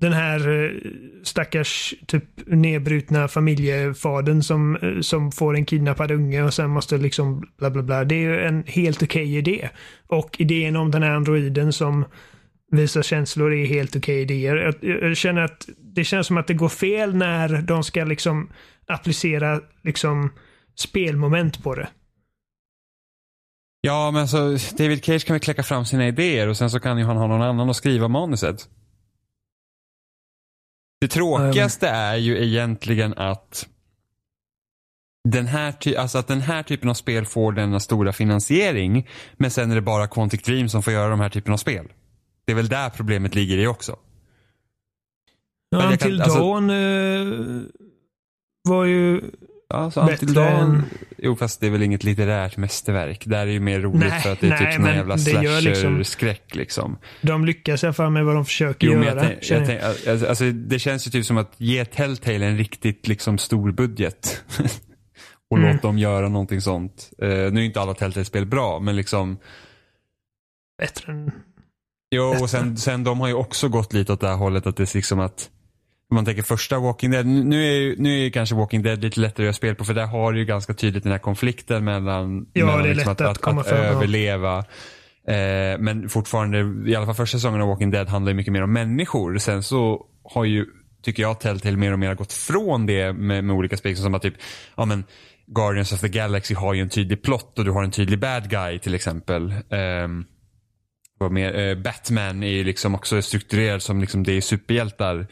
[0.00, 0.80] den här uh,
[1.22, 7.48] stackars typ nedbrutna familjefadern som, uh, som får en kidnappad unge och sen måste liksom
[7.58, 8.04] bla bla bla.
[8.04, 9.68] Det är ju en helt okej idé.
[10.06, 12.04] Och idén om den här androiden som
[12.70, 14.56] visar känslor är helt okej idéer.
[14.56, 18.50] Jag, jag känner att det känns som att det går fel när de ska liksom
[18.86, 20.30] applicera liksom
[20.76, 21.88] spelmoment på det
[23.86, 26.98] ja, men alltså David Cage kan väl kläcka fram sina idéer och sen så kan
[26.98, 28.68] ju han ha någon annan att skriva manuset.
[31.00, 33.66] Det tråkigaste är ju egentligen att
[35.28, 39.50] den här, ty- alltså att den här typen av spel får denna stora finansiering men
[39.50, 41.92] sen är det bara Quantic Dream som får göra de här typen av spel.
[42.44, 43.96] Det är väl där problemet ligger i också.
[45.70, 47.62] Ja, Until alltså- Dawn eh,
[48.68, 49.22] var ju...
[49.68, 50.84] Ja, så Dawn, än-
[51.18, 53.22] jo fast det är väl inget litterärt mästerverk.
[53.26, 55.16] Där är ju mer roligt Nej, för att det är nej, typ sån men jävla
[55.16, 56.98] gör liksom- slasher-skräck liksom.
[57.22, 59.04] De lyckas i alla fall med vad de försöker Jo, göra.
[59.04, 62.58] jag tänk, jag tänk, alltså, alltså, det känns ju typ som att ge Telltale en
[62.58, 64.44] riktigt liksom stor budget.
[65.50, 65.72] och Mm.
[65.72, 67.10] låt dem göra någonting sånt.
[67.22, 69.38] Uh, nu är inte alla Telltale-spel bra, men liksom
[70.78, 71.30] Bättre än...
[72.10, 74.76] Jo, och sen, sen de har ju också gått lite åt det här hållet att
[74.76, 75.50] det är liksom att
[76.10, 79.02] om man tänker första Walking Dead, nu är ju, nu är ju kanske Walking Dead
[79.02, 81.18] lite lättare att göra spel på för där har du ju ganska tydligt den här
[81.18, 83.84] konflikten mellan, Ja, mellan liksom att komma fram, ja.
[83.84, 84.58] överleva.
[85.28, 88.62] Eh, men fortfarande, i alla fall första säsongen av Walking Dead handlar ju mycket mer
[88.62, 89.38] om människor.
[89.38, 90.66] Sen så har ju,
[91.02, 94.22] tycker jag, Telltale mer och mer gått från det med, med olika spel som att
[94.22, 94.34] typ,
[94.76, 95.04] ja men
[95.46, 98.50] Guardians of the Galaxy har ju en tydlig plott och du har en tydlig bad
[98.50, 99.54] guy till exempel.
[99.70, 100.24] Ehm,
[101.18, 105.26] vad mer, eh, Batman är ju liksom också strukturerad som liksom det är superhjältar.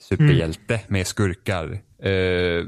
[0.00, 1.72] Superhjälte med skurkar.
[2.02, 2.64] Eh,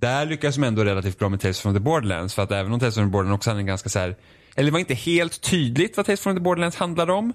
[0.00, 2.34] där lyckas de ändå relativt bra med Tales from the Borderlands.
[2.34, 4.16] För att även om Tales from the Borderlands också hade en ganska så här,
[4.56, 7.32] eller det var inte helt tydligt vad Tales from the Borderlands handlade om.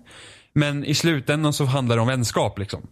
[0.54, 2.88] Men i slutändan så handlar det om vänskap liksom.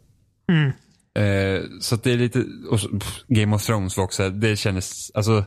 [0.49, 0.72] Mm.
[1.15, 5.11] Eh, så det är lite, och så, pff, Game of Thrones var också, det kändes,
[5.14, 5.45] alltså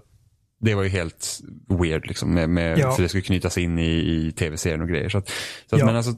[0.60, 1.40] det var ju helt
[1.80, 2.92] weird liksom med, med Ja.
[2.92, 5.08] för det skulle knytas in i, i tv-serien och grejer.
[5.08, 5.28] Så att,
[5.70, 5.86] så att, Ja.
[5.86, 6.14] men alltså,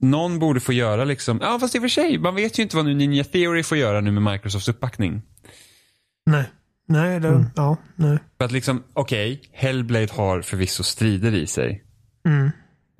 [0.00, 2.76] någon borde få göra liksom, ja fast i och för sig, man vet ju inte
[2.76, 5.22] vad nu Ninja Theory får göra nu med Microsofts uppbackning.
[6.26, 6.44] Nej.
[6.88, 8.18] Nej, det, ja, nej.
[8.38, 11.84] För att liksom, okej, Hellblade har förvisso strider i sig.
[12.26, 12.50] Mm.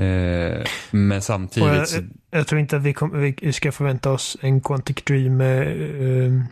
[0.00, 4.36] Eh, men samtidigt jag, så, jag tror inte att vi, kom, vi ska förvänta oss
[4.40, 6.42] en Quantic Dream eh,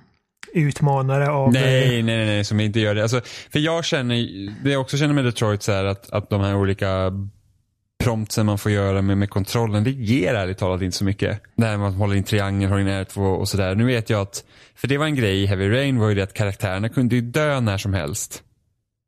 [0.54, 1.52] utmanare av...
[1.52, 3.02] Nej, nej, nej, nej, som inte gör det.
[3.02, 3.20] Alltså,
[3.52, 4.16] för jag känner,
[4.64, 7.12] det jag också känner med Detroit så är att, att de här olika
[8.06, 11.42] promptsen man får göra med, med kontrollen, det ger ärligt talat inte så mycket.
[11.56, 13.74] Det här med att man håller in triangel, håller in R2 och sådär.
[13.74, 16.22] Nu vet jag att, för det var en grej i Heavy Rain var ju det
[16.22, 18.42] att karaktärerna kunde ju dö när som helst.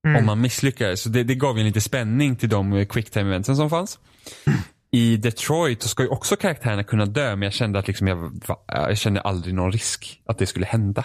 [0.06, 0.16] Mm.
[0.18, 1.02] Om man misslyckades.
[1.02, 3.98] Så det, det gav ju lite spänning till de eh, quicktime eventsen som fanns.
[4.90, 8.42] I Detroit så ska ju också karaktärerna kunna dö men jag kände att liksom jag,
[8.66, 11.04] jag kände aldrig någon risk att det skulle hända.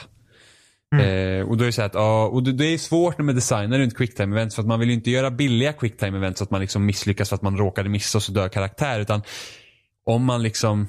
[0.96, 3.80] Eh, och då är det så att, ja, och det, det är svårt med designer
[3.80, 6.52] runt quicktime events för att man vill ju inte göra billiga quicktime events så att
[6.52, 9.22] man liksom misslyckas för att man råkade missa och så dör karaktär utan
[10.06, 10.88] om man liksom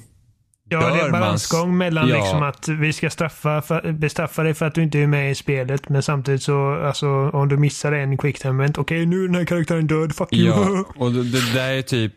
[0.69, 2.15] Ja, det är en balansgång mellan Ja.
[2.15, 5.35] liksom att vi ska straffa, för, bestraffa dig för att du inte är med i
[5.35, 9.35] spelet, men samtidigt så, alltså om du missar en quicktime event, okej nu är den
[9.35, 10.47] här karaktären död, fuck you.
[10.47, 12.13] Ja, och det, det där är typ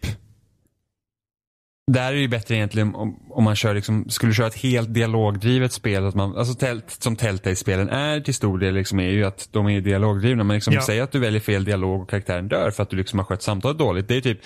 [1.93, 4.95] där är det ju bättre egentligen om, om man kör liksom, skulle köra ett helt
[4.95, 6.07] dialogdrivet spel.
[6.07, 9.69] Att man, alltså tel, som Telltale-spelen är till stor del liksom, är ju att de
[9.69, 10.45] är dialogdrivna.
[10.45, 10.81] Men liksom, Ja.
[10.83, 13.43] säg att du väljer fel dialog och karaktären dör för att du liksom har skött
[13.43, 14.09] samtalet dåligt.
[14.09, 14.39] Det är typ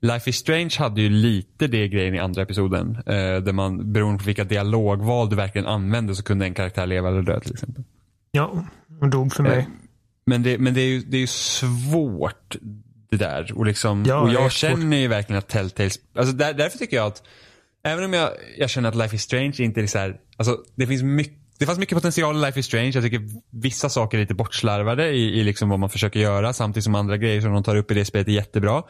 [0.00, 2.96] Life is Strange hade ju lite det grejen i andra episoden.
[3.06, 7.08] Eh, där man, beroende på vilka dialogval du verkligen använde så kunde en karaktär leva
[7.08, 7.84] eller dö till exempel.
[8.32, 8.64] Ja,
[9.00, 9.58] hon dog för mig.
[9.58, 9.64] Eh,
[10.26, 12.56] Men det, men det är ju det är ju svårt
[13.10, 13.52] det där.
[13.58, 17.06] Och, liksom, Ja, och jag känner ju verkligen att Telltale, alltså där, därför tycker jag
[17.06, 17.22] att,
[17.84, 20.86] även om jag, jag känner att Life is Strange inte är så här, alltså det
[20.86, 22.90] finns mycket det fanns mycket potential i Life is Strange.
[22.94, 23.20] Jag tycker
[23.50, 27.16] vissa saker är lite bortslarvade i, i liksom vad man försöker göra samtidigt som andra
[27.16, 28.82] grejer som de tar upp i det spelet är jättebra.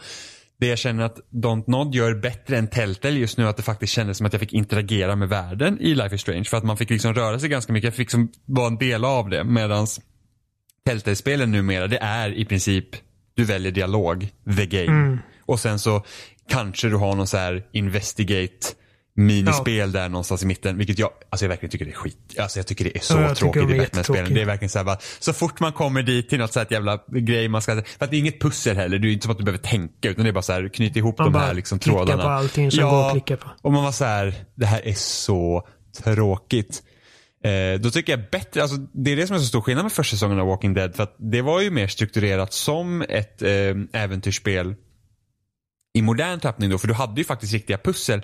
[0.60, 3.92] Det jag känner att Don't Nod gör bättre än Telltale just nu att det faktiskt
[3.92, 6.44] kändes som att jag fick interagera med världen i Life is Strange.
[6.44, 7.84] För att man fick liksom röra sig ganska mycket.
[7.84, 9.44] Jag fick liksom vara en del av det.
[9.44, 10.00] Medans
[10.86, 12.86] Telltale-spelen numera, det är i princip
[13.38, 15.18] du väljer dialog, the game.
[15.46, 16.04] Och sen så
[16.48, 18.66] kanske du har någon så här investigate
[19.16, 20.78] minispel där någonstans i mitten.
[20.78, 22.38] Vilket jag, alltså jag verkligen tycker det är skit.
[22.38, 24.34] Alltså jag tycker det är så Ja, tråkigt i Batman-spelen.
[24.34, 26.66] Det är verkligen så här bara, så fort man kommer dit till något så här
[26.66, 28.98] ett jävla grej man ska, för att det är inget pussel heller.
[28.98, 30.98] Det är inte som att du behöver tänka utan det är bara så här, knyta
[30.98, 32.22] ihop Man de bara här liksom klickar trådarna.
[32.22, 33.48] på allting som går att klicka på.
[33.62, 35.68] Och man var så här, det här är så
[36.04, 36.82] tråkigt.
[37.44, 39.92] Eh, då tycker jag bättre, alltså det är det som är så stor skillnad med
[39.92, 40.94] första säsongen av Walking Dead.
[40.94, 44.74] För att det var ju mer strukturerat som ett eh, äventyrsspel
[45.94, 46.78] i modern tappning då.
[46.78, 48.22] För du hade ju faktiskt riktiga pussel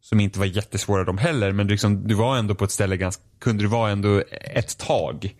[0.00, 1.52] som inte var jättesvåra de heller.
[1.52, 4.22] Men du, liksom, du var ändå på ett ställe ganska, kunde du vara ändå
[4.54, 5.34] ett tag.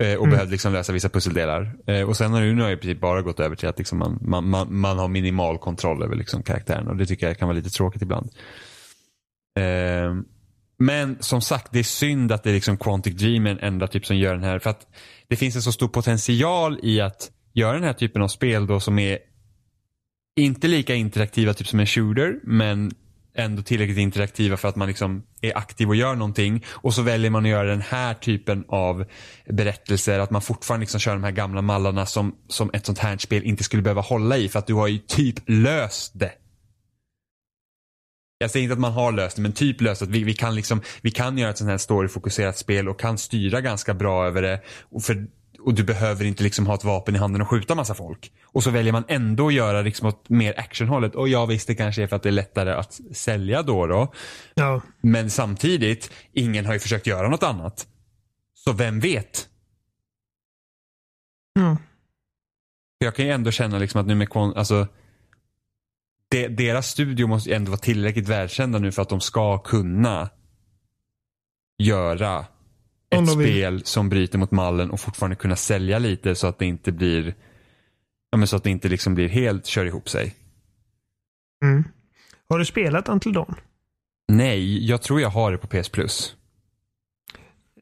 [0.00, 1.72] eh, Och behövde liksom lösa vissa pusseldelar.
[1.86, 3.78] Eh, och sen har du nu har jag i princip bara gått över till att
[3.78, 6.88] liksom man, man, man, man har minimal kontroll över liksom karaktären.
[6.88, 8.30] Och det tycker jag kan vara lite tråkigt ibland.
[9.58, 10.14] Eh,
[10.78, 13.86] men som sagt, det är synd att det är liksom Quantic Dream är en enda
[13.86, 14.58] typ som gör den här.
[14.58, 14.86] För att
[15.28, 18.80] det finns en så stor potential i att göra den här typen av spel då
[18.80, 19.18] som är
[20.36, 22.92] inte lika interaktiva typ som en shooter, men
[23.34, 26.64] ändå tillräckligt interaktiva för att man liksom är aktiv och gör någonting.
[26.68, 29.04] Och så väljer man att göra den här typen av
[29.48, 33.18] berättelser, att man fortfarande liksom kör de här gamla mallarna som, som ett sånt här
[33.18, 36.32] spel inte skulle behöva hålla i för att du har ju typ löst det.
[38.38, 40.54] Jag säger inte att man har löst det, men typ löst att vi, vi kan
[40.54, 44.42] liksom, vi kan göra ett sånt här storyfokuserat spel och kan styra ganska bra över
[44.42, 44.60] det.
[44.82, 45.26] Och, för,
[45.60, 48.32] och du behöver inte liksom ha ett vapen i handen och skjuta massa folk.
[48.44, 51.14] Och så väljer man ändå att göra liksom åt mer actionhållet.
[51.14, 54.12] Och jag visst det kanske är för att det är lättare att sälja då då.
[54.54, 57.86] Ja, Men samtidigt, ingen har ju försökt göra något annat.
[58.54, 59.48] Så vem vet?
[61.54, 61.76] ja.
[62.98, 64.86] För Jag kan ju ändå känna liksom att nu med alltså
[66.28, 70.30] de, deras studio måste ändå vara tillräckligt välkända nu för att de ska kunna
[71.78, 72.38] göra
[73.10, 73.48] ett de vill.
[73.48, 77.34] spel som bryter mot mallen och fortfarande kunna sälja lite så att det inte blir
[78.30, 80.34] ja, men så att det inte liksom blir helt kör ihop sig.
[81.64, 81.84] Mm.
[82.48, 83.54] Har du spelat Until Dawn?
[84.28, 86.36] Nej, jag tror jag har det på PS Plus.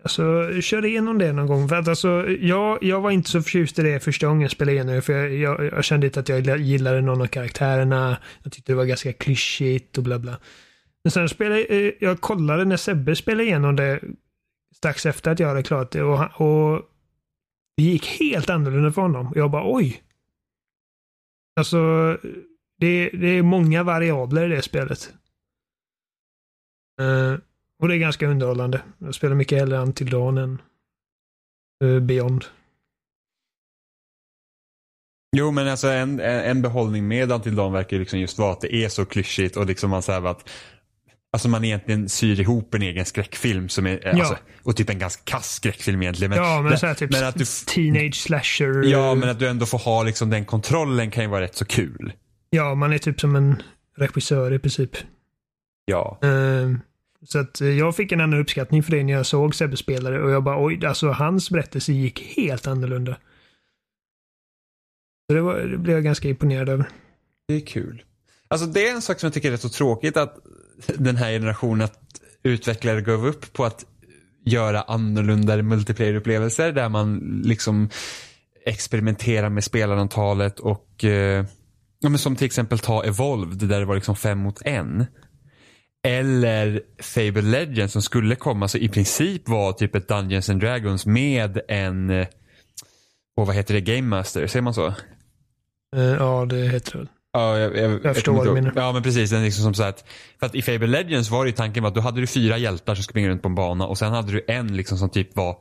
[0.07, 1.69] Alltså, kör igenom det någon gång.
[1.69, 4.73] För att alltså, jag, jag var inte så förtjust i det första gången jag spelade
[4.73, 5.03] igenom det.
[5.03, 8.19] För jag, jag, jag kände inte att jag gillade någon av karaktärerna.
[8.43, 10.39] Jag tyckte det var ganska klyschigt och bla bla.
[11.05, 14.01] Men sen spelade eh, jag kollade när Sebbe spelade igenom det
[14.77, 16.03] strax efter att jag hade klarat det.
[16.03, 16.83] Och, och
[17.77, 19.33] det gick helt annorlunda för honom.
[19.35, 20.03] Jag bara oj.
[21.57, 21.79] Alltså,
[22.79, 25.15] det, det är många variabler i det spelet.
[27.01, 27.39] Uh,
[27.83, 28.81] och det är ganska underhållande.
[28.99, 30.63] Jag spelar mycket hellre Until Dawn än
[31.85, 32.45] uh, Beyond.
[35.37, 38.75] Jo, men alltså en, en behållning med Until Dawn verkar liksom just vara att det
[38.75, 40.51] är så klyschigt och liksom man säger att
[41.37, 44.11] Alltså man egentligen syr ihop en egen skräckfilm som är, ja.
[44.11, 46.31] alltså, och typ en ganska kass skräckfilm egentligen.
[46.31, 48.85] Men, ja, men, så här, typ men att du, teenage slasher.
[48.85, 51.65] Ja, men att du ändå får ha liksom den kontrollen kan ju vara rätt så
[51.65, 52.13] kul.
[52.51, 53.63] Ja, man är typ som en
[53.97, 54.91] regissör i princip.
[55.85, 56.19] Ja.
[56.25, 56.77] Uh,
[57.23, 60.23] så att eh, jag fick en annan uppskattning för det när jag såg Sebbe spelare
[60.23, 63.17] och jag bara oj, alltså hans berättelse gick helt annorlunda.
[65.29, 66.89] Så det, var, det blev jag ganska imponerad över.
[67.49, 68.03] Det är kul.
[68.49, 70.37] Alltså det är en sak som jag tycker är rätt så tråkigt att
[70.95, 72.01] den här generationen att
[72.43, 73.85] utvecklare gav upp på att
[74.45, 77.91] göra annorlunda multiplayer-upplevelser där man liksom
[78.65, 81.45] experimenterar med spelarantalet och eh,
[82.01, 85.07] ja, men som till exempel ta Evolved där det var liksom fem mot en.
[86.07, 91.07] Eller Fable Legends som skulle komma så i princip var typ ett Dungeons and Dragons
[91.07, 92.27] med en, och eh,
[93.35, 94.87] vad heter det, Game Master, säger man så?
[95.97, 97.09] Uh, ja, det heter det väl.
[97.33, 98.73] Ja, jag, jag, jag förstår vad du menar.
[98.77, 99.31] Ja, men precis.
[99.31, 100.05] Den liksom som så att,
[100.41, 102.95] för att i Fable Legends var det ju tanken att då hade du fyra hjältar
[102.95, 105.57] som springer runt på en bana och sen hade du en liksom som typ var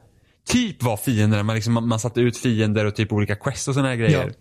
[0.47, 1.43] typ var fiender.
[1.43, 4.25] Man, liksom, man, man satte ut fiender och typ olika quests och sådana här grejer.
[4.27, 4.33] Ja.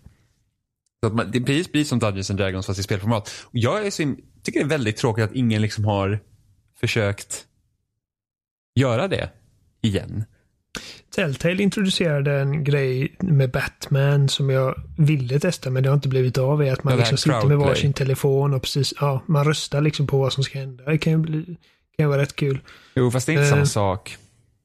[1.03, 3.31] Så att man, det precis blir som Dungeons and Dragons fast i spelformat.
[3.45, 4.15] Och jag är så,
[4.45, 6.21] tycker det är väldigt tråkigt att ingen liksom har
[6.81, 7.45] försökt
[8.75, 9.31] göra det
[9.83, 10.25] igen.
[11.15, 16.39] Telltale introducerade en grej med Batman som jag ville testa men det har inte blivit
[16.39, 16.63] av.
[16.63, 20.19] Är att man liksom sitter med varsin telefon och precis, ja, man röstar liksom på
[20.19, 20.85] vad som ska hända.
[20.85, 21.57] Det kan ju bli,
[21.99, 22.61] kan vara rätt kul.
[22.95, 24.17] Jo, fast det är inte uh, samma sak.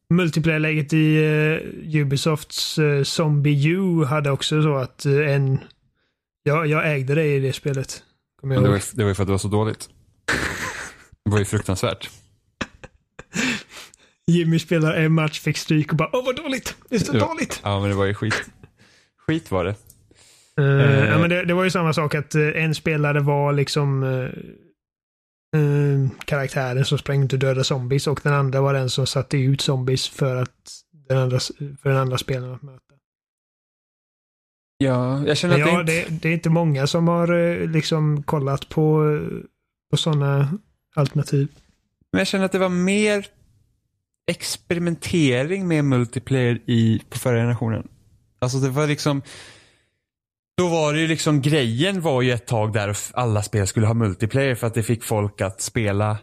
[0.09, 5.59] Multiplayer-läget i uh, Ubisofts uh, Zombie U hade också så att en...
[6.43, 8.03] Ja, jag ägde det i det spelet.
[8.41, 9.89] Men det var, det var ju för att det var så dåligt.
[11.25, 12.09] Det var ju fruktansvärt.
[14.27, 17.61] Jimmy spelar en match, fick stryk och bara åh vad dåligt, det är så dåligt.
[17.63, 18.49] Ja men det var ju skit.
[19.27, 19.75] Skit var det.
[20.59, 21.09] Uh, uh.
[21.09, 24.05] Ja, men det, det, var ju samma sak att uh, en spelare var liksom
[26.25, 29.61] karaktären som sprang ut och dödade zombies och den andra var den som satte ut
[29.61, 30.71] zombies för att
[31.07, 31.39] den andra,
[31.81, 32.88] för den andra spelaren att möta.
[34.83, 36.11] Ja, jag känner att ja, det, inte...
[36.11, 39.19] det, det är inte många som har liksom kollat på,
[39.91, 40.57] på sådana
[40.95, 41.47] alternativ.
[42.11, 43.25] Men jag känner att det var mer
[44.27, 47.87] experimentering med multiplayer i, på förra generationen.
[48.39, 49.21] Alltså det var liksom
[50.57, 53.93] då var det ju liksom grejen var ju ett tag där alla spel skulle ha
[53.93, 56.17] multiplayer för att det fick folk att spela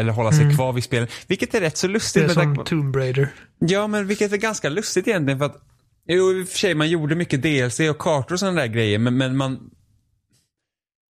[0.00, 0.56] eller hålla sig mm.
[0.56, 1.08] kvar vid spelen.
[1.26, 2.22] Vilket är rätt så lustigt.
[2.22, 3.28] Det är som Tomb Raider.
[3.58, 5.69] Ja, men vilket är ganska lustigt egentligen för att
[6.12, 8.98] Jo, i och för sig man gjorde mycket DLC och kartor och sådana där grejer
[8.98, 9.70] men, men man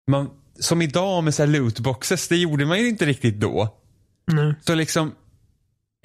[0.08, 0.30] man,
[0.60, 3.74] som idag med så här lootboxes, det gjorde man ju inte riktigt då.
[4.32, 4.54] Mm.
[4.60, 5.14] Så liksom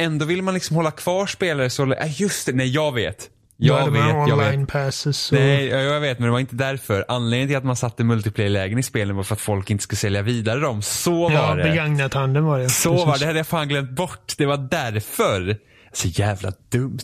[0.02, 3.30] ändå vill man liksom hålla kvar spelare så, äh, just det, nej jag vet.
[3.58, 4.68] Jag vet, jag vet.
[4.68, 5.38] Passes och...
[5.38, 7.06] Nej, jag vet, men det var inte därför.
[7.08, 10.22] Anledningen till att man satte multiplayer-lägen i spelen var för att folk inte skulle sälja
[10.22, 10.82] vidare dem.
[10.82, 11.64] Så ja, var det.
[11.64, 12.70] Ja, begagnat handeln var det.
[12.70, 13.08] Så Precis.
[13.08, 13.20] var det.
[13.20, 14.34] Det hade jag fan glömt bort.
[14.38, 15.58] Det var därför.
[15.94, 17.00] Så jävla dumt.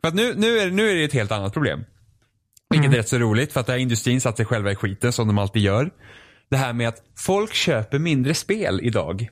[0.00, 1.84] För att nu, nu, är, nu är det ett helt annat problem.
[2.70, 2.94] Vilket mm.
[2.94, 5.38] är rätt så roligt för att här industrin satt sig själva i skiten som de
[5.38, 5.90] alltid gör.
[6.50, 9.28] Det här med att folk köper mindre spel idag.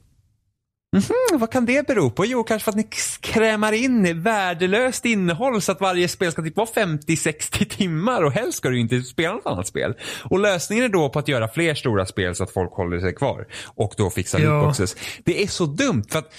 [0.97, 2.27] Mm, vad kan det bero på?
[2.27, 2.89] Jo, kanske för att ni
[3.21, 8.59] krämar in värdelöst innehåll så att varje spel ska typ vara 50-60 timmar och helst
[8.59, 9.95] ska du inte spela något annat spel.
[10.25, 13.15] Och lösningen är då på att göra fler stora spel så att folk håller sig
[13.15, 13.47] kvar.
[13.65, 14.51] Och då fixa ja.
[14.51, 14.97] lootboxes.
[15.25, 16.35] Det är så dumt för att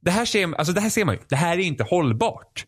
[0.00, 1.20] det här ser, alltså det här ser man ju.
[1.28, 2.66] Det här är inte hållbart.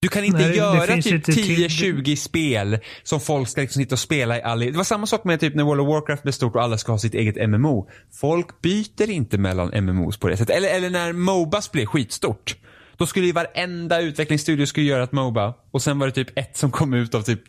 [0.00, 4.38] Du kan inte Nej, göra typ 10-20 spel som folk ska liksom sitta och spela
[4.38, 6.62] i all Det var samma sak med typ när World of Warcraft blev stort och
[6.62, 7.88] alla ska ha sitt eget MMO.
[8.20, 10.56] Folk byter inte mellan MMOs på det sättet.
[10.56, 12.56] Eller, eller när Mobas blev skitstort.
[12.96, 16.56] Då skulle ju varenda utvecklingsstudio skulle göra ett Moba och sen var det typ ett
[16.56, 17.40] som kom ut av typ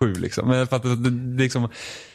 [0.00, 0.48] sju liksom.
[0.48, 1.62] Men för att det, det, liksom,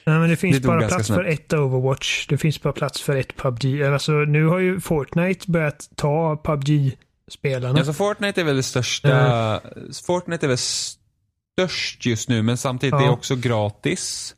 [0.05, 1.21] Nej, men det finns det bara plats snabbt.
[1.21, 2.27] för ett Overwatch.
[2.27, 3.83] Det finns bara plats för ett PubG.
[3.83, 6.97] Alltså nu har ju Fortnite börjat ta PubG
[7.31, 7.79] spelarna.
[7.79, 9.55] Alltså Fortnite är väl det största.
[9.55, 9.61] Uh.
[10.05, 13.01] Fortnite är väl störst just nu men samtidigt ja.
[13.01, 14.35] är det också gratis.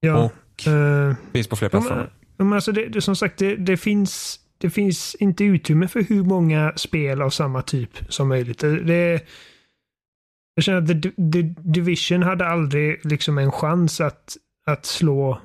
[0.00, 0.24] Ja.
[0.24, 2.12] Och uh, finns på fler plattformar.
[2.36, 6.22] Men, alltså det, det, som sagt, det, det, finns, det finns inte utrymme för hur
[6.22, 8.58] många spel av samma typ som möjligt.
[8.58, 9.22] Det, det,
[10.54, 14.36] jag känner att The, The Division hade aldrig liksom en chans att,
[14.66, 15.40] att slå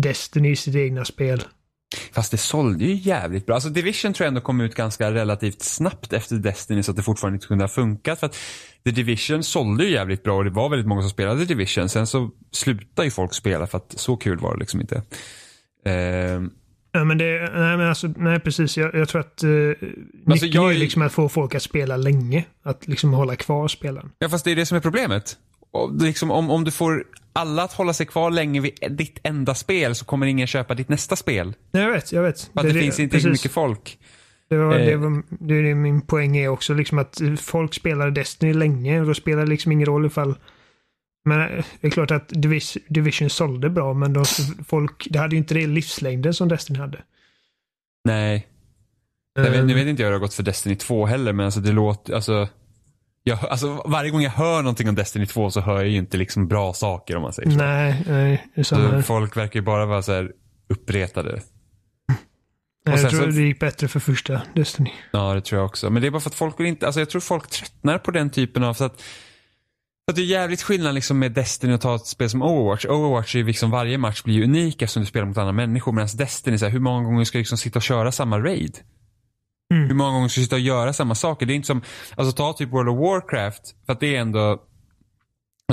[0.00, 1.42] Destiny i sitt egna spel.
[2.12, 3.54] Fast det sålde ju jävligt bra.
[3.54, 7.02] Alltså Division tror jag ändå kom ut ganska relativt snabbt efter Destiny så att det
[7.02, 8.20] fortfarande inte kunde ha funkat.
[8.20, 8.36] För att
[8.84, 11.88] The Division sålde ju jävligt bra och det var väldigt många som spelade Division.
[11.88, 15.02] Sen så slutade ju folk spela för att så kul var det liksom inte.
[15.88, 16.48] Uh,
[16.92, 18.76] Ja, men det, nej, men alltså, nej precis.
[18.76, 19.74] Jag, jag tror att uh,
[20.26, 22.44] alltså, jag är liksom att få folk att spela länge.
[22.62, 24.10] Att liksom hålla kvar spelen.
[24.18, 25.36] Ja, fast det är det som är problemet.
[26.00, 29.94] Liksom, om, om du får alla att hålla sig kvar länge vid ditt enda spel
[29.94, 31.54] så kommer ingen köpa ditt nästa spel.
[31.70, 32.40] Nej, jag vet, jag vet.
[32.40, 33.98] För att det, det finns inte så mycket folk.
[34.48, 34.86] Det, var, eh.
[34.86, 39.06] det, var, det är min poäng är också, liksom att folk spelar Destiny länge och
[39.06, 40.34] då spelar det liksom ingen roll ifall
[41.28, 42.32] men eh, det är klart att
[42.88, 44.24] Division sålde bra, men de,
[44.66, 47.02] folk, det hade ju inte det livslängden som Destiny hade.
[48.04, 48.46] Nej.
[49.34, 51.44] Jag vet, nu vet inte jag hur det har gått för Destiny 2 heller, men
[51.44, 52.48] alltså det låter, alltså,
[53.28, 56.16] jag, alltså varje gång jag hör någonting om Destiny 2 så hör jag ju inte
[56.16, 57.56] liksom bra saker om man säger så.
[57.56, 58.46] Nej, nej.
[58.54, 60.32] Det är så folk verkar ju bara vara så här
[60.68, 61.40] uppretade.
[62.86, 64.92] Nej, jag tror så, det gick bättre för första Destiny.
[65.12, 65.90] Ja, det tror jag också.
[65.90, 68.10] Men det är bara för att folk vill inte, alltså jag tror folk tröttnar på
[68.10, 69.02] den typen av, så att
[70.08, 72.84] för det är jävligt skillnad liksom med Destiny att ta ett spel som Overwatch.
[72.84, 75.92] Overwatch är liksom varje match blir unik eftersom du spelar mot andra människor.
[75.92, 78.78] Medan Destiny, så här, hur många gånger ska du liksom sitta och köra samma raid?
[79.74, 79.88] Mm.
[79.88, 81.46] Hur många gånger ska du sitta och göra samma saker?
[81.46, 81.82] Det är inte som,
[82.16, 84.64] alltså ta typ World of Warcraft, för att det är ändå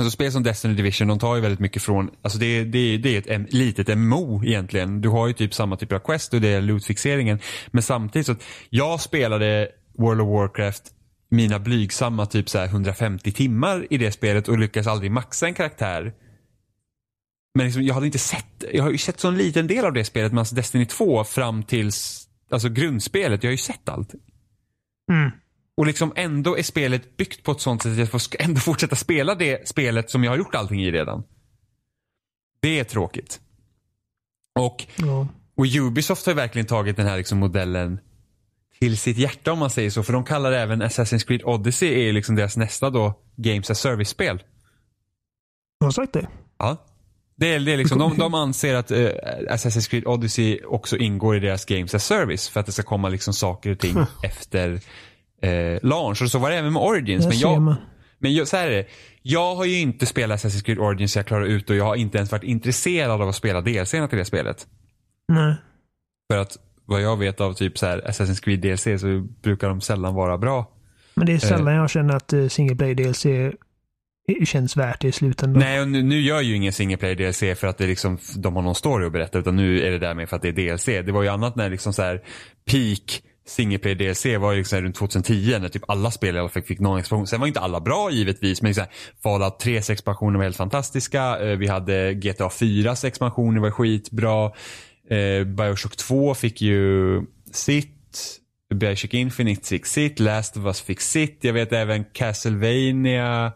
[0.00, 3.16] Alltså spel som Destiny Division, de tar ju väldigt mycket från, alltså det, det, det
[3.16, 5.00] är ett litet MMO egentligen.
[5.00, 7.38] Du har ju typ samma typ av quest och det är lootfixeringen.
[7.70, 9.68] Men samtidigt så, att jag spelade
[9.98, 10.82] World of Warcraft
[11.28, 16.12] mina blygsamma typ så 150 timmar i det spelet och lyckas aldrig maxa en karaktär.
[17.54, 19.92] Men liksom, jag hade inte sett, jag har ju sett så en liten del av
[19.92, 24.14] det spelet med Destiny 2 fram tills, alltså grundspelet, jag har ju sett allt.
[25.10, 25.30] Mm.
[25.76, 28.96] Och liksom ändå är spelet byggt på ett sånt sätt att jag får ändå fortsätta
[28.96, 31.22] spela det spelet som jag har gjort allting i redan.
[32.60, 33.40] Det är tråkigt.
[34.58, 35.28] Och, ja.
[35.54, 38.00] och Ubisoft har verkligen tagit den här liksom modellen
[38.78, 40.02] till sitt hjärta om man säger så.
[40.02, 44.42] För de kallar även Assassin's Creed Odyssey är liksom deras nästa då Games as Service-spel.
[45.80, 46.28] Har de sagt det?
[46.58, 46.86] Ja.
[47.38, 49.08] Det är, det är liksom, de, de anser att uh,
[49.48, 53.08] Assassin's Creed Odyssey också ingår i deras Games as Service för att det ska komma
[53.08, 56.22] liksom saker och ting efter uh, launch.
[56.22, 57.24] Och så var det även med Origins.
[57.24, 57.76] Det men jag,
[58.18, 58.86] men jag, så här är det.
[59.22, 61.96] Jag har ju inte spelat Assassin's Creed Origins så jag klarar ut och jag har
[61.96, 64.66] inte ens varit intresserad av att spela DLC till det spelet.
[65.28, 65.54] Nej.
[66.32, 69.80] För att vad jag vet av typ så här Assassin's Creed DLC så brukar de
[69.80, 70.70] sällan vara bra.
[71.14, 71.74] Men det är sällan eh.
[71.74, 73.26] jag känner att uh, single player DLC
[74.46, 75.62] känns värt det i slutändan.
[75.62, 78.56] Nej, och nu, nu gör ju ingen single player DLC för att det liksom, de
[78.56, 80.52] har någon story att berätta utan nu är det där med för att det är
[80.52, 80.84] DLC.
[80.84, 82.22] Det var ju annat när liksom så här
[82.70, 86.48] peak single player DLC var ju liksom runt 2010 när typ alla spel i alla
[86.48, 87.26] fall fick någon expansion.
[87.26, 88.86] Sen var inte alla bra givetvis men liksom
[89.22, 91.38] Fallout 3s expansioner var helt fantastiska.
[91.38, 94.52] Eh, vi hade GTA 4s expansioner var skitbra.
[95.10, 97.22] Eh, Bioshock 2 fick ju
[97.52, 97.92] sitt.
[98.74, 100.20] Bioshock Infinite fick sitt.
[100.20, 101.38] Last of Us fick sitt.
[101.40, 103.52] Jag vet även Castlevania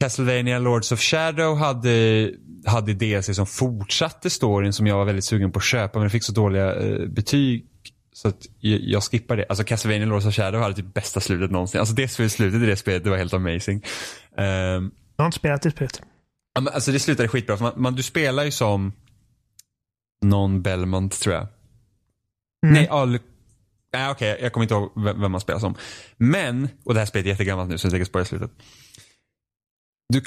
[0.00, 2.30] Castlevania Lords of Shadow hade,
[2.66, 6.10] hade DLC som fortsatte storyn som jag var väldigt sugen på att köpa men det
[6.10, 7.66] fick så dåliga eh, betyg.
[8.12, 9.46] Så att jag, jag skippar det.
[9.48, 11.80] Alltså Castlevania Lords of Shadow hade typ bästa slutet någonsin.
[11.80, 13.84] Alltså det slutet i det spelet, det var helt amazing.
[14.36, 14.44] Um,
[15.16, 16.02] jag har inte spelat det spelet.
[16.54, 17.56] Ja, men alltså det slutade skitbra.
[17.56, 18.92] För man, man, du spelar ju som
[20.22, 21.46] någon Belmont tror jag.
[22.66, 22.74] Mm.
[22.74, 23.18] Nej, all...
[23.92, 25.74] Nej okej, okay, jag kommer inte ihåg vem man spelar som.
[26.16, 28.50] Men, och det här spelet är jättegammalt nu så jag tänker spara slutet.
[30.10, 30.22] Du,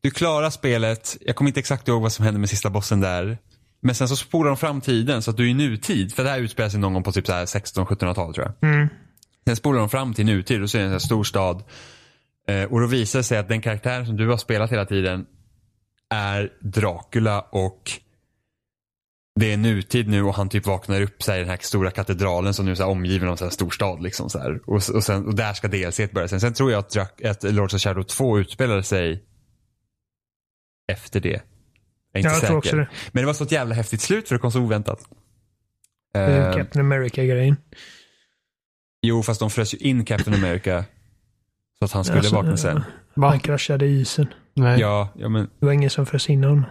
[0.00, 3.38] du klarar spelet, jag kommer inte exakt ihåg vad som hände med sista bossen där.
[3.80, 6.14] Men sen så spolar de fram tiden så att du är i nutid.
[6.14, 8.70] För det här utspelar sig någon gång på typ 16-1700-talet tror jag.
[8.70, 8.88] Mm.
[9.46, 11.62] Sen spolar de fram till nutid och så är det en stor stad.
[12.48, 15.26] Eh, och då visar det sig att den karaktär som du har spelat hela tiden
[16.14, 17.92] är Dracula och
[19.38, 21.90] det är nutid nu och han typ vaknar upp så här, i den här stora
[21.90, 24.02] katedralen som nu är omgiven av en stor stad.
[24.02, 24.60] Liksom, så här.
[24.66, 26.28] Och, och, sen, och där ska DLC börja.
[26.28, 29.24] Sen, sen tror jag att, att Lords of Shadow 2 utspelade sig
[30.92, 31.28] efter det.
[31.28, 31.38] Jag
[32.12, 32.46] är inte ja, jag säker.
[32.46, 32.88] Tror också det.
[33.12, 35.00] Men det var så ett jävla häftigt slut för det kom så oväntat.
[36.16, 37.56] Uh, Captain America-grejen.
[39.02, 40.84] Jo, fast de frös ju in Captain America.
[41.78, 42.84] Så att han skulle alltså, vakna sen.
[43.16, 44.26] Han kraschade i isen.
[44.54, 44.80] Nej.
[44.80, 45.50] Ja, ja, men...
[45.60, 46.64] Det var ingen som frös in honom.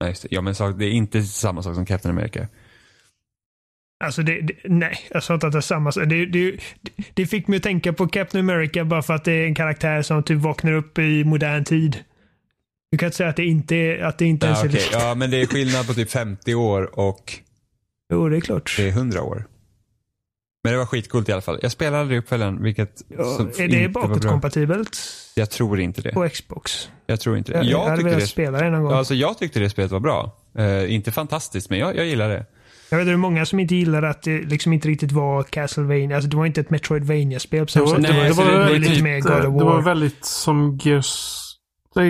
[0.00, 0.28] Ja, just det.
[0.30, 2.48] Ja, men det är inte samma sak som Captain America.
[4.04, 6.04] Alltså det, det, nej, jag sa inte att det är samma sak.
[6.08, 6.60] Det, det,
[7.14, 10.02] det fick mig att tänka på Captain America bara för att det är en karaktär
[10.02, 11.96] som typ vaknar upp i modern tid.
[12.90, 15.00] Du kan inte säga att det inte, att det inte ja, ens är okay.
[15.00, 17.32] Ja, men det är skillnad på typ 50 år och
[18.12, 18.74] Jo, det är klart.
[18.76, 19.46] Det är hundra år.
[20.64, 21.58] Men det var skitcoolt i alla fall.
[21.62, 23.24] Jag spelade aldrig uppföljaren, vilket Ja,
[23.58, 24.98] är det bakåtkompatibelt
[25.34, 26.12] Jag tror inte det.
[26.12, 26.88] på Xbox?
[27.06, 27.58] Jag tror inte det.
[27.58, 28.92] Jag, jag Jag hade tyckte velat det, spela det någon gång.
[28.92, 30.36] alltså, jag tyckte det spelet var bra.
[30.58, 32.46] Eh, inte fantastiskt, men jag, jag gillar det.
[32.90, 35.42] Jag vet att det är många som inte gillar att det liksom inte riktigt var
[35.42, 36.16] Castlevania.
[36.16, 38.02] Alltså det var inte ett Metroidvania-spel på Det samma var, sätt.
[38.06, 39.82] Det, var, alltså, det, det var, var lite mer God of det var War.
[39.82, 41.36] väldigt som Gears...
[41.94, 42.06] God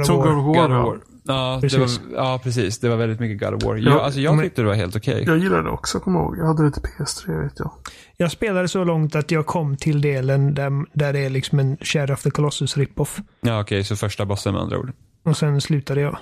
[0.00, 0.34] of War.
[0.44, 1.00] God of War.
[1.26, 1.60] Ja.
[1.62, 1.68] Ja.
[1.68, 2.78] Det var, ja, precis.
[2.78, 3.76] Det var väldigt mycket God of War.
[3.76, 5.24] Ja, Jag, alltså, jag tyckte det var helt okej.
[5.26, 6.38] Jag gillade det också, kommer jag ihåg.
[6.38, 7.70] Jag hade det till PS3, vet jag.
[8.16, 11.76] Jag spelade så långt att jag kom till delen där, där det är liksom en
[11.76, 13.20] Shadow of the Colossus rip-off.
[13.40, 13.84] Ja, okej.
[13.84, 14.92] så första bossen med andra ord.
[15.24, 16.16] Och sen slutade jag.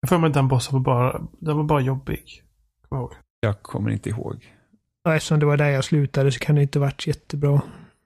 [0.00, 2.42] Jag får mig att den bossen var bara, den var bara jobbig.
[2.88, 3.14] Kommer jag ihåg.
[3.40, 4.52] Jag kommer inte ihåg.
[5.04, 7.60] Och eftersom det var där jag slutade så kan det inte varit jättebra.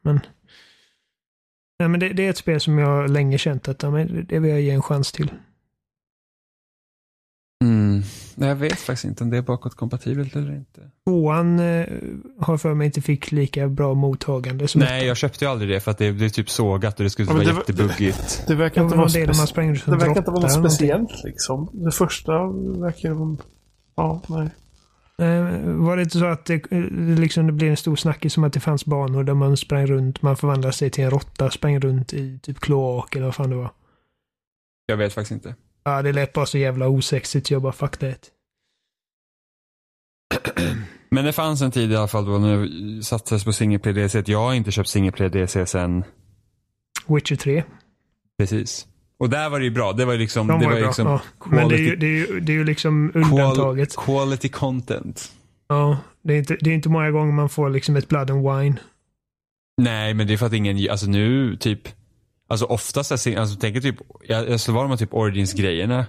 [0.04, 0.20] Men,
[1.78, 4.38] nej, men det, det är ett spel som jag länge känt att ja, men det
[4.38, 5.30] vill jag ge en chans till.
[7.64, 8.02] Mm.
[8.34, 10.80] Nej, Jag vet faktiskt inte om det är bakåtkompatibelt eller inte.
[11.06, 11.86] Tvåan eh,
[12.40, 15.80] har för mig inte fick lika bra mottagande som Nej, jag köpte ju aldrig det
[15.80, 18.44] för att det, är typ sågat och det skulle Ja, vara det var- jättebuggigt.
[18.46, 19.20] Det verkar Det inte var vara, det
[19.86, 21.68] det verkar inte något speciellt liksom.
[21.72, 22.32] Det första
[22.80, 23.36] verkar vara...
[23.96, 24.48] Ja, nej.
[25.18, 26.78] Eh, Var det inte så att det, eh,
[27.18, 30.22] liksom det blev en stor snackis som att det fanns banor där man sprang runt,
[30.22, 33.56] man förvandlade sig till en råtta, sprang runt i typ kloak eller vad fan det
[33.56, 33.70] var.
[34.86, 35.54] Jag vet faktiskt inte.
[35.84, 38.16] Ja, det lät bara så jävla osexigt jag bara fuck det.
[41.10, 42.56] Men det fanns en tid i alla fall då när
[42.96, 44.28] det satsades på single player DLC.
[44.28, 46.04] Jag har inte köpt single player DLC sen
[47.08, 47.64] Witcher 3.
[48.38, 48.86] precis.
[49.18, 49.92] Och där var det ju bra.
[49.92, 50.90] Det var ju liksom, De det var var ju ju bra.
[50.90, 51.20] liksom ja.
[51.44, 53.94] Men det är, ju, quality- det, är ju, det är ju liksom undantaget.
[53.96, 55.32] qual- quality content.
[55.68, 58.42] Ja, det är, inte, det är inte många gånger man får liksom ett blood and
[58.48, 58.76] wine.
[59.82, 61.88] Nej, men det är för att ingen, alltså nu typ,
[62.50, 63.96] alltså oftast, alltså, alltså tänker typ,
[64.28, 66.06] jag, jag slår vad de typ Origins-grejerna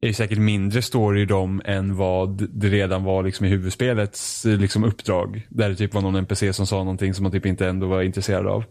[0.00, 4.44] är ju säkert mindre story i dem än vad det redan var liksom i huvudspelets
[4.44, 5.46] liksom uppdrag.
[5.50, 8.02] Där det typ var någon NPC som sa någonting som man typ inte ändå var
[8.02, 8.64] intresserad av.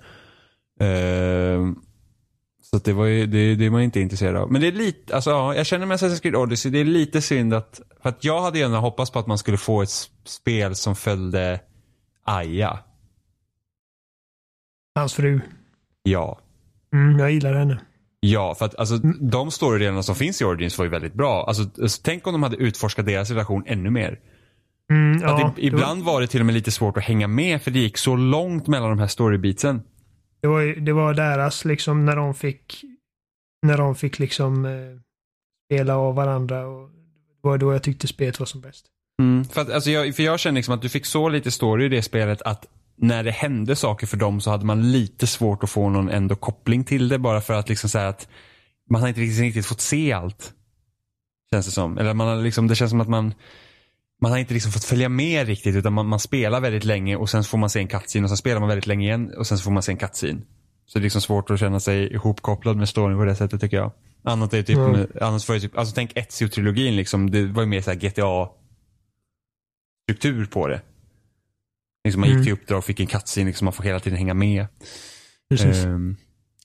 [0.80, 1.76] Ehm,
[2.62, 4.52] så det var ju, det, det är man inte intresserad av.
[4.52, 7.22] Men det är lite, alltså ja, jag känner med Assassin's Creed Odyssey, det är lite
[7.22, 10.76] synd att, för att jag hade gärna hoppats på att man skulle få ett spel
[10.76, 11.60] som följde
[12.24, 12.80] Aya.
[14.96, 15.42] Hans fru.
[16.04, 16.40] Ja.
[16.96, 17.80] Mm, jag gillar henne.
[18.20, 21.46] Ja, för att alltså, de storydelarna som finns i Origins var ju väldigt bra.
[21.48, 24.20] Alltså, alltså, tänk om de hade utforskat deras relation ännu mer.
[24.92, 27.28] Mm, Att ja, det var- ibland var det till och med lite svårt att hänga
[27.28, 29.82] med för det gick så långt mellan de här storybeatsen.
[30.42, 32.82] Det var, det var deras liksom när de fick
[33.66, 34.72] när de fick liksom eh,
[35.72, 36.90] spela av varandra och
[37.42, 38.86] det var då jag tyckte spelet var som bäst.
[39.52, 41.90] För, att, alltså, jag, för jag känner liksom att du fick så lite story i
[41.90, 42.66] det spelet att
[42.98, 46.36] när det hände saker för dem så hade man lite svårt att få någon ändå
[46.36, 48.28] koppling till det bara för att liksom säga att
[48.90, 50.54] man har inte riktigt, riktigt fått se allt.
[51.52, 51.98] Känns det som.
[51.98, 53.34] Eller man har liksom, det känns som att man
[54.22, 57.30] man har inte liksom fått följa med riktigt utan man, man spelar väldigt länge och
[57.30, 59.58] sen får man se en cutscene och sen spelar man väldigt länge igen och sen
[59.58, 60.42] så får man se en cutscene.
[60.86, 63.78] Så det är liksom svårt att känna sig ihopkopplad med storyn på det sättet tycker
[63.78, 63.92] jag.
[64.24, 67.82] Annat är typ, med, annars var typ, alltså tänk Ezio-trilogin liksom, det var ju mer
[67.82, 68.50] såhär GTA
[70.04, 70.82] struktur på det.
[72.06, 72.44] Liksom man gick Mm.
[72.44, 74.68] till uppdrag och fick en cutscene, liksom man får hela tiden hänga med.
[75.60, 76.16] Ehm,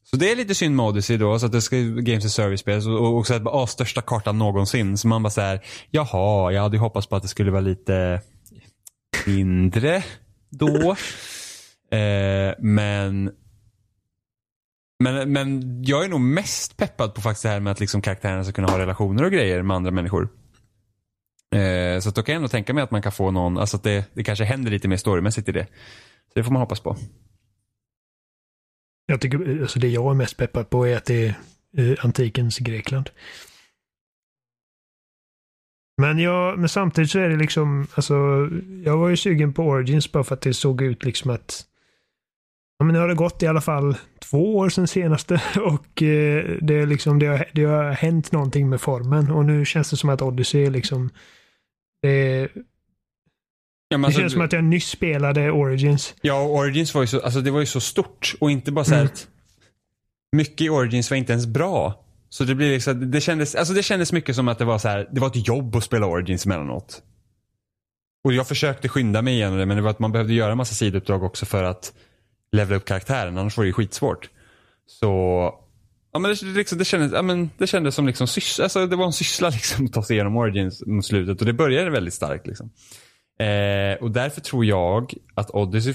[0.04, 2.88] så det är lite synd med Odyssey då, så att det ska Games as Service-spel
[2.88, 4.98] och också att ah, största kartan någonsin.
[4.98, 5.60] Så man bara såhär,
[5.90, 8.20] jaha, jag hade ju hoppats på att det skulle vara lite
[9.26, 10.04] mindre
[10.50, 10.96] då.
[11.92, 13.30] Eh, men
[15.02, 18.44] men, men jag är nog mest peppad på faktiskt det här med att liksom karaktärerna
[18.44, 20.28] ska kunna ha relationer och grejer med andra människor.
[21.54, 23.76] Eh, så att då kan jag ändå tänka mig att man kan få någon, alltså
[23.76, 25.66] att det, det kanske händer lite mer storymässigt i det.
[26.28, 26.96] Så det får man hoppas på.
[29.06, 31.34] Jag tycker, alltså det jag är mest peppad på är att det är
[31.76, 33.10] eh, antikens Grekland.
[36.00, 38.14] Men, jag, men samtidigt så är det liksom, alltså,
[38.84, 41.66] jag var ju sugen på Origins bara för att det såg ut liksom att
[42.80, 46.44] Ja, men nu har det gått i alla fall två år sedan senaste och eh,
[46.60, 49.96] det, är liksom, det, har, det har hänt någonting med formen och nu känns det
[49.96, 51.10] som att Odyssey är liksom
[52.02, 52.48] det,
[53.92, 56.14] Ja, det alltså, känns som att jag nyss spelade Origins.
[56.22, 58.84] Ja, och Origins var ju så, alltså det var ju så stort och inte bara
[58.84, 59.12] så här Mm.
[59.12, 59.28] att
[60.36, 62.04] mycket i Origins var inte ens bra.
[62.28, 64.88] Så det blir liksom, det kändes, alltså det kändes mycket som att det var så
[64.88, 67.02] här, det var ett jobb att spela Origins emellanåt.
[68.24, 70.58] Och jag försökte skynda mig igenom det men det var att man behövde göra en
[70.58, 71.92] massa sidouppdrag också för att
[72.52, 74.30] levla upp karaktären, annars var det ju skitsvårt.
[74.86, 75.54] Så,
[76.12, 78.96] ja men det, liksom, det, kändes, ja, men det kändes som liksom sys, alltså det
[78.96, 82.14] var en syssla liksom att ta sig igenom Origins mot slutet och det började väldigt
[82.14, 82.70] starkt liksom.
[83.40, 85.94] Eh, och därför tror jag att Odyssey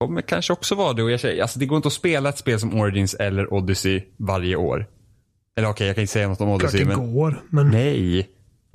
[0.00, 1.02] kommer kanske också vara det.
[1.02, 4.02] Och jag säger, alltså det går inte att spela ett spel som Origins eller Odyssey
[4.18, 4.86] varje år.
[5.56, 6.80] Eller okej, jag kan inte säga något om Klart Odyssey.
[6.90, 8.30] det Men, går, men nej.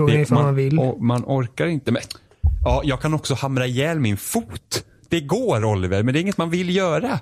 [0.07, 0.79] Det- ifall man vill.
[0.79, 1.91] och man orkar inte.
[1.91, 2.01] Men,
[2.63, 4.85] ja, jag kan också hamra ihjäl min fot.
[5.09, 7.19] Det går Oliver, men det är inget man vill göra.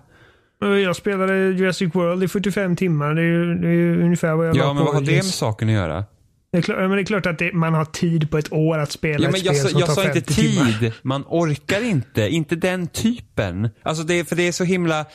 [0.59, 3.13] Jag spelade Jurassic World i 45 timmar.
[3.13, 5.11] Det är ju, det är ju ungefär vad jag Ja, men på vad har det
[5.15, 6.05] med saken att göra?
[6.51, 8.77] Det är klart, men det är klart att det, man har tid på ett år
[8.77, 10.79] att spela Ja, ett men jag, spel sa- som jag tar sa 50 inte timmar.
[10.79, 10.91] tid.
[11.01, 12.27] Man orkar inte.
[12.29, 13.69] Inte den typen.
[13.83, 15.05] Alltså det, för det är så himla...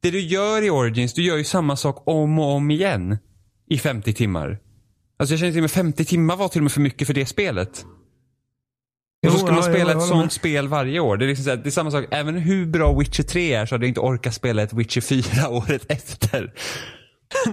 [0.00, 3.18] Det du gör i Origins, du gör ju samma sak om och om igen.
[3.70, 4.58] I 50 timmar.
[5.18, 7.14] Alltså jag känner till och med 50 timmar var till och med för mycket för
[7.14, 7.84] det spelet.
[9.26, 11.16] Och så Jo, ska man spela ett sånt spel varje år.
[11.16, 12.04] Det är, liksom så här, det är samma sak.
[12.10, 15.48] Även hur bra Witcher 3 är så hade jag inte orkat spela ett Witcher 4
[15.48, 16.52] året efter.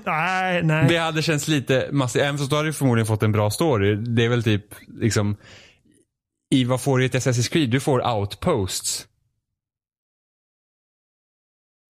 [0.05, 0.85] Nej, nej.
[0.89, 2.21] Det hade känts lite massivt.
[2.23, 3.95] Även fast du hade du förmodligen fått en bra story.
[3.95, 5.35] Det är väl typ liksom
[6.53, 7.69] i vad får du i ett Assassin's Creed?
[7.69, 9.07] Du får outposts.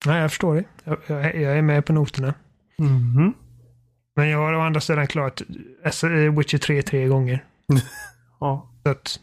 [0.05, 0.63] nej, jag förstår det.
[0.83, 2.33] Jag, jag, jag är med på noterna.
[2.79, 3.33] Mhm.
[4.15, 5.41] Men jag har å andra sidan klart
[5.83, 7.45] eh, Witcher 3 tre gånger.
[8.39, 8.69] Ja.
[8.83, 9.19] Så att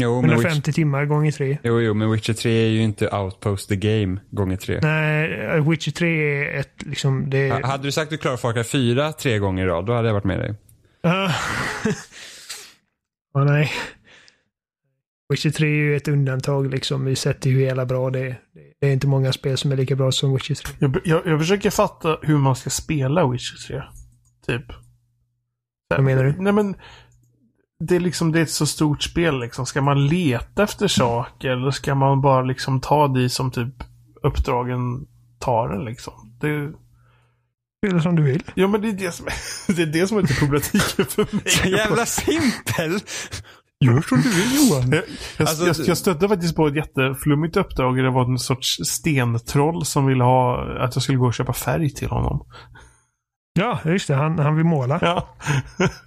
[0.00, 1.58] Jo men, Witcher, 150 timmar gånger tre.
[1.62, 4.80] jo, jo, men Witcher 3 är ju inte outpost the game gånger 3.
[4.82, 7.30] Nej, eh, Witcher 3 är ett liksom...
[7.30, 9.86] Det är, Hade du sagt att du klarar Far Cry 4 tre gånger i rad,
[9.86, 10.54] då hade jag varit med dig.
[11.02, 11.32] Ah.
[13.34, 13.72] Åh nej.
[15.28, 17.04] Witcher 3 är ju ett undantag liksom.
[17.04, 18.40] Vi sätter hur jävla bra det är.
[18.80, 20.74] Det är inte många spel som är lika bra som Witcher 3.
[20.78, 23.82] Jag, jag, jag försöker fatta hur man ska spela Witcher 3.
[24.46, 24.64] Typ.
[25.88, 26.34] Vad menar du?
[26.38, 26.74] Nej men.
[27.84, 29.66] Det är liksom, det är ett så stort spel liksom.
[29.66, 33.74] Ska man leta efter saker eller ska man bara liksom ta det som typ
[34.22, 35.06] uppdragen
[35.38, 36.12] tar en liksom?
[36.40, 36.72] Det,
[37.84, 38.42] Spela som du vill.
[38.54, 39.32] ja men det är det som är,
[39.76, 41.48] det är, det som är lite problematiken för mig.
[41.48, 43.00] Så jävla simpel!
[43.80, 44.90] Gör som du vill Johan.
[44.90, 45.02] Jag,
[45.36, 47.96] jag, Alltså, jag, jag stötte faktiskt på ett jätteflummigt uppdrag.
[47.96, 51.90] Det var en sorts stentroll som ville ha att jag skulle gå och köpa färg
[51.90, 52.46] till honom.
[53.58, 54.14] Ja, just det.
[54.14, 54.98] Han, han vill måla.
[55.02, 55.28] Ja.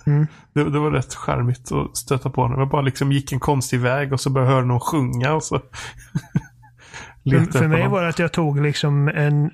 [0.05, 0.27] Mm.
[0.53, 2.59] Det, det var rätt charmigt att stöta på honom.
[2.59, 5.43] Jag bara liksom gick en konstig väg och så började jag höra någon sjunga och
[5.43, 5.59] så
[7.51, 9.51] För, mig var det att jag tog liksom en...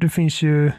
[0.00, 0.72] Det finns ju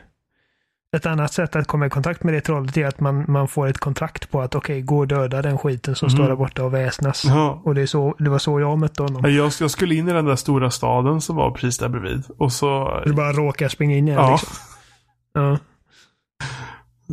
[0.98, 3.68] ett annat sätt att komma i kontakt med det trollet är att man, man får
[3.68, 6.16] ett kontrakt på att okej, gå och döda den skiten som Mhm.
[6.18, 7.26] står där borta och väsnas.
[7.26, 7.62] Ja.
[7.66, 9.34] Och det, är så, det var så jag mötte honom.
[9.34, 12.24] Jag, jag skulle in i den där stora staden som var precis där bredvid.
[12.38, 13.02] Och så...
[13.06, 14.50] Du bara råkar springa in i Ja, liksom.
[15.34, 15.58] Ja.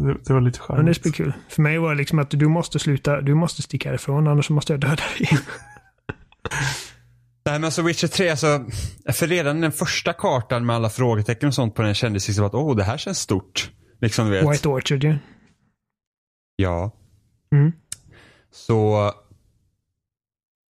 [0.06, 0.96] Det, det var lite Men det charmigt.
[0.96, 1.32] spelar kul.
[1.48, 4.72] För mig var det liksom att du måste sluta, du måste sticka härifrån annars måste
[4.72, 5.28] jag döda dig.
[7.46, 8.64] Nej men alltså Witcher 3, alltså,
[9.12, 12.54] för redan den första kartan med alla frågetecken och sånt på den kändes liksom att
[12.54, 13.70] åh det här känns stort.
[14.00, 14.52] Liksom du vet.
[14.52, 15.18] White Orchard ju.
[16.56, 16.90] Ja.
[17.52, 17.72] Mm.
[18.50, 19.12] Så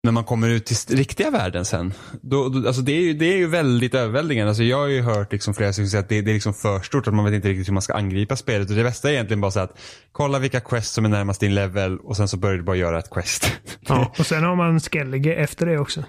[0.02, 1.93] när man kommer ut till riktiga världen sen.
[2.22, 4.48] Då, då, alltså det, är ju, det är ju väldigt överväldigande.
[4.51, 6.81] Alltså jag har ju hört liksom flera som säger att det, det är liksom för
[6.81, 7.06] stort.
[7.09, 8.70] Att man vet inte riktigt hur man ska angripa spelet.
[8.70, 9.78] Och det bästa är egentligen bara så att
[10.12, 12.98] kolla vilka quest som är närmast din level och sen så börjar du bara göra
[12.98, 13.52] ett quest.
[13.81, 14.12] Ja.
[14.18, 16.05] Och sen har man Skellige efter det också.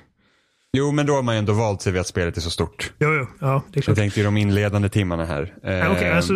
[0.78, 2.94] jo men då har man ju ändå valt sig vid att spelet är så stort.
[3.00, 3.28] Jo, jo.
[3.40, 3.98] Ja, det är Jag klart.
[3.98, 5.54] tänkte ju de inledande timmarna här.
[5.64, 6.34] Ja, Okej, Ehm, alltså,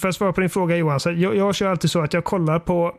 [0.00, 1.00] för att svara på din fråga Johan.
[1.00, 2.92] Så jag, jag kör alltid så att jag kollar på...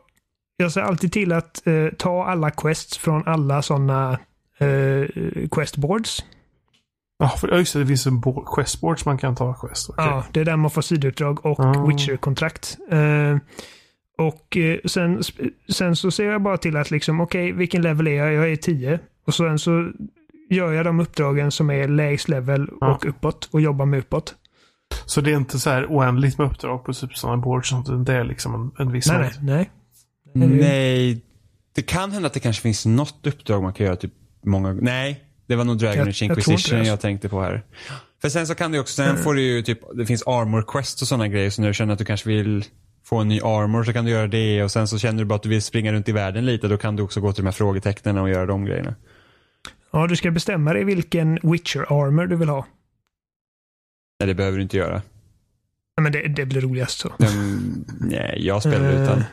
[0.57, 4.19] Jag ser alltid till att eh, ta alla quests från alla sådana
[4.57, 5.07] eh,
[5.51, 6.25] questboards.
[7.19, 7.79] Ja, för, just det.
[7.79, 9.89] Det finns en bo- questboard som man kan ta quest.
[9.89, 10.05] Okej.
[10.05, 11.85] Ja, det är där man får sidouppdrag och Ah.
[11.87, 12.77] Witcher-kontrakt.
[12.91, 13.37] Eh,
[14.17, 15.21] och eh, sen,
[15.69, 18.33] sen så ser jag bara till att liksom, okej, vilken level är jag?
[18.33, 18.99] Jag är 10.
[19.27, 19.91] Och sen så
[20.49, 22.95] gör jag de uppdragen som är lägst level Ja.
[22.95, 24.35] och uppåt och jobbar med uppåt.
[25.05, 27.73] Så det är inte så här oändligt med uppdrag på typ sådana boards.
[28.05, 29.69] Det är liksom en, en viss Nej, nej, nej.
[30.35, 31.21] Nej,
[31.75, 34.13] det kan hända att det kanske finns något uppdrag man kan göra typ
[34.45, 37.01] många Nej, det var nog Dragon Jag- Age jag Inquisition jag, alltså.
[37.01, 37.63] tänkte på här.
[38.21, 39.23] För sen så kan det också, sen Mm.
[39.23, 41.49] får du ju typ, det finns armor quest och sådana grejer.
[41.49, 42.65] Så när du känner att du kanske vill
[43.03, 44.63] få en ny armor så kan du göra det.
[44.63, 46.67] Och sen så känner du bara att du vill springa runt i världen lite.
[46.67, 48.95] Då kan du också gå till de här frågetecknen och göra de grejerna.
[49.91, 52.65] Ja, du ska bestämma dig vilken Witcher-armor du vill ha.
[54.19, 55.01] Nej, det behöver du inte göra.
[55.95, 57.13] Ja, Men det, det blir roligast så.
[57.17, 59.23] Den, nej, jag spelar Eh, utan.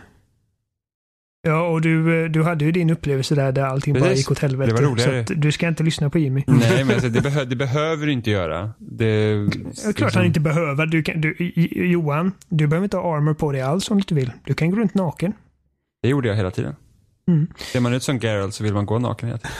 [1.44, 4.18] Ja, och du, eh, du hade ju din upplevelse där, där allting bara Precis.
[4.18, 4.72] gick åt helvete.
[4.72, 5.26] Det var roligare.
[5.26, 6.44] Så att du ska inte lyssna på Jimmy.
[6.46, 8.72] Nej, men alltså, det, behö, det behöver du inte göra.
[8.78, 10.86] Det, är klart han inte behöver.
[10.86, 14.14] Du kan, du, Johan, du behöver inte ha armor på dig alls om du inte
[14.14, 14.32] vill.
[14.44, 15.32] Du kan gå runt naken.
[16.02, 16.74] Det gjorde jag hela tiden.
[17.28, 17.46] Mm.
[17.72, 19.56] Ser man ut som Geralt så vill man gå naken hela tiden.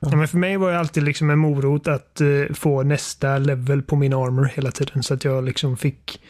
[0.00, 3.82] Ja, men för mig var det alltid liksom en morot att eh, få nästa level
[3.82, 5.02] på min armor hela tiden.
[5.02, 6.20] Så att jag liksom fick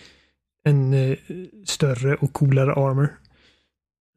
[0.64, 1.16] en eh,
[1.66, 3.12] större och coolare armor.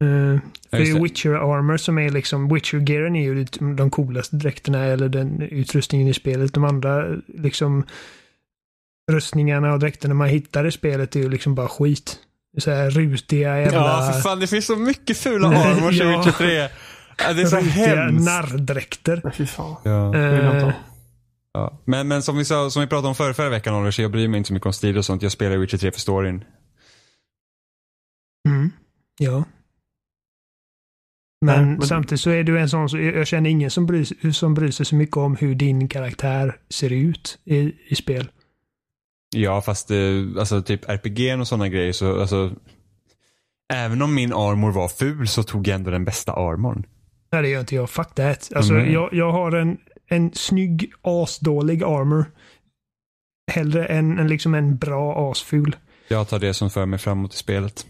[0.04, 0.38] Uh,
[0.72, 1.00] Ja, det är det.
[1.02, 3.44] Witcher-armor som är liksom, Witcher-gearen är ju
[3.76, 6.54] de coolaste dräkterna eller den utrustningen i spelet.
[6.54, 7.86] De andra liksom
[9.12, 12.18] rustningarna och dräkterna man hittar i spelet är ju liksom bara skit.
[12.58, 13.78] så här rutiga jävla...
[13.78, 16.18] Ja, för fan det finns så mycket fula armors i Ja.
[16.18, 16.68] Witcher 3.
[17.18, 18.24] Ja, det är så rutiga hemskt.
[18.24, 19.20] narrdräkter.
[19.24, 19.76] Nej, fy fan.
[19.84, 20.14] Ja.
[20.16, 20.72] Eh,
[21.52, 21.80] Ja.
[21.84, 24.10] Men, men som vi sa, som vi pratade om förra, förra veckan Oliver, så jag
[24.10, 25.22] bryr mig inte så mycket om stil och sånt.
[25.22, 26.44] Jag spelar Witcher 3 för storyn.
[28.48, 28.70] Mm.
[29.18, 29.44] Ja.
[31.40, 34.04] Men, Nej, men- samtidigt så är du en sån, så jag känner ingen som bryr,
[34.04, 38.30] sig- som bryr sig så mycket om hur din karaktär ser ut i, i spel.
[39.36, 39.96] Ja, fast eh,
[40.38, 42.52] alltså typ RPG och sådana grejer så, alltså.
[43.72, 46.86] Även om min armor var ful så tog jag ändå den bästa armorn.
[47.32, 47.90] Nej, det gör inte jag.
[47.90, 48.50] Fuck that.
[48.56, 48.92] Alltså, Mm.
[48.92, 52.24] jag, jag har en, en snygg, asdålig armor.
[53.52, 55.76] Hellre än en, liksom en bra, asful.
[56.08, 57.86] Jag tar det som för mig framåt i spelet.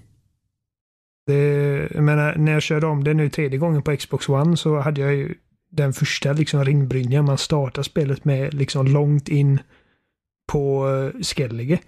[1.31, 4.78] Det, jag menar, när jag körde om det nu tredje gången på Xbox One så
[4.78, 5.35] hade jag ju
[5.70, 9.61] den första liksom ringbrynjan man startar spelet med liksom långt in
[10.52, 11.78] på uh, Skellige.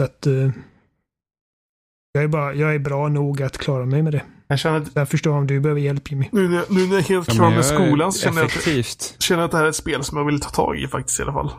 [0.00, 0.50] Så att uh,
[2.12, 4.22] jag är bara, jag är bra nog att klara mig med det.
[4.46, 6.28] Jag känner att jag förstår om du behöver hjälp Jimmy.
[6.32, 8.46] nu nu när jag är helt klar med skolan så känner jag,
[8.78, 10.88] att, känner jag att det här är ett spel som jag vill ta tag i
[10.88, 11.50] faktiskt i alla fall.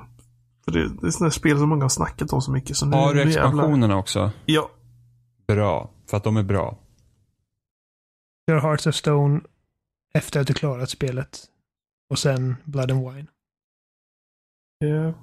[0.66, 2.78] För det, det är sådana spel som många har snackat om så mycket.
[2.78, 3.50] Så nu, Har du nu jävlar.
[3.50, 4.32] expansionerna också?
[4.46, 4.70] Ja.
[5.48, 5.90] Bra.
[6.10, 6.78] För att de är bra.
[8.50, 9.42] Kör Hearts of Stone
[10.14, 11.40] efter att du klarat spelet.
[12.10, 13.28] Och sen Blood and Wine.
[14.86, 15.16] Eh,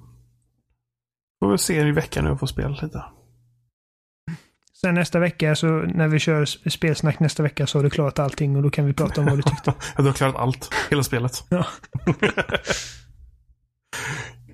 [1.39, 3.03] får väl se i veckan nu och få spela lite.
[4.73, 8.19] Sen nästa vecka, så när vi kör sp- spelsnack nästa vecka så har du klarat
[8.19, 9.73] allting och då kan vi prata om vad du tyckte.
[9.97, 10.69] Jag har klarat allt.
[10.89, 11.45] Hela spelet.
[11.49, 11.65] Ja.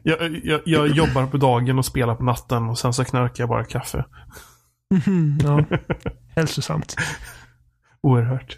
[0.03, 3.49] jag, jag, jag jobbar på dagen och spelar på natten och sen så knarkar jag
[3.49, 4.05] bara kaffe.
[4.93, 5.65] Mhm, ja.
[6.35, 6.95] Hälsosamt.
[8.01, 8.57] Oerhört.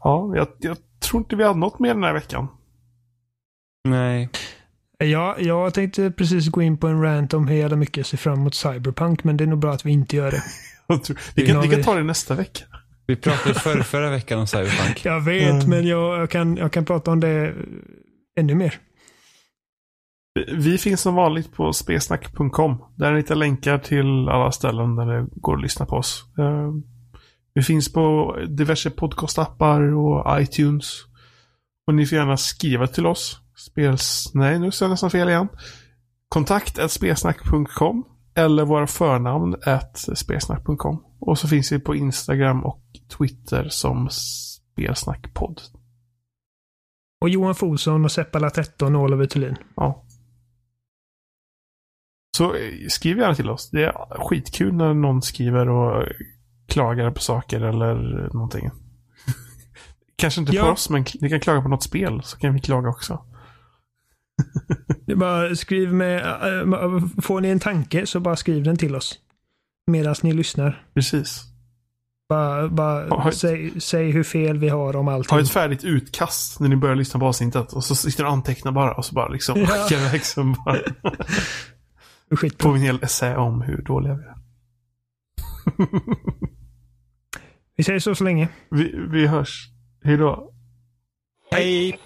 [0.00, 2.48] Ja, jag, jag tror inte vi har något mer den här veckan.
[3.88, 4.28] Nej.
[4.98, 8.16] Ja, jag tänkte precis gå in på en rant om hur jävla mycket jag ser
[8.16, 10.42] fram emot Cyberpunk, men det är nog bra att vi inte gör det.
[11.04, 12.64] Tror- Vi kan, vi kan ta det nästa vecka.
[13.06, 15.04] Vi pratade förra, förra veckan om Cyberpunk.
[15.04, 15.70] Jag vet, Mm.
[15.70, 17.54] men jag, jag, kan, jag kan prata om det
[18.40, 18.74] ännu mer.
[20.56, 22.84] Vi finns som vanligt på spesnack.com.
[22.96, 26.24] Där hittar länkar till alla ställen där det går att lyssna på oss.
[26.38, 26.72] Eh,
[27.54, 31.04] Vi finns på diverse podcastappar och iTunes.
[31.86, 33.40] Och ni får gärna skriva till oss.
[33.56, 34.30] Spels...
[34.34, 35.48] Nej, nu står jag nästan fel igen.
[36.28, 38.04] Kontakt spelsnack.com
[38.34, 41.04] eller våra förnamn at spelsnack.com.
[41.20, 42.82] Och så finns vi på Instagram och
[43.18, 45.60] Twitter som spelsnackpodd.
[47.20, 49.56] Och Johan Folsson och Seppala 13 och Oliver Thulin.
[49.76, 50.04] Ja.
[52.38, 53.70] Så eh, skriv gärna till oss.
[53.70, 53.92] Det är
[54.28, 56.04] skitkul när någon skriver och
[56.68, 57.94] klagar på saker eller
[58.32, 58.70] någonting.
[60.16, 60.72] Kanske inte på Ja.
[60.72, 63.24] oss, men ni kan klaga på något spel så kan vi klaga också.
[65.06, 68.96] Det är bara skriv med, äh, får ni en tanke så bara skriv den till
[68.96, 69.18] oss.
[69.86, 70.86] Medan ni lyssnar.
[70.94, 71.42] Precis.
[72.28, 75.34] Bara, bara har- säg, säg hur fel vi har om allting.
[75.36, 78.32] Ha ett färdigt utkast när ni börjar lyssna på avsnittet och så sitter du och
[78.32, 79.88] antecknar bara och så bara liksom Ja.
[79.92, 80.22] iväg
[80.64, 80.78] bara
[82.30, 82.62] Skitbra.
[82.62, 84.34] får vi en hel essä om hur dåliga vi är.
[87.76, 88.48] Vi säger så så länge.
[88.70, 89.68] vi, vi hörs.
[90.04, 90.52] Hej då.
[91.50, 91.98] Hej!